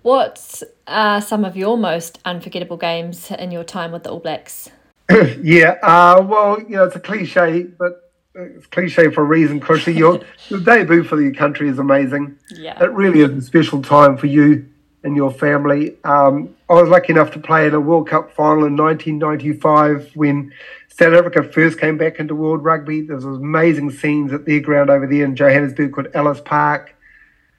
What 0.03 0.63
are 0.89 1.21
some 1.21 1.45
of 1.45 1.57
your 1.57 1.79
most 1.79 2.19
unforgettable 2.25 2.77
games 2.77 3.31
in 3.31 3.53
your 3.53 3.65
time 3.65 3.93
with 3.93 4.03
the 4.03 4.11
All 4.11 4.19
Blacks? 4.19 4.71
yeah, 5.43 5.79
uh, 5.83 6.25
well, 6.27 6.61
you 6.61 6.77
know, 6.77 6.85
it's 6.85 6.97
a 6.97 7.01
cliche, 7.01 7.63
but 7.63 8.11
it's 8.35 8.67
cliche 8.67 9.11
for 9.11 9.23
a 9.23 9.27
reason, 9.27 9.61
Cushy. 9.61 9.93
Your, 9.93 10.21
your 10.49 10.61
debut 10.61 11.05
for 11.05 11.17
the 11.17 11.31
country 11.33 11.69
is 11.69 11.79
amazing. 11.79 12.37
Yeah. 12.51 12.83
It 12.83 12.91
really 12.91 13.21
is 13.21 13.31
a 13.31 13.43
special 13.43 13.83
time 13.83 14.17
for 14.17 14.27
you 14.27 14.72
and 15.05 15.17
your 15.17 15.31
family. 15.31 15.97
Um, 16.05 16.55
I 16.69 16.75
was 16.75 16.89
lucky 16.89 17.13
enough 17.13 17.33
to 17.33 17.39
play 17.39 17.67
in 17.67 17.75
a 17.75 17.81
World 17.81 18.09
Cup 18.09 18.33
final 18.35 18.65
in 18.65 18.77
1995 18.77 20.13
when 20.15 20.53
South 20.89 21.15
Africa 21.15 21.43
first 21.43 21.81
came 21.81 21.97
back 21.97 22.19
into 22.19 22.35
World 22.35 22.63
Rugby. 22.63 23.03
There 23.03 23.17
was 23.17 23.25
amazing 23.25 23.91
scenes 23.91 24.33
at 24.33 24.45
their 24.45 24.61
ground 24.61 24.91
over 24.91 25.07
there 25.07 25.25
in 25.25 25.35
Johannesburg 25.35 25.93
called 25.93 26.09
Ellis 26.15 26.41
Park, 26.41 26.95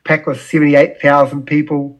packed 0.03 0.27
with 0.27 0.41
78,000 0.41 1.45
people. 1.45 1.99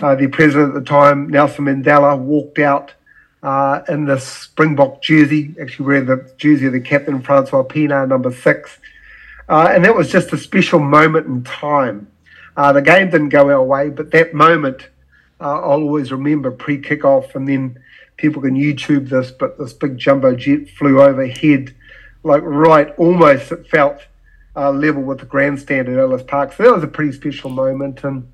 uh, 0.00 0.14
the 0.14 0.28
president 0.28 0.76
at 0.76 0.84
the 0.84 0.88
time, 0.88 1.28
Nelson 1.28 1.64
Mandela, 1.64 2.16
walked 2.16 2.58
out 2.58 2.94
uh, 3.42 3.80
in 3.88 4.04
the 4.04 4.18
Springbok 4.18 5.02
jersey, 5.02 5.54
actually 5.60 5.86
wearing 5.86 6.06
the 6.06 6.32
jersey 6.36 6.66
of 6.66 6.72
the 6.72 6.80
captain, 6.80 7.20
Francois 7.20 7.64
Pienaar, 7.64 8.08
number 8.08 8.32
six. 8.32 8.78
Uh, 9.48 9.70
and 9.72 9.84
that 9.84 9.96
was 9.96 10.10
just 10.10 10.32
a 10.32 10.38
special 10.38 10.78
moment 10.78 11.26
in 11.26 11.42
time. 11.42 12.06
Uh, 12.58 12.72
the 12.72 12.82
game 12.82 13.08
didn't 13.08 13.28
go 13.28 13.48
our 13.50 13.62
way, 13.62 13.88
but 13.88 14.10
that 14.10 14.34
moment 14.34 14.88
uh, 15.40 15.60
I'll 15.60 15.82
always 15.82 16.10
remember 16.10 16.50
pre 16.50 16.82
kickoff. 16.82 17.36
And 17.36 17.46
then 17.46 17.78
people 18.16 18.42
can 18.42 18.56
YouTube 18.56 19.08
this, 19.08 19.30
but 19.30 19.56
this 19.58 19.72
big 19.72 19.96
jumbo 19.96 20.34
jet 20.34 20.68
flew 20.70 21.00
overhead, 21.00 21.72
like 22.24 22.42
right, 22.42 22.92
almost 22.98 23.52
it 23.52 23.68
felt 23.68 24.00
uh, 24.56 24.72
level 24.72 25.02
with 25.02 25.20
the 25.20 25.26
grandstand 25.26 25.88
at 25.88 25.98
Ellis 25.98 26.24
Park. 26.24 26.52
So 26.52 26.64
that 26.64 26.74
was 26.74 26.82
a 26.82 26.88
pretty 26.88 27.12
special 27.12 27.48
moment. 27.48 28.02
And 28.02 28.28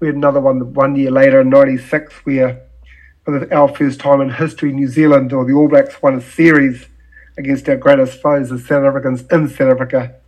we 0.00 0.08
had 0.08 0.16
another 0.16 0.40
one 0.40 0.74
one 0.74 0.96
year 0.96 1.12
later 1.12 1.42
in 1.42 1.50
'96 1.50 2.12
where, 2.24 2.62
for 3.24 3.54
our 3.54 3.68
first 3.68 4.00
time 4.00 4.20
in 4.20 4.30
history, 4.30 4.72
New 4.72 4.88
Zealand 4.88 5.32
or 5.32 5.44
the 5.44 5.52
All 5.52 5.68
Blacks 5.68 6.02
won 6.02 6.16
a 6.16 6.20
series 6.20 6.86
against 7.38 7.68
our 7.68 7.76
greatest 7.76 8.20
foes, 8.20 8.48
the 8.48 8.58
South 8.58 8.82
Africans 8.82 9.22
in 9.30 9.48
South 9.48 9.74
Africa. 9.74 10.19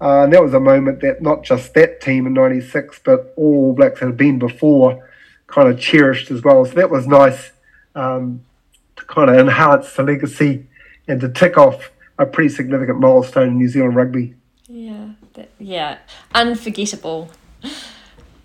Uh, 0.00 0.22
and 0.22 0.32
that 0.32 0.42
was 0.42 0.54
a 0.54 0.60
moment 0.60 1.00
that 1.00 1.20
not 1.20 1.42
just 1.42 1.74
that 1.74 2.00
team 2.00 2.26
in 2.26 2.34
'96, 2.34 3.00
but 3.04 3.32
all 3.36 3.72
Blacks 3.72 4.00
had 4.00 4.16
been 4.16 4.38
before, 4.38 5.08
kind 5.48 5.68
of 5.68 5.80
cherished 5.80 6.30
as 6.30 6.42
well. 6.42 6.64
So 6.64 6.74
that 6.74 6.90
was 6.90 7.06
nice 7.06 7.50
um, 7.94 8.42
to 8.96 9.04
kind 9.04 9.28
of 9.28 9.36
enhance 9.36 9.94
the 9.94 10.04
legacy 10.04 10.66
and 11.08 11.20
to 11.20 11.28
tick 11.28 11.58
off 11.58 11.90
a 12.18 12.26
pretty 12.26 12.48
significant 12.48 13.00
milestone 13.00 13.48
in 13.48 13.58
New 13.58 13.68
Zealand 13.68 13.96
rugby. 13.96 14.34
Yeah, 14.68 15.10
that, 15.34 15.50
yeah, 15.58 15.98
unforgettable. 16.34 17.30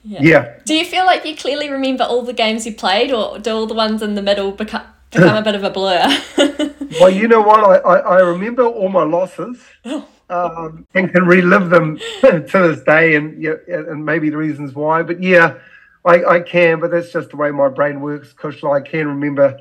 Yeah. 0.05 0.19
yeah. 0.21 0.53
Do 0.65 0.75
you 0.75 0.83
feel 0.83 1.05
like 1.05 1.23
you 1.23 1.33
clearly 1.33 1.69
remember 1.69 2.03
all 2.03 2.23
the 2.23 2.33
games 2.33 2.65
you 2.65 2.73
played, 2.73 3.13
or 3.13 3.39
do 3.39 3.51
all 3.51 3.65
the 3.65 3.73
ones 3.73 4.01
in 4.01 4.15
the 4.15 4.21
middle 4.21 4.51
become 4.51 4.83
become 5.11 5.37
a 5.37 5.41
bit 5.41 5.55
of 5.55 5.63
a 5.63 5.69
blur? 5.69 6.05
well, 6.99 7.09
you 7.09 7.27
know 7.29 7.39
what? 7.39 7.63
I, 7.63 7.77
I, 7.77 7.97
I 7.99 8.19
remember 8.19 8.63
all 8.63 8.89
my 8.89 9.03
losses. 9.03 9.63
Oh. 9.85 10.05
Um, 10.33 10.87
and 10.95 11.11
can 11.11 11.25
relive 11.25 11.69
them 11.69 11.97
to 12.21 12.43
this 12.51 12.81
day, 12.83 13.15
and 13.15 13.43
and 13.45 14.05
maybe 14.05 14.29
the 14.29 14.37
reasons 14.37 14.73
why. 14.73 15.03
But 15.03 15.21
yeah, 15.21 15.59
I, 16.03 16.25
I 16.25 16.39
can. 16.39 16.79
But 16.79 16.91
that's 16.91 17.11
just 17.11 17.29
the 17.29 17.37
way 17.37 17.51
my 17.51 17.69
brain 17.69 18.01
works. 18.01 18.33
Because 18.33 18.63
I 18.63 18.81
can 18.81 19.07
remember 19.07 19.59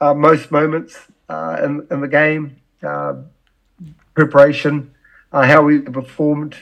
uh, 0.00 0.14
most 0.14 0.50
moments 0.50 0.96
uh, 1.28 1.60
in 1.64 1.86
in 1.90 2.00
the 2.00 2.08
game, 2.08 2.56
uh, 2.82 3.14
preparation, 4.14 4.94
uh, 5.32 5.42
how 5.42 5.62
we 5.62 5.80
performed, 5.80 6.56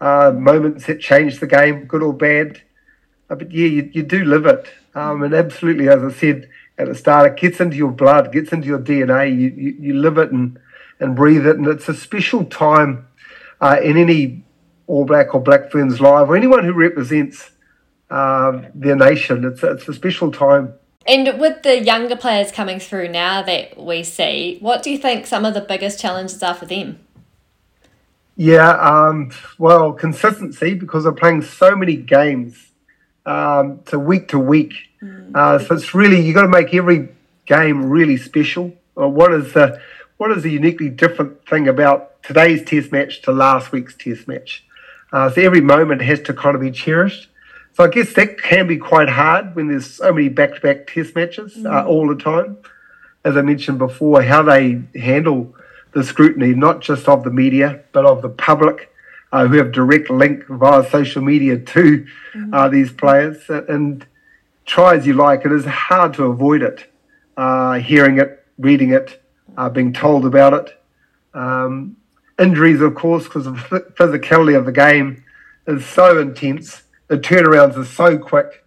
uh, 0.00 0.32
moments 0.32 0.86
that 0.86 1.00
changed 1.00 1.40
the 1.40 1.46
game, 1.46 1.86
good 1.86 2.02
or 2.02 2.12
bad. 2.12 2.62
Uh, 3.28 3.34
but 3.34 3.50
yeah, 3.50 3.66
you, 3.66 3.90
you 3.92 4.02
do 4.02 4.24
live 4.24 4.46
it. 4.46 4.66
Um, 4.94 5.22
and 5.22 5.34
absolutely, 5.34 5.88
as 5.88 6.02
I 6.02 6.12
said 6.12 6.48
at 6.78 6.88
the 6.88 6.94
start, 6.94 7.32
it 7.32 7.40
gets 7.40 7.60
into 7.60 7.76
your 7.76 7.90
blood, 7.90 8.32
gets 8.32 8.52
into 8.52 8.68
your 8.68 8.78
DNA. 8.78 9.30
You, 9.30 9.48
you, 9.48 9.76
you 9.80 9.94
live 9.94 10.18
it 10.18 10.30
and, 10.30 10.58
and 11.02 11.16
breathe 11.16 11.46
it. 11.46 11.56
And 11.56 11.66
it's 11.66 11.88
a 11.88 11.94
special 11.94 12.44
time 12.44 13.06
uh, 13.60 13.78
in 13.82 13.96
any 13.96 14.44
All 14.86 15.04
Black 15.04 15.34
or 15.34 15.40
Black 15.40 15.70
Ferns 15.70 16.00
live 16.00 16.30
or 16.30 16.36
anyone 16.36 16.64
who 16.64 16.72
represents 16.72 17.50
uh, 18.10 18.62
their 18.74 18.96
nation. 18.96 19.44
It's, 19.44 19.62
it's 19.62 19.88
a 19.88 19.94
special 19.94 20.30
time. 20.30 20.74
And 21.06 21.40
with 21.40 21.62
the 21.62 21.82
younger 21.82 22.14
players 22.14 22.52
coming 22.52 22.78
through 22.78 23.08
now 23.08 23.42
that 23.42 23.76
we 23.76 24.04
see, 24.04 24.58
what 24.60 24.82
do 24.82 24.90
you 24.90 24.98
think 24.98 25.26
some 25.26 25.44
of 25.44 25.54
the 25.54 25.60
biggest 25.60 25.98
challenges 25.98 26.42
are 26.42 26.54
for 26.54 26.66
them? 26.66 27.00
Yeah, 28.36 28.70
um, 28.70 29.30
well, 29.58 29.92
consistency 29.92 30.74
because 30.74 31.04
they're 31.04 31.12
playing 31.12 31.42
so 31.42 31.76
many 31.76 31.96
games 31.96 32.72
um, 33.26 33.80
to 33.86 33.98
week 33.98 34.28
to 34.28 34.38
week. 34.38 34.74
Mm. 35.02 35.34
Uh, 35.34 35.58
so 35.58 35.74
it's 35.74 35.94
really 35.94 36.24
you've 36.24 36.34
got 36.34 36.42
to 36.42 36.48
make 36.48 36.72
every 36.72 37.08
game 37.46 37.90
really 37.90 38.16
special. 38.16 38.72
Uh, 38.98 39.08
what 39.08 39.32
is 39.32 39.52
the 39.52 39.80
what 40.22 40.30
is 40.30 40.44
the 40.44 40.52
uniquely 40.52 40.88
different 40.88 41.44
thing 41.48 41.66
about 41.66 42.22
today's 42.22 42.62
test 42.64 42.92
match 42.92 43.22
to 43.22 43.32
last 43.32 43.72
week's 43.72 43.96
test 43.96 44.28
match? 44.28 44.64
Uh, 45.12 45.28
so 45.28 45.40
every 45.40 45.60
moment 45.60 46.00
has 46.00 46.20
to 46.20 46.32
kind 46.32 46.54
of 46.54 46.60
be 46.60 46.70
cherished. 46.70 47.28
So 47.72 47.82
I 47.82 47.88
guess 47.88 48.12
that 48.12 48.40
can 48.40 48.68
be 48.68 48.76
quite 48.76 49.08
hard 49.08 49.56
when 49.56 49.66
there's 49.66 49.94
so 49.94 50.12
many 50.12 50.28
back-to-back 50.28 50.86
test 50.86 51.16
matches 51.16 51.56
uh, 51.56 51.82
mm. 51.82 51.86
all 51.88 52.06
the 52.06 52.14
time. 52.22 52.58
As 53.24 53.36
I 53.36 53.42
mentioned 53.42 53.78
before, 53.78 54.22
how 54.22 54.44
they 54.44 54.82
handle 54.94 55.56
the 55.90 56.04
scrutiny, 56.04 56.54
not 56.54 56.82
just 56.82 57.08
of 57.08 57.24
the 57.24 57.30
media, 57.30 57.80
but 57.90 58.06
of 58.06 58.22
the 58.22 58.28
public 58.28 58.94
uh, 59.32 59.48
who 59.48 59.56
have 59.56 59.72
direct 59.72 60.08
link 60.08 60.46
via 60.46 60.88
social 60.88 61.22
media 61.22 61.58
to 61.58 62.06
mm-hmm. 62.06 62.54
uh, 62.54 62.68
these 62.68 62.92
players. 62.92 63.38
And 63.48 64.06
try 64.66 64.94
as 64.94 65.04
you 65.04 65.14
like, 65.14 65.44
it 65.44 65.50
is 65.50 65.64
hard 65.64 66.14
to 66.14 66.26
avoid 66.26 66.62
it, 66.62 66.88
uh, 67.36 67.80
hearing 67.80 68.20
it, 68.20 68.46
reading 68.56 68.92
it, 68.92 69.18
uh, 69.56 69.68
being 69.68 69.92
told 69.92 70.24
about 70.24 70.54
it. 70.54 70.82
Um, 71.34 71.96
injuries, 72.38 72.80
of 72.80 72.94
course, 72.94 73.24
because 73.24 73.44
the 73.44 73.52
physicality 73.52 74.56
of 74.56 74.64
the 74.64 74.72
game 74.72 75.24
is 75.66 75.84
so 75.86 76.18
intense. 76.18 76.82
The 77.08 77.18
turnarounds 77.18 77.76
are 77.76 77.84
so 77.84 78.18
quick. 78.18 78.64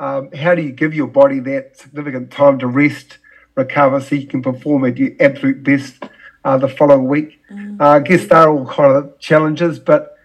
Um, 0.00 0.30
how 0.32 0.54
do 0.54 0.62
you 0.62 0.72
give 0.72 0.94
your 0.94 1.08
body 1.08 1.40
that 1.40 1.76
significant 1.76 2.30
time 2.30 2.58
to 2.60 2.66
rest, 2.66 3.18
recover, 3.56 4.00
so 4.00 4.14
you 4.14 4.26
can 4.26 4.42
perform 4.42 4.84
at 4.84 4.96
your 4.96 5.10
absolute 5.20 5.62
best? 5.62 6.04
uh, 6.44 6.58
the 6.58 6.68
following 6.68 7.06
week. 7.06 7.40
Mm. 7.50 7.80
Uh, 7.80 7.88
I 7.88 8.00
guess 8.00 8.26
they're 8.26 8.48
all 8.48 8.66
kind 8.66 8.96
of 8.96 9.18
challenges, 9.18 9.78
but 9.78 10.16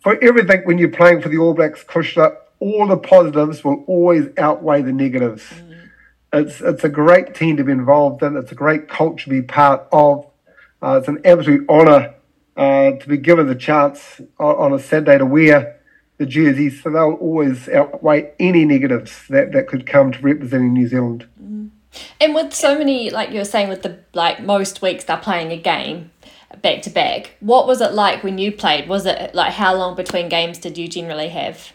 for 0.00 0.22
everything 0.22 0.62
when 0.64 0.78
you're 0.78 0.90
playing 0.90 1.22
for 1.22 1.28
the 1.28 1.38
All 1.38 1.54
Blacks, 1.54 1.82
Kushla, 1.84 2.36
all 2.60 2.86
the 2.86 2.96
positives 2.96 3.64
will 3.64 3.84
always 3.86 4.26
outweigh 4.38 4.82
the 4.82 4.92
negatives. 4.92 5.42
Mm. 5.44 5.65
It's 6.32 6.60
it's 6.60 6.84
a 6.84 6.88
great 6.88 7.34
team 7.34 7.56
to 7.56 7.64
be 7.64 7.72
involved 7.72 8.22
in. 8.22 8.36
It's 8.36 8.52
a 8.52 8.56
great 8.56 8.88
culture 8.88 9.24
to 9.24 9.30
be 9.30 9.42
part 9.42 9.86
of. 9.92 10.26
Uh, 10.82 10.98
it's 10.98 11.08
an 11.08 11.20
absolute 11.24 11.68
honour 11.68 12.14
uh, 12.56 12.92
to 12.92 13.08
be 13.08 13.16
given 13.16 13.46
the 13.46 13.54
chance 13.54 14.20
on, 14.38 14.56
on, 14.56 14.72
a 14.72 14.78
Saturday 14.78 15.18
to 15.18 15.26
wear 15.26 15.80
the 16.18 16.26
jersey. 16.26 16.70
So 16.70 16.90
they'll 16.90 17.12
always 17.14 17.68
outweigh 17.68 18.32
any 18.38 18.64
negatives 18.64 19.26
that, 19.28 19.52
that 19.52 19.68
could 19.68 19.86
come 19.86 20.12
to 20.12 20.18
representing 20.20 20.72
New 20.72 20.88
Zealand. 20.88 21.26
Mm. 21.42 21.70
And 22.20 22.34
with 22.34 22.52
so 22.52 22.76
many, 22.76 23.10
like 23.10 23.30
you 23.30 23.38
were 23.38 23.44
saying, 23.44 23.68
with 23.68 23.82
the 23.82 24.00
like 24.12 24.42
most 24.42 24.82
weeks 24.82 25.04
they're 25.04 25.16
playing 25.16 25.52
a 25.52 25.56
game 25.56 26.10
back 26.62 26.82
to 26.82 26.90
back. 26.90 27.36
What 27.40 27.66
was 27.66 27.80
it 27.80 27.92
like 27.92 28.22
when 28.22 28.38
you 28.38 28.52
played? 28.52 28.88
Was 28.88 29.06
it 29.06 29.34
like 29.34 29.52
how 29.52 29.74
long 29.74 29.96
between 29.96 30.28
games 30.28 30.58
did 30.58 30.78
you 30.78 30.88
generally 30.88 31.28
have? 31.28 31.72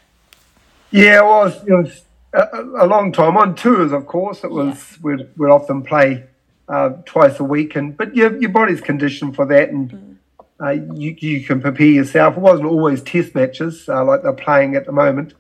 Yeah, 0.92 1.20
it 1.20 1.26
was, 1.26 1.56
it 1.66 1.74
was 1.74 2.02
a, 2.34 2.62
a, 2.80 2.88
long 2.88 3.12
time 3.12 3.38
on 3.38 3.56
tours. 3.56 3.92
Of 3.92 4.08
course, 4.08 4.44
it 4.44 4.52
was 4.52 4.76
yeah. 4.94 4.98
we'd, 5.02 5.30
we'd 5.38 5.50
often 5.50 5.84
play 5.84 6.26
uh, 6.70 6.90
twice 7.06 7.40
a 7.40 7.44
week, 7.44 7.76
and 7.76 7.96
but 7.96 8.16
your 8.16 8.36
your 8.40 8.52
body's 8.52 8.82
conditioned 8.82 9.36
for 9.36 9.46
that, 9.48 9.70
and 9.70 9.92
mm. 9.92 10.16
uh, 10.60 10.94
you 10.96 11.16
you 11.20 11.44
can 11.44 11.62
prepare 11.62 11.88
yourself. 11.88 12.38
It 12.38 12.42
wasn't 12.42 12.70
always 12.70 13.02
test 13.02 13.36
matches 13.36 13.88
uh, 13.90 14.04
like 14.04 14.24
they're 14.24 14.34
playing 14.34 14.76
at 14.76 14.86
the 14.86 14.92
moment. 14.92 15.34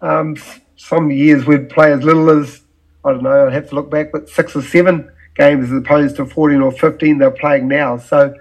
Um, 0.00 0.36
some 0.76 1.10
years 1.10 1.46
we'd 1.46 1.70
play 1.70 1.92
as 1.92 2.02
little 2.02 2.28
as 2.30 2.60
I 3.06 3.12
don't 3.12 3.22
know, 3.22 3.46
I'd 3.46 3.52
have 3.52 3.68
to 3.68 3.74
look 3.76 3.88
back, 3.88 4.10
but 4.10 4.28
six 4.28 4.56
or 4.56 4.62
seven 4.62 5.10
games 5.36 5.70
as 5.70 5.78
opposed 5.78 6.16
to 6.16 6.26
14 6.26 6.60
or 6.60 6.72
15 6.72 7.18
they're 7.18 7.30
playing 7.30 7.68
now. 7.68 7.98
So, 7.98 8.34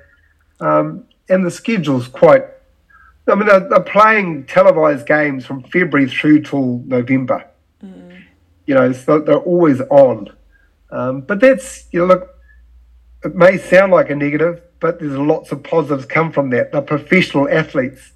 um, 0.60 1.06
and 1.30 1.46
the 1.46 1.52
schedule's 1.52 2.08
quite, 2.08 2.46
I 3.28 3.36
mean, 3.36 3.48
they're, 3.48 3.70
they're, 3.70 3.80
playing 3.80 4.46
televised 4.46 5.06
games 5.06 5.46
from 5.46 5.62
February 5.64 6.10
through 6.10 6.44
till 6.44 6.80
November. 6.86 7.46
You 8.66 8.76
know, 8.76 8.92
so 8.92 9.20
they're 9.20 9.38
always 9.38 9.82
on. 9.82 10.30
Um, 10.92 11.22
but 11.22 11.40
that's, 11.40 11.88
you 11.92 12.00
know, 12.00 12.06
look, 12.06 12.36
it 13.24 13.36
may 13.36 13.58
sound 13.58 13.92
like 13.92 14.10
a 14.10 14.16
negative, 14.16 14.62
but 14.80 15.00
there's 15.00 15.18
lots 15.18 15.52
of 15.52 15.64
positives 15.64 16.06
come 16.06 16.32
from 16.32 16.50
that. 16.52 16.72
They're 16.72 16.82
professional 16.82 17.50
athletes. 17.50 18.12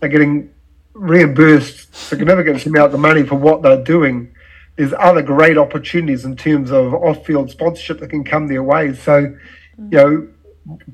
They're 0.00 0.08
getting 0.08 0.50
reimbursed 0.94 1.94
significant 1.94 2.64
amount 2.66 2.92
of 2.92 3.00
money 3.00 3.22
for 3.22 3.36
what 3.36 3.62
they're 3.62 3.82
doing 3.82 4.34
there's 4.78 4.94
other 4.96 5.22
great 5.22 5.58
opportunities 5.58 6.24
in 6.24 6.36
terms 6.36 6.70
of 6.70 6.94
off-field 6.94 7.50
sponsorship 7.50 7.98
that 7.98 8.10
can 8.10 8.22
come 8.22 8.46
their 8.46 8.62
way. 8.62 8.94
So, 8.94 9.34
mm. 9.76 9.92
you 9.92 9.98
know, 9.98 10.28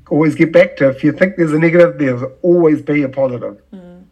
always 0.08 0.34
get 0.34 0.52
back 0.52 0.78
to 0.78 0.88
if 0.88 1.04
you 1.04 1.12
think 1.12 1.36
there's 1.36 1.52
a 1.52 1.58
negative, 1.58 1.98
there's 1.98 2.22
always 2.40 2.80
be 2.80 3.02
a 3.02 3.10
positive. 3.10 3.60
Mm. 3.72 4.04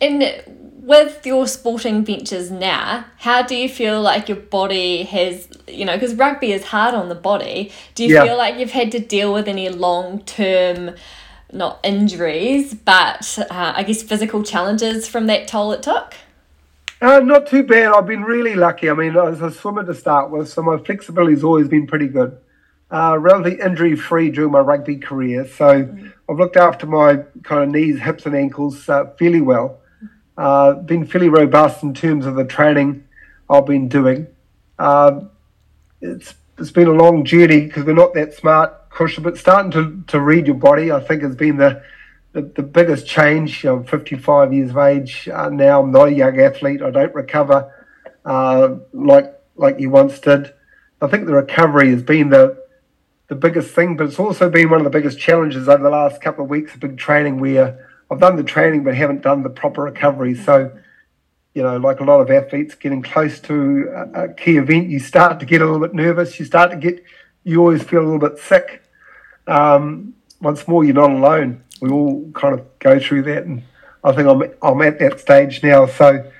And 0.00 0.79
with 0.90 1.24
your 1.24 1.46
sporting 1.46 2.04
ventures 2.04 2.50
now, 2.50 3.04
how 3.18 3.42
do 3.42 3.54
you 3.54 3.68
feel 3.68 4.02
like 4.02 4.28
your 4.28 4.36
body 4.36 5.04
has, 5.04 5.46
you 5.68 5.84
know, 5.84 5.94
because 5.94 6.16
rugby 6.16 6.50
is 6.50 6.64
hard 6.64 6.96
on 6.96 7.08
the 7.08 7.14
body. 7.14 7.70
Do 7.94 8.02
you 8.02 8.12
yeah. 8.12 8.24
feel 8.24 8.36
like 8.36 8.58
you've 8.58 8.72
had 8.72 8.90
to 8.90 8.98
deal 8.98 9.32
with 9.32 9.46
any 9.46 9.68
long-term, 9.68 10.96
not 11.52 11.78
injuries, 11.84 12.74
but 12.74 13.38
uh, 13.38 13.72
I 13.76 13.84
guess 13.84 14.02
physical 14.02 14.42
challenges 14.42 15.06
from 15.06 15.28
that 15.28 15.46
toll 15.46 15.70
it 15.70 15.84
took? 15.84 16.14
Uh, 17.00 17.20
not 17.20 17.46
too 17.46 17.62
bad. 17.62 17.92
I've 17.92 18.08
been 18.08 18.24
really 18.24 18.56
lucky. 18.56 18.90
I 18.90 18.94
mean, 18.94 19.16
I 19.16 19.30
was 19.30 19.40
a 19.42 19.52
swimmer 19.52 19.84
to 19.84 19.94
start 19.94 20.32
with, 20.32 20.48
so 20.48 20.60
my 20.60 20.76
flexibility 20.76 21.34
has 21.34 21.44
always 21.44 21.68
been 21.68 21.86
pretty 21.86 22.08
good. 22.08 22.36
Uh, 22.90 23.16
relatively 23.16 23.64
injury 23.64 23.94
free 23.94 24.28
during 24.28 24.50
my 24.50 24.58
rugby 24.58 24.96
career, 24.96 25.46
so 25.46 25.84
mm. 25.84 26.12
I've 26.28 26.36
looked 26.36 26.56
after 26.56 26.86
my 26.86 27.18
kind 27.44 27.62
of 27.62 27.68
knees, 27.68 28.00
hips, 28.00 28.26
and 28.26 28.34
ankles 28.34 28.88
uh, 28.88 29.04
fairly 29.16 29.40
well. 29.40 29.79
Uh, 30.40 30.72
been 30.72 31.04
fairly 31.04 31.28
robust 31.28 31.82
in 31.82 31.92
terms 31.92 32.24
of 32.24 32.34
the 32.34 32.46
training 32.46 33.04
I've 33.50 33.66
been 33.66 33.90
doing. 33.90 34.26
Um, 34.78 35.28
it's 36.00 36.32
it's 36.56 36.70
been 36.70 36.88
a 36.88 36.92
long 36.92 37.26
journey 37.26 37.66
because 37.66 37.84
we're 37.84 37.92
not 37.92 38.14
that 38.14 38.32
smart, 38.32 38.88
Kushla, 38.88 39.22
but 39.22 39.36
starting 39.36 39.70
to, 39.72 40.02
to 40.06 40.18
read 40.18 40.46
your 40.46 40.56
body, 40.56 40.90
I 40.90 41.00
think, 41.00 41.20
has 41.24 41.36
been 41.36 41.58
the 41.58 41.82
the, 42.32 42.40
the 42.40 42.62
biggest 42.62 43.06
change. 43.06 43.66
I'm 43.66 43.84
55 43.84 44.54
years 44.54 44.70
of 44.70 44.78
age 44.78 45.28
uh, 45.28 45.50
now. 45.50 45.82
I'm 45.82 45.90
not 45.92 46.08
a 46.08 46.14
young 46.14 46.40
athlete. 46.40 46.80
I 46.80 46.90
don't 46.90 47.14
recover 47.14 47.70
uh, 48.24 48.76
like 48.94 49.38
like 49.56 49.78
you 49.78 49.90
once 49.90 50.20
did. 50.20 50.54
I 51.02 51.08
think 51.08 51.26
the 51.26 51.34
recovery 51.34 51.90
has 51.90 52.02
been 52.02 52.30
the 52.30 52.64
the 53.28 53.34
biggest 53.34 53.74
thing, 53.74 53.94
but 53.94 54.06
it's 54.06 54.18
also 54.18 54.48
been 54.48 54.70
one 54.70 54.80
of 54.80 54.84
the 54.84 54.98
biggest 54.98 55.18
challenges 55.18 55.68
over 55.68 55.82
the 55.82 55.90
last 55.90 56.22
couple 56.22 56.44
of 56.44 56.48
weeks 56.48 56.72
of 56.72 56.80
big 56.80 56.96
training 56.96 57.40
where 57.40 57.89
I've 58.10 58.20
done 58.20 58.36
the 58.36 58.44
training 58.44 58.84
but 58.84 58.94
haven't 58.94 59.22
done 59.22 59.42
the 59.42 59.50
proper 59.50 59.82
recovery. 59.82 60.34
So, 60.34 60.76
you 61.54 61.62
know, 61.62 61.76
like 61.76 62.00
a 62.00 62.04
lot 62.04 62.20
of 62.20 62.30
athletes 62.30 62.74
getting 62.74 63.02
close 63.02 63.40
to 63.40 63.88
a, 63.94 64.24
a 64.24 64.34
key 64.34 64.56
event, 64.56 64.88
you 64.88 64.98
start 64.98 65.40
to 65.40 65.46
get 65.46 65.62
a 65.62 65.64
little 65.64 65.80
bit 65.80 65.94
nervous. 65.94 66.38
You 66.38 66.44
start 66.44 66.70
to 66.70 66.76
get, 66.76 67.04
you 67.44 67.60
always 67.60 67.82
feel 67.82 68.00
a 68.00 68.08
little 68.08 68.18
bit 68.18 68.38
sick. 68.38 68.82
Um, 69.46 70.14
once 70.40 70.66
more, 70.66 70.84
you're 70.84 70.94
not 70.94 71.10
alone. 71.10 71.62
We 71.80 71.90
all 71.90 72.30
kind 72.32 72.58
of 72.58 72.78
go 72.78 72.98
through 72.98 73.22
that, 73.22 73.44
and 73.44 73.62
I 74.04 74.12
think 74.12 74.28
I'm 74.28 74.42
I'm 74.62 74.82
at 74.82 74.98
that 74.98 75.18
stage 75.18 75.62
now. 75.62 75.86
So, 75.86 76.30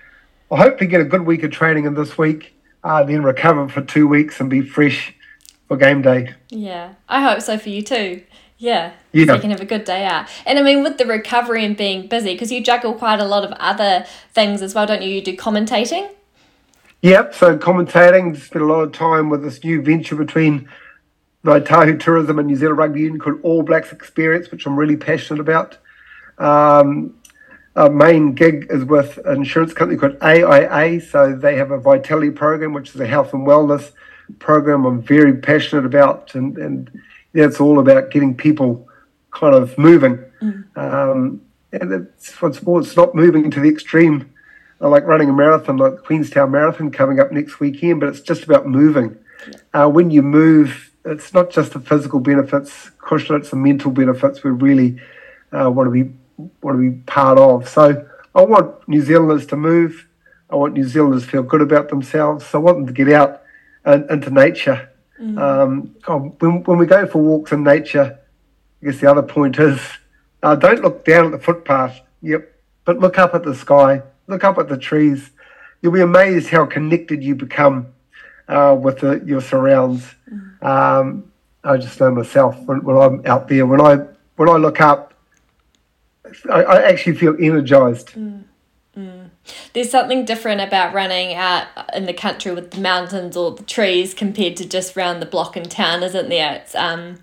I 0.50 0.56
hope 0.56 0.78
to 0.78 0.86
get 0.86 1.00
a 1.00 1.04
good 1.04 1.22
week 1.22 1.42
of 1.42 1.50
training 1.50 1.86
in 1.86 1.94
this 1.94 2.18
week, 2.18 2.54
uh, 2.82 3.04
then 3.04 3.22
recover 3.22 3.68
for 3.68 3.82
two 3.82 4.06
weeks 4.06 4.40
and 4.40 4.50
be 4.50 4.60
fresh 4.62 5.14
for 5.68 5.76
game 5.76 6.02
day. 6.02 6.34
Yeah, 6.48 6.94
I 7.08 7.22
hope 7.22 7.40
so 7.40 7.56
for 7.56 7.68
you 7.68 7.82
too. 7.82 8.22
Yeah, 8.60 8.92
yeah. 9.12 9.24
so 9.24 9.34
you 9.36 9.40
can 9.40 9.50
have 9.50 9.62
a 9.62 9.64
good 9.64 9.84
day 9.84 10.04
out. 10.04 10.28
And 10.44 10.58
I 10.58 10.62
mean, 10.62 10.82
with 10.82 10.98
the 10.98 11.06
recovery 11.06 11.64
and 11.64 11.74
being 11.74 12.08
busy, 12.08 12.34
because 12.34 12.52
you 12.52 12.62
juggle 12.62 12.92
quite 12.92 13.18
a 13.18 13.24
lot 13.24 13.42
of 13.42 13.52
other 13.52 14.04
things 14.34 14.60
as 14.60 14.74
well, 14.74 14.86
don't 14.86 15.00
you? 15.00 15.08
You 15.08 15.22
do 15.22 15.34
commentating. 15.34 16.10
Yep, 17.00 17.34
so 17.34 17.56
commentating, 17.56 18.38
spent 18.38 18.62
a 18.62 18.66
lot 18.66 18.82
of 18.82 18.92
time 18.92 19.30
with 19.30 19.42
this 19.42 19.64
new 19.64 19.80
venture 19.80 20.14
between 20.14 20.68
the 21.42 21.58
Otahu 21.58 21.98
Tourism 21.98 22.38
and 22.38 22.48
New 22.48 22.56
Zealand 22.56 22.76
Rugby 22.76 23.00
Union 23.00 23.18
called 23.18 23.40
All 23.42 23.62
Blacks 23.62 23.92
Experience, 23.92 24.50
which 24.50 24.66
I'm 24.66 24.78
really 24.78 24.98
passionate 24.98 25.40
about. 25.40 25.78
Um, 26.36 27.14
our 27.76 27.88
main 27.88 28.34
gig 28.34 28.66
is 28.68 28.84
with 28.84 29.18
an 29.24 29.36
insurance 29.36 29.72
company 29.72 29.98
called 29.98 30.18
AIA, 30.22 31.00
so 31.00 31.34
they 31.34 31.56
have 31.56 31.70
a 31.70 31.78
vitality 31.78 32.30
program, 32.30 32.74
which 32.74 32.94
is 32.94 33.00
a 33.00 33.06
health 33.06 33.32
and 33.32 33.46
wellness 33.46 33.92
program 34.38 34.84
I'm 34.84 35.00
very 35.00 35.38
passionate 35.38 35.86
about, 35.86 36.34
and, 36.34 36.58
and 36.58 36.90
that's 37.32 37.60
all 37.60 37.78
about 37.78 38.10
getting 38.10 38.36
people 38.36 38.88
kind 39.30 39.54
of 39.54 39.76
moving. 39.78 40.18
Mm. 40.42 40.76
Um, 40.76 41.42
and 41.72 41.92
it's 41.92 42.30
for 42.30 42.52
sports 42.52 42.96
not 42.96 43.14
moving 43.14 43.50
to 43.50 43.60
the 43.60 43.68
extreme, 43.68 44.32
I 44.80 44.88
like 44.88 45.04
running 45.04 45.28
a 45.28 45.32
marathon 45.32 45.76
like 45.76 45.96
the 45.96 46.02
Queenstown 46.02 46.50
Marathon 46.50 46.90
coming 46.90 47.20
up 47.20 47.30
next 47.32 47.60
weekend, 47.60 48.00
but 48.00 48.08
it's 48.08 48.20
just 48.20 48.44
about 48.44 48.66
moving. 48.66 49.16
Uh, 49.74 49.88
when 49.88 50.10
you 50.10 50.22
move, 50.22 50.90
it's 51.04 51.34
not 51.34 51.50
just 51.50 51.72
the 51.72 51.80
physical 51.80 52.18
benefits, 52.20 52.90
Kushla, 52.98 53.40
it's 53.40 53.50
the 53.50 53.56
mental 53.56 53.90
benefits 53.90 54.42
we 54.42 54.50
really 54.50 55.00
uh, 55.52 55.70
want 55.70 55.86
to 55.86 55.90
be 55.90 56.12
want 56.62 56.78
to 56.78 56.90
be 56.90 56.96
part 57.02 57.38
of. 57.38 57.68
So 57.68 58.06
I 58.34 58.42
want 58.42 58.88
New 58.88 59.02
Zealanders 59.02 59.46
to 59.48 59.56
move. 59.56 60.06
I 60.48 60.56
want 60.56 60.72
New 60.72 60.84
Zealanders 60.84 61.24
to 61.24 61.28
feel 61.28 61.42
good 61.42 61.60
about 61.60 61.90
themselves. 61.90 62.46
So 62.46 62.58
I 62.58 62.62
want 62.62 62.78
them 62.78 62.86
to 62.86 62.92
get 62.92 63.12
out 63.12 63.42
and, 63.84 64.10
into 64.10 64.30
nature. 64.30 64.89
Mm. 65.20 65.38
Um, 65.38 65.96
oh, 66.08 66.18
when, 66.38 66.62
when 66.64 66.78
we 66.78 66.86
go 66.86 67.06
for 67.06 67.18
walks 67.18 67.52
in 67.52 67.62
nature, 67.62 68.18
I 68.82 68.86
guess 68.86 69.00
the 69.00 69.10
other 69.10 69.22
point 69.22 69.58
is 69.58 69.80
uh, 70.42 70.56
don't 70.56 70.82
look 70.82 71.04
down 71.04 71.26
at 71.26 71.32
the 71.32 71.38
footpath. 71.38 72.00
Yep, 72.22 72.50
but 72.84 72.98
look 72.98 73.18
up 73.18 73.34
at 73.34 73.42
the 73.42 73.54
sky. 73.54 74.02
Look 74.26 74.44
up 74.44 74.58
at 74.58 74.68
the 74.68 74.78
trees. 74.78 75.30
You'll 75.82 75.92
be 75.92 76.00
amazed 76.00 76.48
how 76.48 76.66
connected 76.66 77.22
you 77.22 77.34
become 77.34 77.88
uh, 78.48 78.76
with 78.80 79.00
the, 79.00 79.22
your 79.24 79.40
surrounds. 79.40 80.06
Mm. 80.30 80.62
Um, 80.62 81.32
I 81.62 81.76
just 81.76 82.00
know 82.00 82.10
myself 82.10 82.58
when, 82.64 82.82
when, 82.84 82.96
I'm 82.96 83.26
out 83.26 83.48
there. 83.48 83.66
When 83.66 83.80
I 83.80 83.96
when 84.36 84.48
I 84.48 84.56
look 84.56 84.80
up, 84.80 85.14
I, 86.50 86.62
I 86.62 86.82
actually 86.82 87.16
feel 87.16 87.36
energized. 87.38 88.08
Mm. 88.14 89.29
There's 89.72 89.90
something 89.90 90.24
different 90.24 90.60
about 90.60 90.94
running 90.94 91.34
out 91.34 91.66
in 91.94 92.06
the 92.06 92.14
country 92.14 92.52
with 92.52 92.70
the 92.72 92.80
mountains 92.80 93.36
or 93.36 93.52
the 93.52 93.62
trees 93.62 94.14
compared 94.14 94.56
to 94.58 94.68
just 94.68 94.96
round 94.96 95.20
the 95.20 95.26
block 95.26 95.56
in 95.56 95.68
town, 95.68 96.02
isn't 96.02 96.28
there? 96.28 96.54
It's 96.54 96.74
um, 96.74 97.18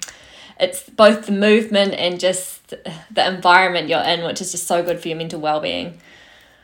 it's 0.59 0.89
both 0.89 1.25
the 1.25 1.31
movement 1.31 1.93
and 1.93 2.19
just 2.19 2.73
the 3.11 3.27
environment 3.27 3.89
you're 3.89 4.01
in, 4.01 4.23
which 4.25 4.41
is 4.41 4.51
just 4.51 4.67
so 4.67 4.83
good 4.83 4.99
for 4.99 5.07
your 5.07 5.17
mental 5.17 5.39
well 5.39 5.59
being. 5.59 5.99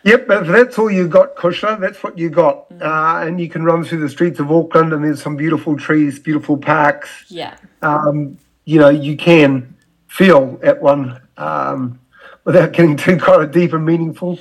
Yep, 0.04 0.26
if 0.30 0.48
that's 0.48 0.78
all 0.78 0.92
you 0.92 1.08
got, 1.08 1.38
Kushla, 1.38 1.80
that's 1.80 2.04
what 2.04 2.18
you 2.18 2.30
got. 2.30 2.70
Mm. 2.70 2.82
Uh, 2.82 3.26
and 3.26 3.40
you 3.40 3.48
can 3.48 3.64
run 3.64 3.86
through 3.86 4.02
the 4.02 4.10
streets 4.10 4.40
of 4.40 4.52
Auckland, 4.52 4.92
and 4.92 5.04
there's 5.04 5.22
some 5.22 5.38
beautiful 5.38 5.78
trees, 5.78 6.20
beautiful 6.20 6.58
parks. 6.58 7.26
Yeah. 7.30 7.56
Um, 7.82 8.38
you 8.66 8.80
know, 8.80 8.90
you 8.90 9.16
can 9.16 9.76
feel 10.08 10.60
at 10.62 10.82
one. 10.82 11.22
Um, 11.38 12.00
without 12.46 12.74
getting 12.74 12.98
too 12.98 13.18
kind 13.18 13.42
of 13.42 13.52
deep 13.52 13.74
and 13.74 13.86
meaningful, 13.86 14.38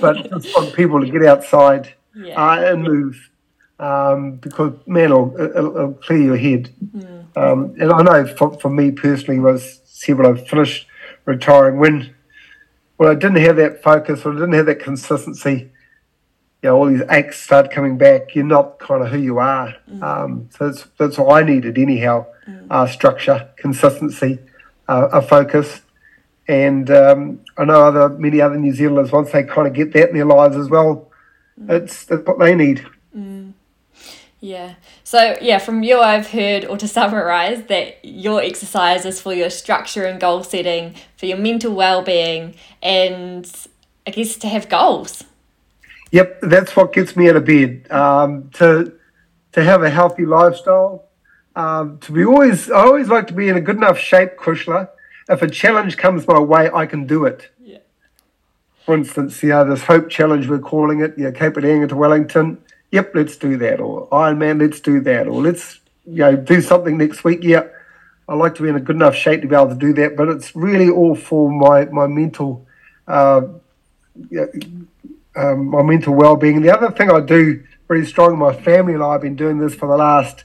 but 0.00 0.30
just 0.42 0.54
want 0.54 0.74
people 0.74 1.00
to 1.00 1.10
get 1.10 1.24
outside 1.24 1.94
yeah. 2.14 2.34
uh, 2.34 2.72
and 2.72 2.82
move 2.82 3.30
um, 3.78 4.36
because 4.36 4.74
man, 4.86 5.04
it'll, 5.04 5.34
it'll, 5.40 5.76
it'll, 5.76 5.92
clear 5.94 6.20
your 6.20 6.36
head. 6.36 6.72
Mm. 6.96 7.36
Um, 7.36 7.74
and 7.80 7.92
I 7.92 8.02
know 8.02 8.26
for, 8.36 8.58
for 8.60 8.70
me 8.70 8.90
personally, 8.92 9.40
was 9.40 9.80
several 9.84 10.32
I 10.32 10.44
finished 10.44 10.86
retiring 11.24 11.78
when 11.78 12.14
when 12.96 13.08
I 13.08 13.14
didn't 13.14 13.38
have 13.38 13.56
that 13.56 13.82
focus 13.82 14.24
or 14.24 14.30
I 14.30 14.34
didn't 14.34 14.52
have 14.52 14.66
that 14.66 14.78
consistency. 14.78 15.70
You 16.62 16.70
know, 16.70 16.76
all 16.76 16.86
these 16.86 17.02
acts 17.08 17.40
start 17.40 17.70
coming 17.70 17.98
back. 17.98 18.34
You're 18.34 18.44
not 18.44 18.78
kind 18.78 19.02
of 19.02 19.10
who 19.10 19.18
you 19.18 19.38
are. 19.38 19.74
Mm. 19.90 20.02
Um, 20.02 20.48
so 20.56 20.70
that's 20.70 20.86
that's 20.96 21.18
all 21.18 21.32
I 21.32 21.42
needed 21.42 21.76
anyhow. 21.76 22.26
Mm. 22.48 22.66
Uh, 22.70 22.86
structure, 22.86 23.50
consistency, 23.56 24.38
uh, 24.86 25.08
a 25.12 25.20
focus 25.20 25.80
and 26.48 26.90
um, 26.90 27.40
I 27.56 27.64
know 27.64 27.84
other 27.84 28.08
many 28.10 28.40
other 28.40 28.56
New 28.56 28.72
Zealanders 28.72 29.12
once 29.12 29.32
they 29.32 29.44
kind 29.44 29.66
of 29.66 29.72
get 29.72 29.92
that 29.92 30.10
in 30.10 30.16
their 30.16 30.24
lives 30.26 30.56
as 30.56 30.68
well, 30.68 31.10
mm. 31.60 31.70
it's, 31.70 32.10
it's 32.10 32.26
what 32.26 32.38
they 32.38 32.54
need. 32.54 32.86
Mm. 33.16 33.52
Yeah. 34.40 34.74
So 35.04 35.36
yeah, 35.40 35.58
from 35.58 35.82
you 35.82 36.00
I've 36.00 36.28
heard, 36.28 36.66
or 36.66 36.76
to 36.76 36.86
summarize, 36.86 37.64
that 37.68 38.04
your 38.04 38.42
exercise 38.42 39.06
is 39.06 39.18
for 39.18 39.32
your 39.32 39.48
structure 39.48 40.04
and 40.04 40.20
goal 40.20 40.42
setting, 40.42 40.94
for 41.16 41.24
your 41.24 41.38
mental 41.38 41.74
well 41.74 42.02
being, 42.02 42.54
and 42.82 43.50
I 44.06 44.10
guess 44.10 44.36
to 44.36 44.48
have 44.48 44.68
goals. 44.68 45.24
Yep, 46.10 46.42
that's 46.42 46.76
what 46.76 46.92
gets 46.92 47.16
me 47.16 47.30
out 47.30 47.36
of 47.36 47.46
bed. 47.46 47.90
Um, 47.90 48.50
to 48.54 48.92
to 49.52 49.64
have 49.64 49.82
a 49.82 49.88
healthy 49.88 50.26
lifestyle. 50.26 51.06
Um, 51.56 51.98
to 52.00 52.12
be 52.12 52.24
always, 52.24 52.70
I 52.70 52.80
always 52.80 53.08
like 53.08 53.28
to 53.28 53.32
be 53.32 53.48
in 53.48 53.56
a 53.56 53.60
good 53.60 53.76
enough 53.76 53.96
shape, 53.96 54.36
Kushla, 54.36 54.88
if 55.28 55.42
a 55.42 55.48
challenge 55.48 55.96
comes 55.96 56.26
my 56.26 56.38
way, 56.38 56.70
I 56.72 56.86
can 56.86 57.06
do 57.06 57.24
it. 57.24 57.48
Yeah. 57.62 57.78
For 58.84 58.94
instance, 58.94 59.42
you 59.42 59.50
know, 59.50 59.64
this 59.64 59.82
Hope 59.82 60.10
Challenge, 60.10 60.48
we're 60.48 60.58
calling 60.58 61.00
it, 61.00 61.16
you 61.16 61.24
know, 61.24 61.32
Cape 61.32 61.54
Reinga 61.54 61.88
to 61.88 61.96
Wellington. 61.96 62.58
Yep, 62.90 63.12
let's 63.14 63.36
do 63.36 63.56
that. 63.56 63.80
Or 63.80 64.08
Ironman, 64.10 64.60
let's 64.60 64.80
do 64.80 65.00
that. 65.00 65.26
Or 65.26 65.40
let's, 65.40 65.80
you 66.06 66.18
know, 66.18 66.36
do 66.36 66.60
something 66.60 66.98
next 66.98 67.24
week. 67.24 67.40
Yeah, 67.42 67.64
I 68.28 68.34
like 68.34 68.54
to 68.56 68.62
be 68.62 68.68
in 68.68 68.76
a 68.76 68.80
good 68.80 68.96
enough 68.96 69.14
shape 69.14 69.40
to 69.42 69.48
be 69.48 69.54
able 69.54 69.70
to 69.70 69.74
do 69.74 69.92
that. 69.94 70.16
But 70.16 70.28
it's 70.28 70.54
really 70.54 70.90
all 70.90 71.14
for 71.14 71.50
my, 71.50 71.86
my 71.86 72.06
mental, 72.06 72.66
uh, 73.08 73.42
um, 75.36 75.66
my 75.66 75.82
mental 75.82 76.14
well-being. 76.14 76.56
And 76.56 76.64
the 76.64 76.76
other 76.76 76.90
thing 76.90 77.10
I 77.10 77.20
do 77.20 77.64
very 77.88 78.06
strong, 78.06 78.38
my 78.38 78.54
family 78.54 78.94
and 78.94 79.02
I 79.02 79.12
have 79.12 79.22
been 79.22 79.36
doing 79.36 79.58
this 79.58 79.74
for 79.74 79.88
the 79.88 79.96
last, 79.96 80.44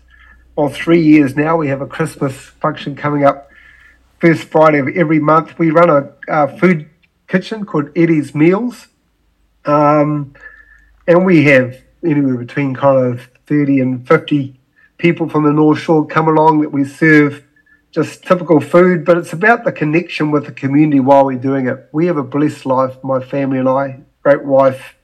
well, 0.56 0.70
three 0.70 1.02
years 1.02 1.36
now. 1.36 1.58
We 1.58 1.68
have 1.68 1.82
a 1.82 1.88
Christmas 1.88 2.36
function 2.36 2.96
coming 2.96 3.26
up 3.26 3.49
first 4.20 4.44
Friday 4.44 4.80
of 4.80 4.88
every 4.90 5.20
month, 5.20 5.58
we 5.58 5.72
run 5.72 5.90
a, 5.90 6.12
a 6.28 6.58
food 6.58 6.90
kitchen 7.28 7.66
called 7.66 7.90
Eddie's 7.96 8.36
Meals. 8.36 8.88
Um, 9.66 10.34
and 11.08 11.26
we 11.26 11.46
have 11.46 11.82
anywhere 12.04 12.38
between 12.38 12.76
kind 12.76 13.14
of 13.14 13.30
30 13.48 13.80
and 13.80 14.08
50 14.08 14.60
people 14.98 15.30
from 15.30 15.44
the 15.44 15.52
North 15.52 15.80
Shore 15.80 16.06
come 16.06 16.28
along 16.28 16.62
that 16.62 16.72
we 16.72 16.84
serve 16.84 17.44
just 17.92 18.24
typical 18.24 18.60
food, 18.60 19.04
but 19.04 19.18
it's 19.18 19.34
about 19.34 19.64
the 19.64 19.72
connection 19.72 20.30
with 20.30 20.46
the 20.46 20.52
community 20.52 21.00
while 21.00 21.26
we're 21.26 21.40
doing 21.40 21.68
it. 21.68 21.90
We 21.92 22.06
have 22.06 22.18
a 22.18 22.24
blessed 22.24 22.66
life, 22.66 23.04
my 23.04 23.20
family 23.20 23.58
and 23.58 23.68
I, 23.68 24.02
great 24.22 24.46
wife, 24.46 24.96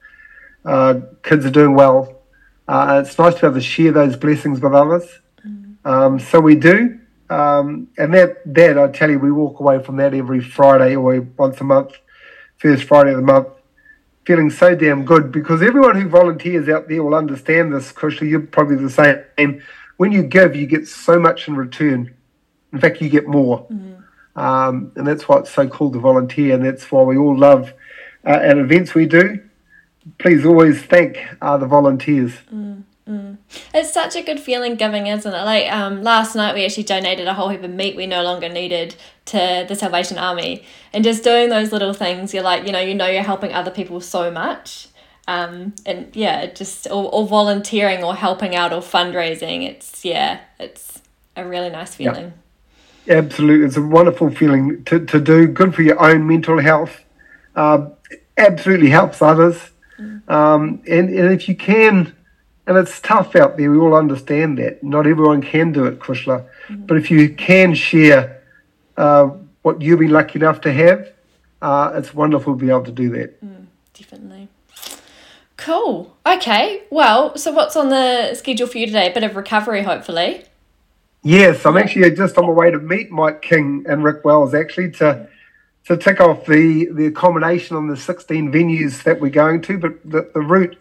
uh, 0.64 1.02
kids 1.24 1.46
are 1.46 1.52
doing 1.52 1.74
well. 1.74 2.22
Uh, 2.68 3.04
it's 3.04 3.18
nice 3.18 3.36
to 3.36 3.42
be 3.42 3.48
able 3.48 3.56
to 3.56 3.62
share 3.62 3.92
those 3.92 4.16
blessings 4.16 4.60
with 4.60 4.74
others. 4.74 5.08
Mm. 5.46 5.78
Um, 5.86 6.20
so 6.20 6.40
we 6.40 6.56
do. 6.56 7.00
Um, 7.30 7.88
and 7.98 8.14
that, 8.14 8.42
that 8.54 8.78
I 8.78 8.88
tell 8.90 9.10
you, 9.10 9.20
we 9.20 9.32
walk 9.32 9.60
away 9.60 9.82
from 9.82 9.98
that 9.98 10.14
every 10.14 10.42
Friday 10.42 10.96
or 10.96 11.20
once 11.38 11.60
a 11.60 11.64
month, 11.64 11.94
first 12.58 12.84
Friday 12.84 13.12
of 13.12 13.18
the 13.18 13.24
month, 13.24 13.48
feeling 14.26 14.50
so 14.50 14.76
damn 14.76 15.06
good 15.06 15.32
because 15.32 15.62
everyone 15.62 16.00
who 16.00 16.10
volunteers 16.10 16.68
out 16.70 16.88
there 16.88 17.04
will 17.04 17.16
understand 17.16 17.74
this. 17.74 17.92
Kushla, 17.92 18.30
you're 18.30 18.42
probably 18.42 18.78
the 18.78 18.90
same. 18.90 19.24
And 19.38 19.62
when 19.98 20.12
you 20.12 20.24
give, 20.24 20.56
you 20.56 20.68
get 20.68 20.88
so 20.88 21.20
much 21.20 21.48
in 21.48 21.56
return. 21.56 22.14
In 22.74 22.80
fact, 22.80 23.02
you 23.02 23.10
get 23.10 23.28
more. 23.28 23.66
Mm-hmm. 23.68 24.40
Um, 24.40 24.92
and 24.96 25.08
that's 25.08 25.28
why 25.28 25.40
it's 25.40 25.52
so 25.52 25.68
cool 25.68 25.92
to 25.92 26.00
volunteer. 26.00 26.56
And 26.56 26.66
that's 26.66 26.92
why 26.92 27.04
we 27.04 27.18
all 27.18 27.38
love 27.38 27.74
uh, 28.26 28.40
at 28.42 28.58
events 28.58 28.94
we 28.94 29.06
do. 29.06 29.40
please 30.18 30.46
always 30.46 30.82
thank 30.82 31.18
uh, 31.42 31.58
the 31.58 31.66
volunteers. 31.66 32.34
Mm, 32.54 32.84
mm. 33.08 33.38
It's 33.74 33.94
such 33.94 34.16
a 34.16 34.22
good 34.22 34.40
feeling 34.40 34.76
giving, 34.76 35.08
isn't 35.08 35.34
it? 35.34 35.44
Like 35.44 35.72
um, 35.72 36.04
last 36.04 36.36
night, 36.36 36.56
we 36.56 36.66
actually 36.66 36.84
donated 36.84 37.28
a 37.28 37.34
whole 37.34 37.50
heap 37.50 37.64
of 37.64 37.72
meat 37.72 37.96
we 37.96 38.08
no 38.08 38.24
longer 38.24 38.50
needed 38.50 38.96
to 39.26 39.66
the 39.68 39.76
Salvation 39.76 40.18
Army, 40.18 40.64
and 40.94 41.04
just 41.04 41.24
doing 41.24 41.50
those 41.50 41.72
little 41.72 41.94
things, 41.94 42.34
you're 42.34 42.44
like, 42.44 42.66
you 42.66 42.72
know, 42.72 42.80
you 42.80 42.94
know, 42.94 43.08
you're 43.08 43.24
helping 43.24 43.54
other 43.54 43.72
people 43.72 44.00
so 44.02 44.30
much. 44.32 44.88
Um, 45.28 45.74
and 45.86 46.16
yeah, 46.16 46.46
just 46.46 46.88
or, 46.88 47.12
or 47.12 47.26
volunteering 47.26 48.04
or 48.04 48.16
helping 48.16 48.56
out 48.56 48.72
or 48.72 48.82
fundraising. 48.82 49.68
It's 49.68 50.06
yeah, 50.06 50.42
it's 50.60 51.02
a 51.36 51.46
really 51.46 51.70
nice 51.70 51.96
feeling. 51.96 52.26
Yeah. 52.26 53.18
Absolutely, 53.18 53.66
it's 53.66 53.78
a 53.78 53.82
wonderful 53.82 54.32
feeling 54.32 54.84
to, 54.86 55.06
to 55.06 55.20
do. 55.20 55.48
Good 55.48 55.76
for 55.76 55.84
your 55.84 56.02
own 56.02 56.28
mental 56.28 56.60
health. 56.60 57.04
Uh, 57.56 57.90
absolutely 58.38 58.90
helps 58.90 59.22
others. 59.22 59.58
Mm. 60.00 60.28
Um, 60.30 60.82
and, 60.88 61.10
and 61.10 61.32
if 61.32 61.48
you 61.48 61.56
can, 61.56 62.15
and 62.68 62.78
it's 62.78 63.00
tough 63.00 63.36
out 63.36 63.58
there, 63.58 63.72
we 63.72 63.78
all 63.78 63.94
understand 63.94 64.58
that. 64.58 64.84
Not 64.84 65.06
everyone 65.06 65.42
can 65.42 65.72
do 65.72 65.86
it, 65.86 66.00
Kushla. 66.00 66.48
Mm. 66.68 66.88
But 66.88 66.98
if 66.98 67.12
you 67.12 67.30
can 67.30 67.76
share 67.76 68.42
uh, 68.98 69.30
what 69.62 69.82
you've 69.82 70.00
been 70.00 70.10
lucky 70.10 70.40
enough 70.40 70.62
to 70.62 70.74
have, 70.74 71.12
uh, 71.62 71.92
it's 71.96 72.14
wonderful 72.14 72.54
to 72.54 72.60
be 72.60 72.70
able 72.70 72.84
to 72.84 72.92
do 72.92 73.10
that. 73.12 73.44
Mm, 73.44 73.66
definitely. 73.94 74.48
Cool. 75.58 76.16
Okay. 76.26 76.84
Well, 76.90 77.38
so 77.38 77.52
what's 77.52 77.76
on 77.76 77.90
the 77.90 78.36
schedule 78.36 78.68
for 78.68 78.78
you 78.78 78.88
today? 78.88 79.10
A 79.10 79.14
bit 79.14 79.24
of 79.24 79.36
recovery, 79.36 79.84
hopefully. 79.84 80.46
Yes, 81.24 81.66
I'm 81.66 81.78
actually 81.78 82.12
just 82.12 82.38
on 82.38 82.46
my 82.46 82.52
way 82.52 82.70
to 82.70 82.78
meet 82.78 83.10
Mike 83.10 83.42
King 83.42 83.84
and 83.90 84.04
Rick 84.04 84.24
Wells 84.24 84.54
actually 84.54 84.92
to 84.92 85.28
to 85.86 85.98
tick 85.98 86.20
off 86.20 86.46
the 86.46 86.86
the 86.92 87.08
accommodation 87.08 87.76
on 87.76 87.88
the 87.88 87.98
16 87.98 88.52
venues 88.52 89.02
that 89.04 89.20
we're 89.20 89.32
going 89.32 89.62
to, 89.64 89.78
but 89.78 89.94
the, 90.04 90.30
the 90.34 90.42
route 90.42 90.78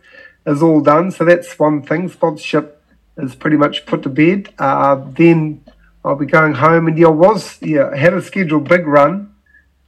is 0.46 0.62
all 0.62 0.80
done. 0.80 1.10
So 1.10 1.24
that's 1.24 1.58
one 1.58 1.82
thing. 1.82 2.08
Sponsorship 2.08 2.82
is 3.16 3.34
pretty 3.34 3.56
much 3.56 3.86
put 3.86 4.02
to 4.02 4.08
bed. 4.08 4.52
Uh, 4.58 4.96
then 5.10 5.64
I'll 6.04 6.16
be 6.16 6.26
going 6.26 6.54
home, 6.54 6.86
and 6.86 6.98
yeah, 6.98 7.08
was 7.08 7.58
yeah 7.62 7.94
had 7.94 8.14
a 8.14 8.22
scheduled 8.22 8.68
big 8.68 8.86
run, 8.86 9.34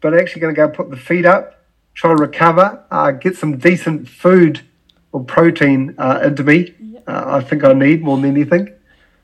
but 0.00 0.14
actually 0.14 0.40
going 0.40 0.54
to 0.54 0.56
go 0.56 0.68
put 0.68 0.90
the 0.90 0.96
feet 0.96 1.26
up, 1.26 1.64
try 1.94 2.10
and 2.10 2.20
recover, 2.20 2.82
uh, 2.90 3.10
get 3.10 3.36
some 3.36 3.58
decent 3.58 4.08
food 4.08 4.62
or 5.12 5.22
protein 5.24 5.94
uh, 5.98 6.20
into 6.24 6.42
me. 6.42 6.74
Uh, 7.06 7.40
I 7.40 7.40
think 7.42 7.64
I 7.64 7.72
need 7.72 8.02
more 8.02 8.16
than 8.16 8.30
anything 8.30 8.72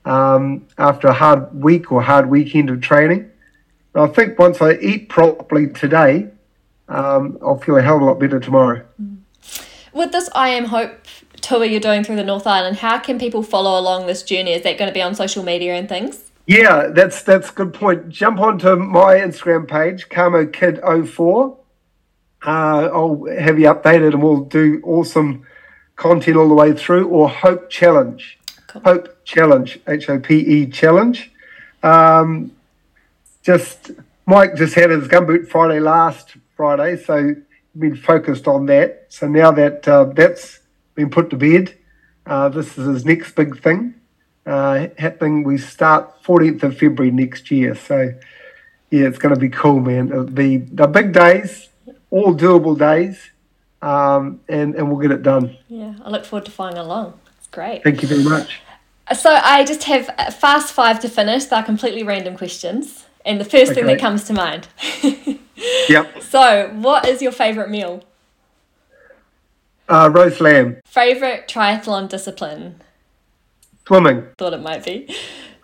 um, 0.05 0.67
after 0.79 1.09
a 1.09 1.13
hard 1.13 1.55
week 1.55 1.91
or 1.91 2.03
hard 2.03 2.29
weekend 2.29 2.71
of 2.71 2.81
training. 2.81 3.31
I 3.95 4.07
think 4.07 4.39
once 4.39 4.61
I 4.63 4.75
eat 4.75 5.09
properly 5.09 5.69
today, 5.69 6.29
um, 6.89 7.39
I'll 7.43 7.59
feel 7.59 7.77
a 7.77 7.83
hell 7.83 7.97
of 7.97 8.03
a 8.03 8.05
lot 8.05 8.19
better 8.19 8.41
tomorrow. 8.41 8.85
Mm. 9.01 9.19
With 9.93 10.13
this 10.13 10.31
I 10.35 10.51
Am 10.51 10.67
Hope 10.67 11.07
tour 11.43 11.65
you're 11.65 11.81
doing 11.81 12.05
through 12.05 12.17
the 12.17 12.25
North 12.25 12.47
Island, 12.47 12.79
how 12.79 12.99
can 12.99 13.19
people 13.19 13.43
follow 13.43 13.79
along 13.79 14.07
this 14.07 14.23
journey? 14.23 14.53
Is 14.53 14.63
that 14.63 14.79
going 14.79 14.89
to 14.89 14.95
be 14.95 15.03
on 15.03 15.15
social 15.15 15.43
media 15.43 15.75
and 15.75 15.89
things? 15.89 16.31
Yeah, 16.47 16.89
that's 16.89 17.23
that's 17.23 17.51
a 17.51 17.53
good 17.53 17.73
point. 17.73 18.09
Jump 18.09 18.41
onto 18.41 18.77
my 18.77 19.17
Instagram 19.17 19.69
page, 19.69 20.09
Kamo 20.09 20.47
Kid 20.47 20.81
4 20.81 21.59
uh, 22.45 22.89
I'll 22.93 23.25
have 23.39 23.59
you 23.59 23.67
updated 23.67 24.15
and 24.15 24.23
we'll 24.23 24.45
do 24.45 24.81
awesome 24.85 25.47
content 25.97 26.37
all 26.37 26.49
the 26.49 26.55
way 26.55 26.73
through, 26.73 27.09
or 27.09 27.29
Hope 27.29 27.71
Challenge. 27.71 28.39
Cool. 28.67 28.83
Hope 28.83 29.25
Challenge, 29.25 29.79
H 29.87 30.09
O 30.09 30.19
P 30.19 30.39
E 30.39 30.67
Challenge. 30.67 31.31
Um, 31.83 32.53
just 33.43 33.93
Mike 34.27 34.57
just 34.57 34.75
had 34.75 34.91
his 34.91 35.07
gumboot 35.07 35.49
Friday 35.49 35.79
last 35.79 36.37
Friday, 36.57 36.97
so 36.97 37.35
been 37.79 37.97
focused 37.97 38.49
on 38.49 38.67
that. 38.67 39.07
So 39.09 39.29
now 39.29 39.53
that 39.53 39.87
uh, 39.87 40.05
that's 40.05 40.61
been 40.95 41.11
put 41.11 41.31
to 41.31 41.37
bed, 41.37 41.77
uh, 42.27 42.49
this 42.49 42.79
is 42.79 42.87
his 42.87 43.05
next 43.05 43.35
big 43.35 43.61
thing 43.61 43.95
uh, 44.47 44.89
happening. 44.99 45.45
We 45.45 45.59
start 45.59 46.23
14th 46.23 46.63
of 46.63 46.79
February 46.79 47.11
next 47.11 47.51
year. 47.51 47.75
So 47.75 48.13
yeah, 48.91 49.07
it's 49.07 49.19
going 49.19 49.35
to 49.35 49.41
be 49.41 49.49
cool, 49.49 49.81
man. 49.81 50.09
It'll 50.09 50.25
be 50.25 50.59
the 50.59 50.87
big 50.87 51.13
days, 51.13 51.69
all 52.11 52.35
doable 52.35 52.79
days, 52.79 53.31
um, 53.81 54.41
and 54.49 54.75
and 54.75 54.91
we'll 54.91 55.01
get 55.01 55.11
it 55.11 55.23
done. 55.23 55.57
Yeah, 55.69 55.95
I 56.05 56.11
look 56.11 56.25
forward 56.25 56.45
to 56.45 56.51
following 56.51 56.79
along. 56.79 57.19
It's 57.39 57.49
great. 57.49 57.83
Thank 57.83 58.03
you 58.03 58.09
very 58.09 58.23
much. 58.23 58.61
So 59.19 59.31
I 59.31 59.65
just 59.65 59.85
have 59.85 60.07
fast 60.35 60.73
five 60.73 61.01
to 61.01 61.09
finish. 61.09 61.47
They're 61.47 61.63
completely 61.63 62.03
random 62.03 62.37
questions. 62.37 63.07
And 63.25 63.41
the 63.41 63.45
first 63.45 63.73
okay. 63.73 63.75
thing 63.75 63.87
that 63.87 64.01
comes 64.01 64.25
to 64.25 64.33
mind. 64.33 64.69
yep. 65.89 66.23
So, 66.23 66.71
what 66.75 67.07
is 67.07 67.23
your 67.23 67.33
favourite 67.33 67.71
meal? 67.71 68.03
Uh, 69.89 70.11
roast 70.13 70.41
lamb. 70.41 70.81
Favourite 70.87 71.49
triathlon 71.49 72.09
discipline? 72.09 72.81
Swimming. 73.87 74.27
Thought 74.39 74.55
it 74.55 74.63
might 74.63 74.85
be. 74.85 75.15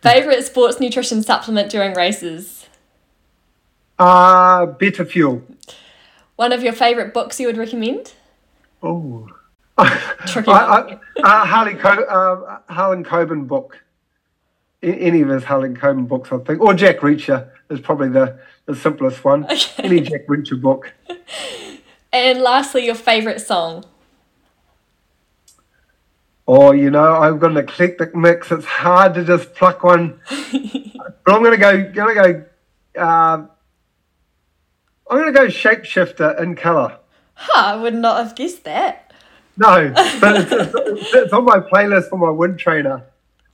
Favourite 0.02 0.44
sports 0.44 0.80
nutrition 0.80 1.22
supplement 1.22 1.70
during 1.70 1.94
races? 1.94 2.66
Uh, 3.98 4.66
Better 4.66 5.04
Fuel. 5.04 5.42
One 6.36 6.52
of 6.52 6.62
your 6.62 6.72
favourite 6.72 7.12
books 7.14 7.40
you 7.40 7.46
would 7.46 7.56
recommend? 7.56 8.12
Oh. 8.82 9.28
Tricky 10.26 10.50
I, 10.52 10.80
I, 10.80 10.98
uh, 11.22 11.44
Harley 11.46 11.74
Co- 11.74 11.88
uh, 11.88 12.58
Harlan 12.72 13.04
Coben 13.04 13.46
book 13.46 13.78
any 14.82 15.22
of 15.22 15.28
his 15.28 15.44
Harlan 15.44 15.76
Coben 15.76 16.06
books, 16.06 16.30
I 16.32 16.38
think, 16.38 16.60
or 16.60 16.74
Jack 16.74 16.98
Reacher 16.98 17.48
is 17.70 17.80
probably 17.80 18.08
the, 18.08 18.38
the 18.66 18.76
simplest 18.76 19.24
one. 19.24 19.44
Okay. 19.50 19.82
Any 19.82 20.00
Jack 20.00 20.26
Reacher 20.26 20.60
book. 20.60 20.92
And 22.12 22.40
lastly, 22.40 22.86
your 22.86 22.94
favourite 22.94 23.40
song? 23.40 23.84
Oh, 26.50 26.72
you 26.72 26.90
know, 26.90 27.16
I've 27.16 27.38
got 27.38 27.50
an 27.50 27.58
eclectic 27.58 28.16
mix. 28.16 28.50
It's 28.50 28.64
hard 28.64 29.12
to 29.14 29.24
just 29.24 29.54
pluck 29.54 29.84
one. 29.84 30.18
but 30.28 31.34
I'm 31.34 31.42
gonna 31.42 31.58
go. 31.58 31.92
Gonna 31.92 32.14
go. 32.14 32.44
Uh, 32.98 33.46
I'm 35.10 35.18
gonna 35.18 35.32
go 35.32 35.46
shapeshifter 35.46 36.40
in 36.40 36.56
colour. 36.56 36.98
Huh, 37.34 37.74
I 37.74 37.76
would 37.76 37.94
not 37.94 38.24
have 38.24 38.34
guessed 38.34 38.64
that. 38.64 39.12
No, 39.58 39.92
but 40.20 40.36
it's, 40.40 40.52
it's, 40.52 41.14
it's 41.14 41.32
on 41.34 41.44
my 41.44 41.60
playlist 41.60 42.08
for 42.08 42.18
my 42.18 42.30
wind 42.30 42.58
trainer 42.58 43.04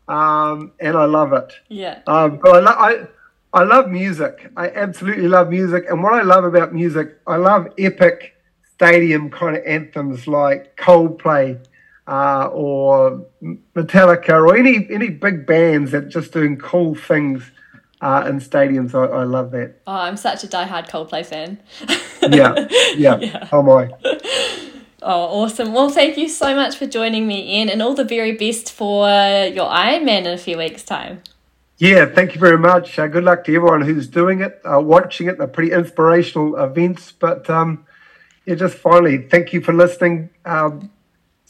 um, 0.09 0.73
and 0.81 0.97
I 0.97 1.05
love 1.05 1.33
it. 1.33 1.53
Yeah. 1.69 2.01
Um, 2.07 2.39
but 2.43 2.57
I, 2.57 2.61
lo- 2.61 3.09
I, 3.53 3.61
I 3.61 3.65
love 3.65 3.89
music. 3.89 4.51
I 4.57 4.69
absolutely 4.69 5.29
love 5.29 5.51
music. 5.51 5.85
And 5.89 6.03
what 6.03 6.15
I 6.15 6.23
love 6.23 6.45
about 6.45 6.75
music, 6.75 7.19
I 7.27 7.37
love 7.37 7.69
epic 7.79 8.35
stadium 8.75 9.31
kind 9.31 9.57
of 9.57 9.65
anthems 9.65 10.27
like 10.27 10.77
Coldplay 10.77 11.65
uh, 12.07 12.47
or 12.53 13.27
Metallica 13.75 14.31
or 14.31 14.57
any 14.57 14.87
any 14.91 15.11
big 15.11 15.47
bands 15.47 15.93
that 15.93 16.09
just 16.09 16.33
doing 16.33 16.57
cool 16.59 16.95
things 16.95 17.43
uh, 18.01 18.25
in 18.29 18.41
stadiums. 18.41 18.95
I, 18.95 19.21
I 19.21 19.25
love 19.25 19.51
that. 19.53 19.81
Oh, 19.87 19.93
I'm 19.93 20.17
such 20.17 20.45
a 20.45 20.47
diehard 20.47 20.89
Coldplay 20.89 21.25
fan. 21.25 21.59
yeah, 22.23 22.67
yeah, 22.97 23.19
yeah. 23.19 23.49
Oh 23.53 23.63
my. 23.63 23.91
Oh, 25.07 25.43
awesome. 25.43 25.75
Well, 25.75 25.91
thank 25.91 26.17
you 26.17 26.31
so 26.31 26.55
much 26.55 26.77
for 26.77 26.87
joining 26.87 27.27
me, 27.27 27.59
Ian, 27.59 27.69
and 27.69 27.83
all 27.83 27.95
the 27.95 28.05
very 28.05 28.33
best 28.33 28.73
for 28.73 29.07
your 29.07 29.67
Ironman 29.67 30.21
in 30.21 30.27
a 30.29 30.39
few 30.39 30.57
weeks' 30.57 30.83
time. 30.83 31.23
Yeah, 31.77 32.07
thank 32.07 32.35
you 32.35 32.41
very 32.41 32.57
much. 32.57 32.99
Uh, 32.99 33.09
good 33.09 33.25
luck 33.25 33.45
to 33.45 33.55
everyone 33.55 33.83
who's 33.83 34.09
doing 34.09 34.41
it, 34.41 34.61
uh, 34.65 34.81
watching 34.81 35.27
it. 35.27 35.39
They're 35.39 35.47
pretty 35.47 35.73
inspirational 35.73 36.57
events. 36.57 37.13
But 37.13 37.51
um, 37.51 37.85
yeah, 38.47 38.55
just 38.55 38.77
finally, 38.77 39.29
thank 39.29 39.53
you 39.53 39.61
for 39.61 39.73
listening. 39.73 40.31
Um, 40.45 40.91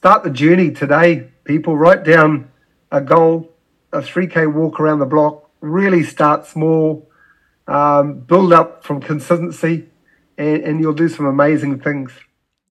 start 0.04 0.22
the 0.22 0.28
journey 0.28 0.70
today, 0.70 1.30
people. 1.44 1.74
Write 1.74 2.04
down 2.04 2.50
a 2.92 3.00
goal, 3.00 3.50
a 3.90 4.00
3K 4.00 4.52
walk 4.52 4.78
around 4.78 4.98
the 4.98 5.06
block. 5.06 5.48
Really 5.62 6.02
start 6.02 6.44
small, 6.44 7.08
um, 7.66 8.18
build 8.18 8.52
up 8.52 8.84
from 8.84 9.00
consistency, 9.00 9.88
and, 10.36 10.62
and 10.62 10.78
you'll 10.78 10.92
do 10.92 11.08
some 11.08 11.24
amazing 11.24 11.80
things. 11.80 12.12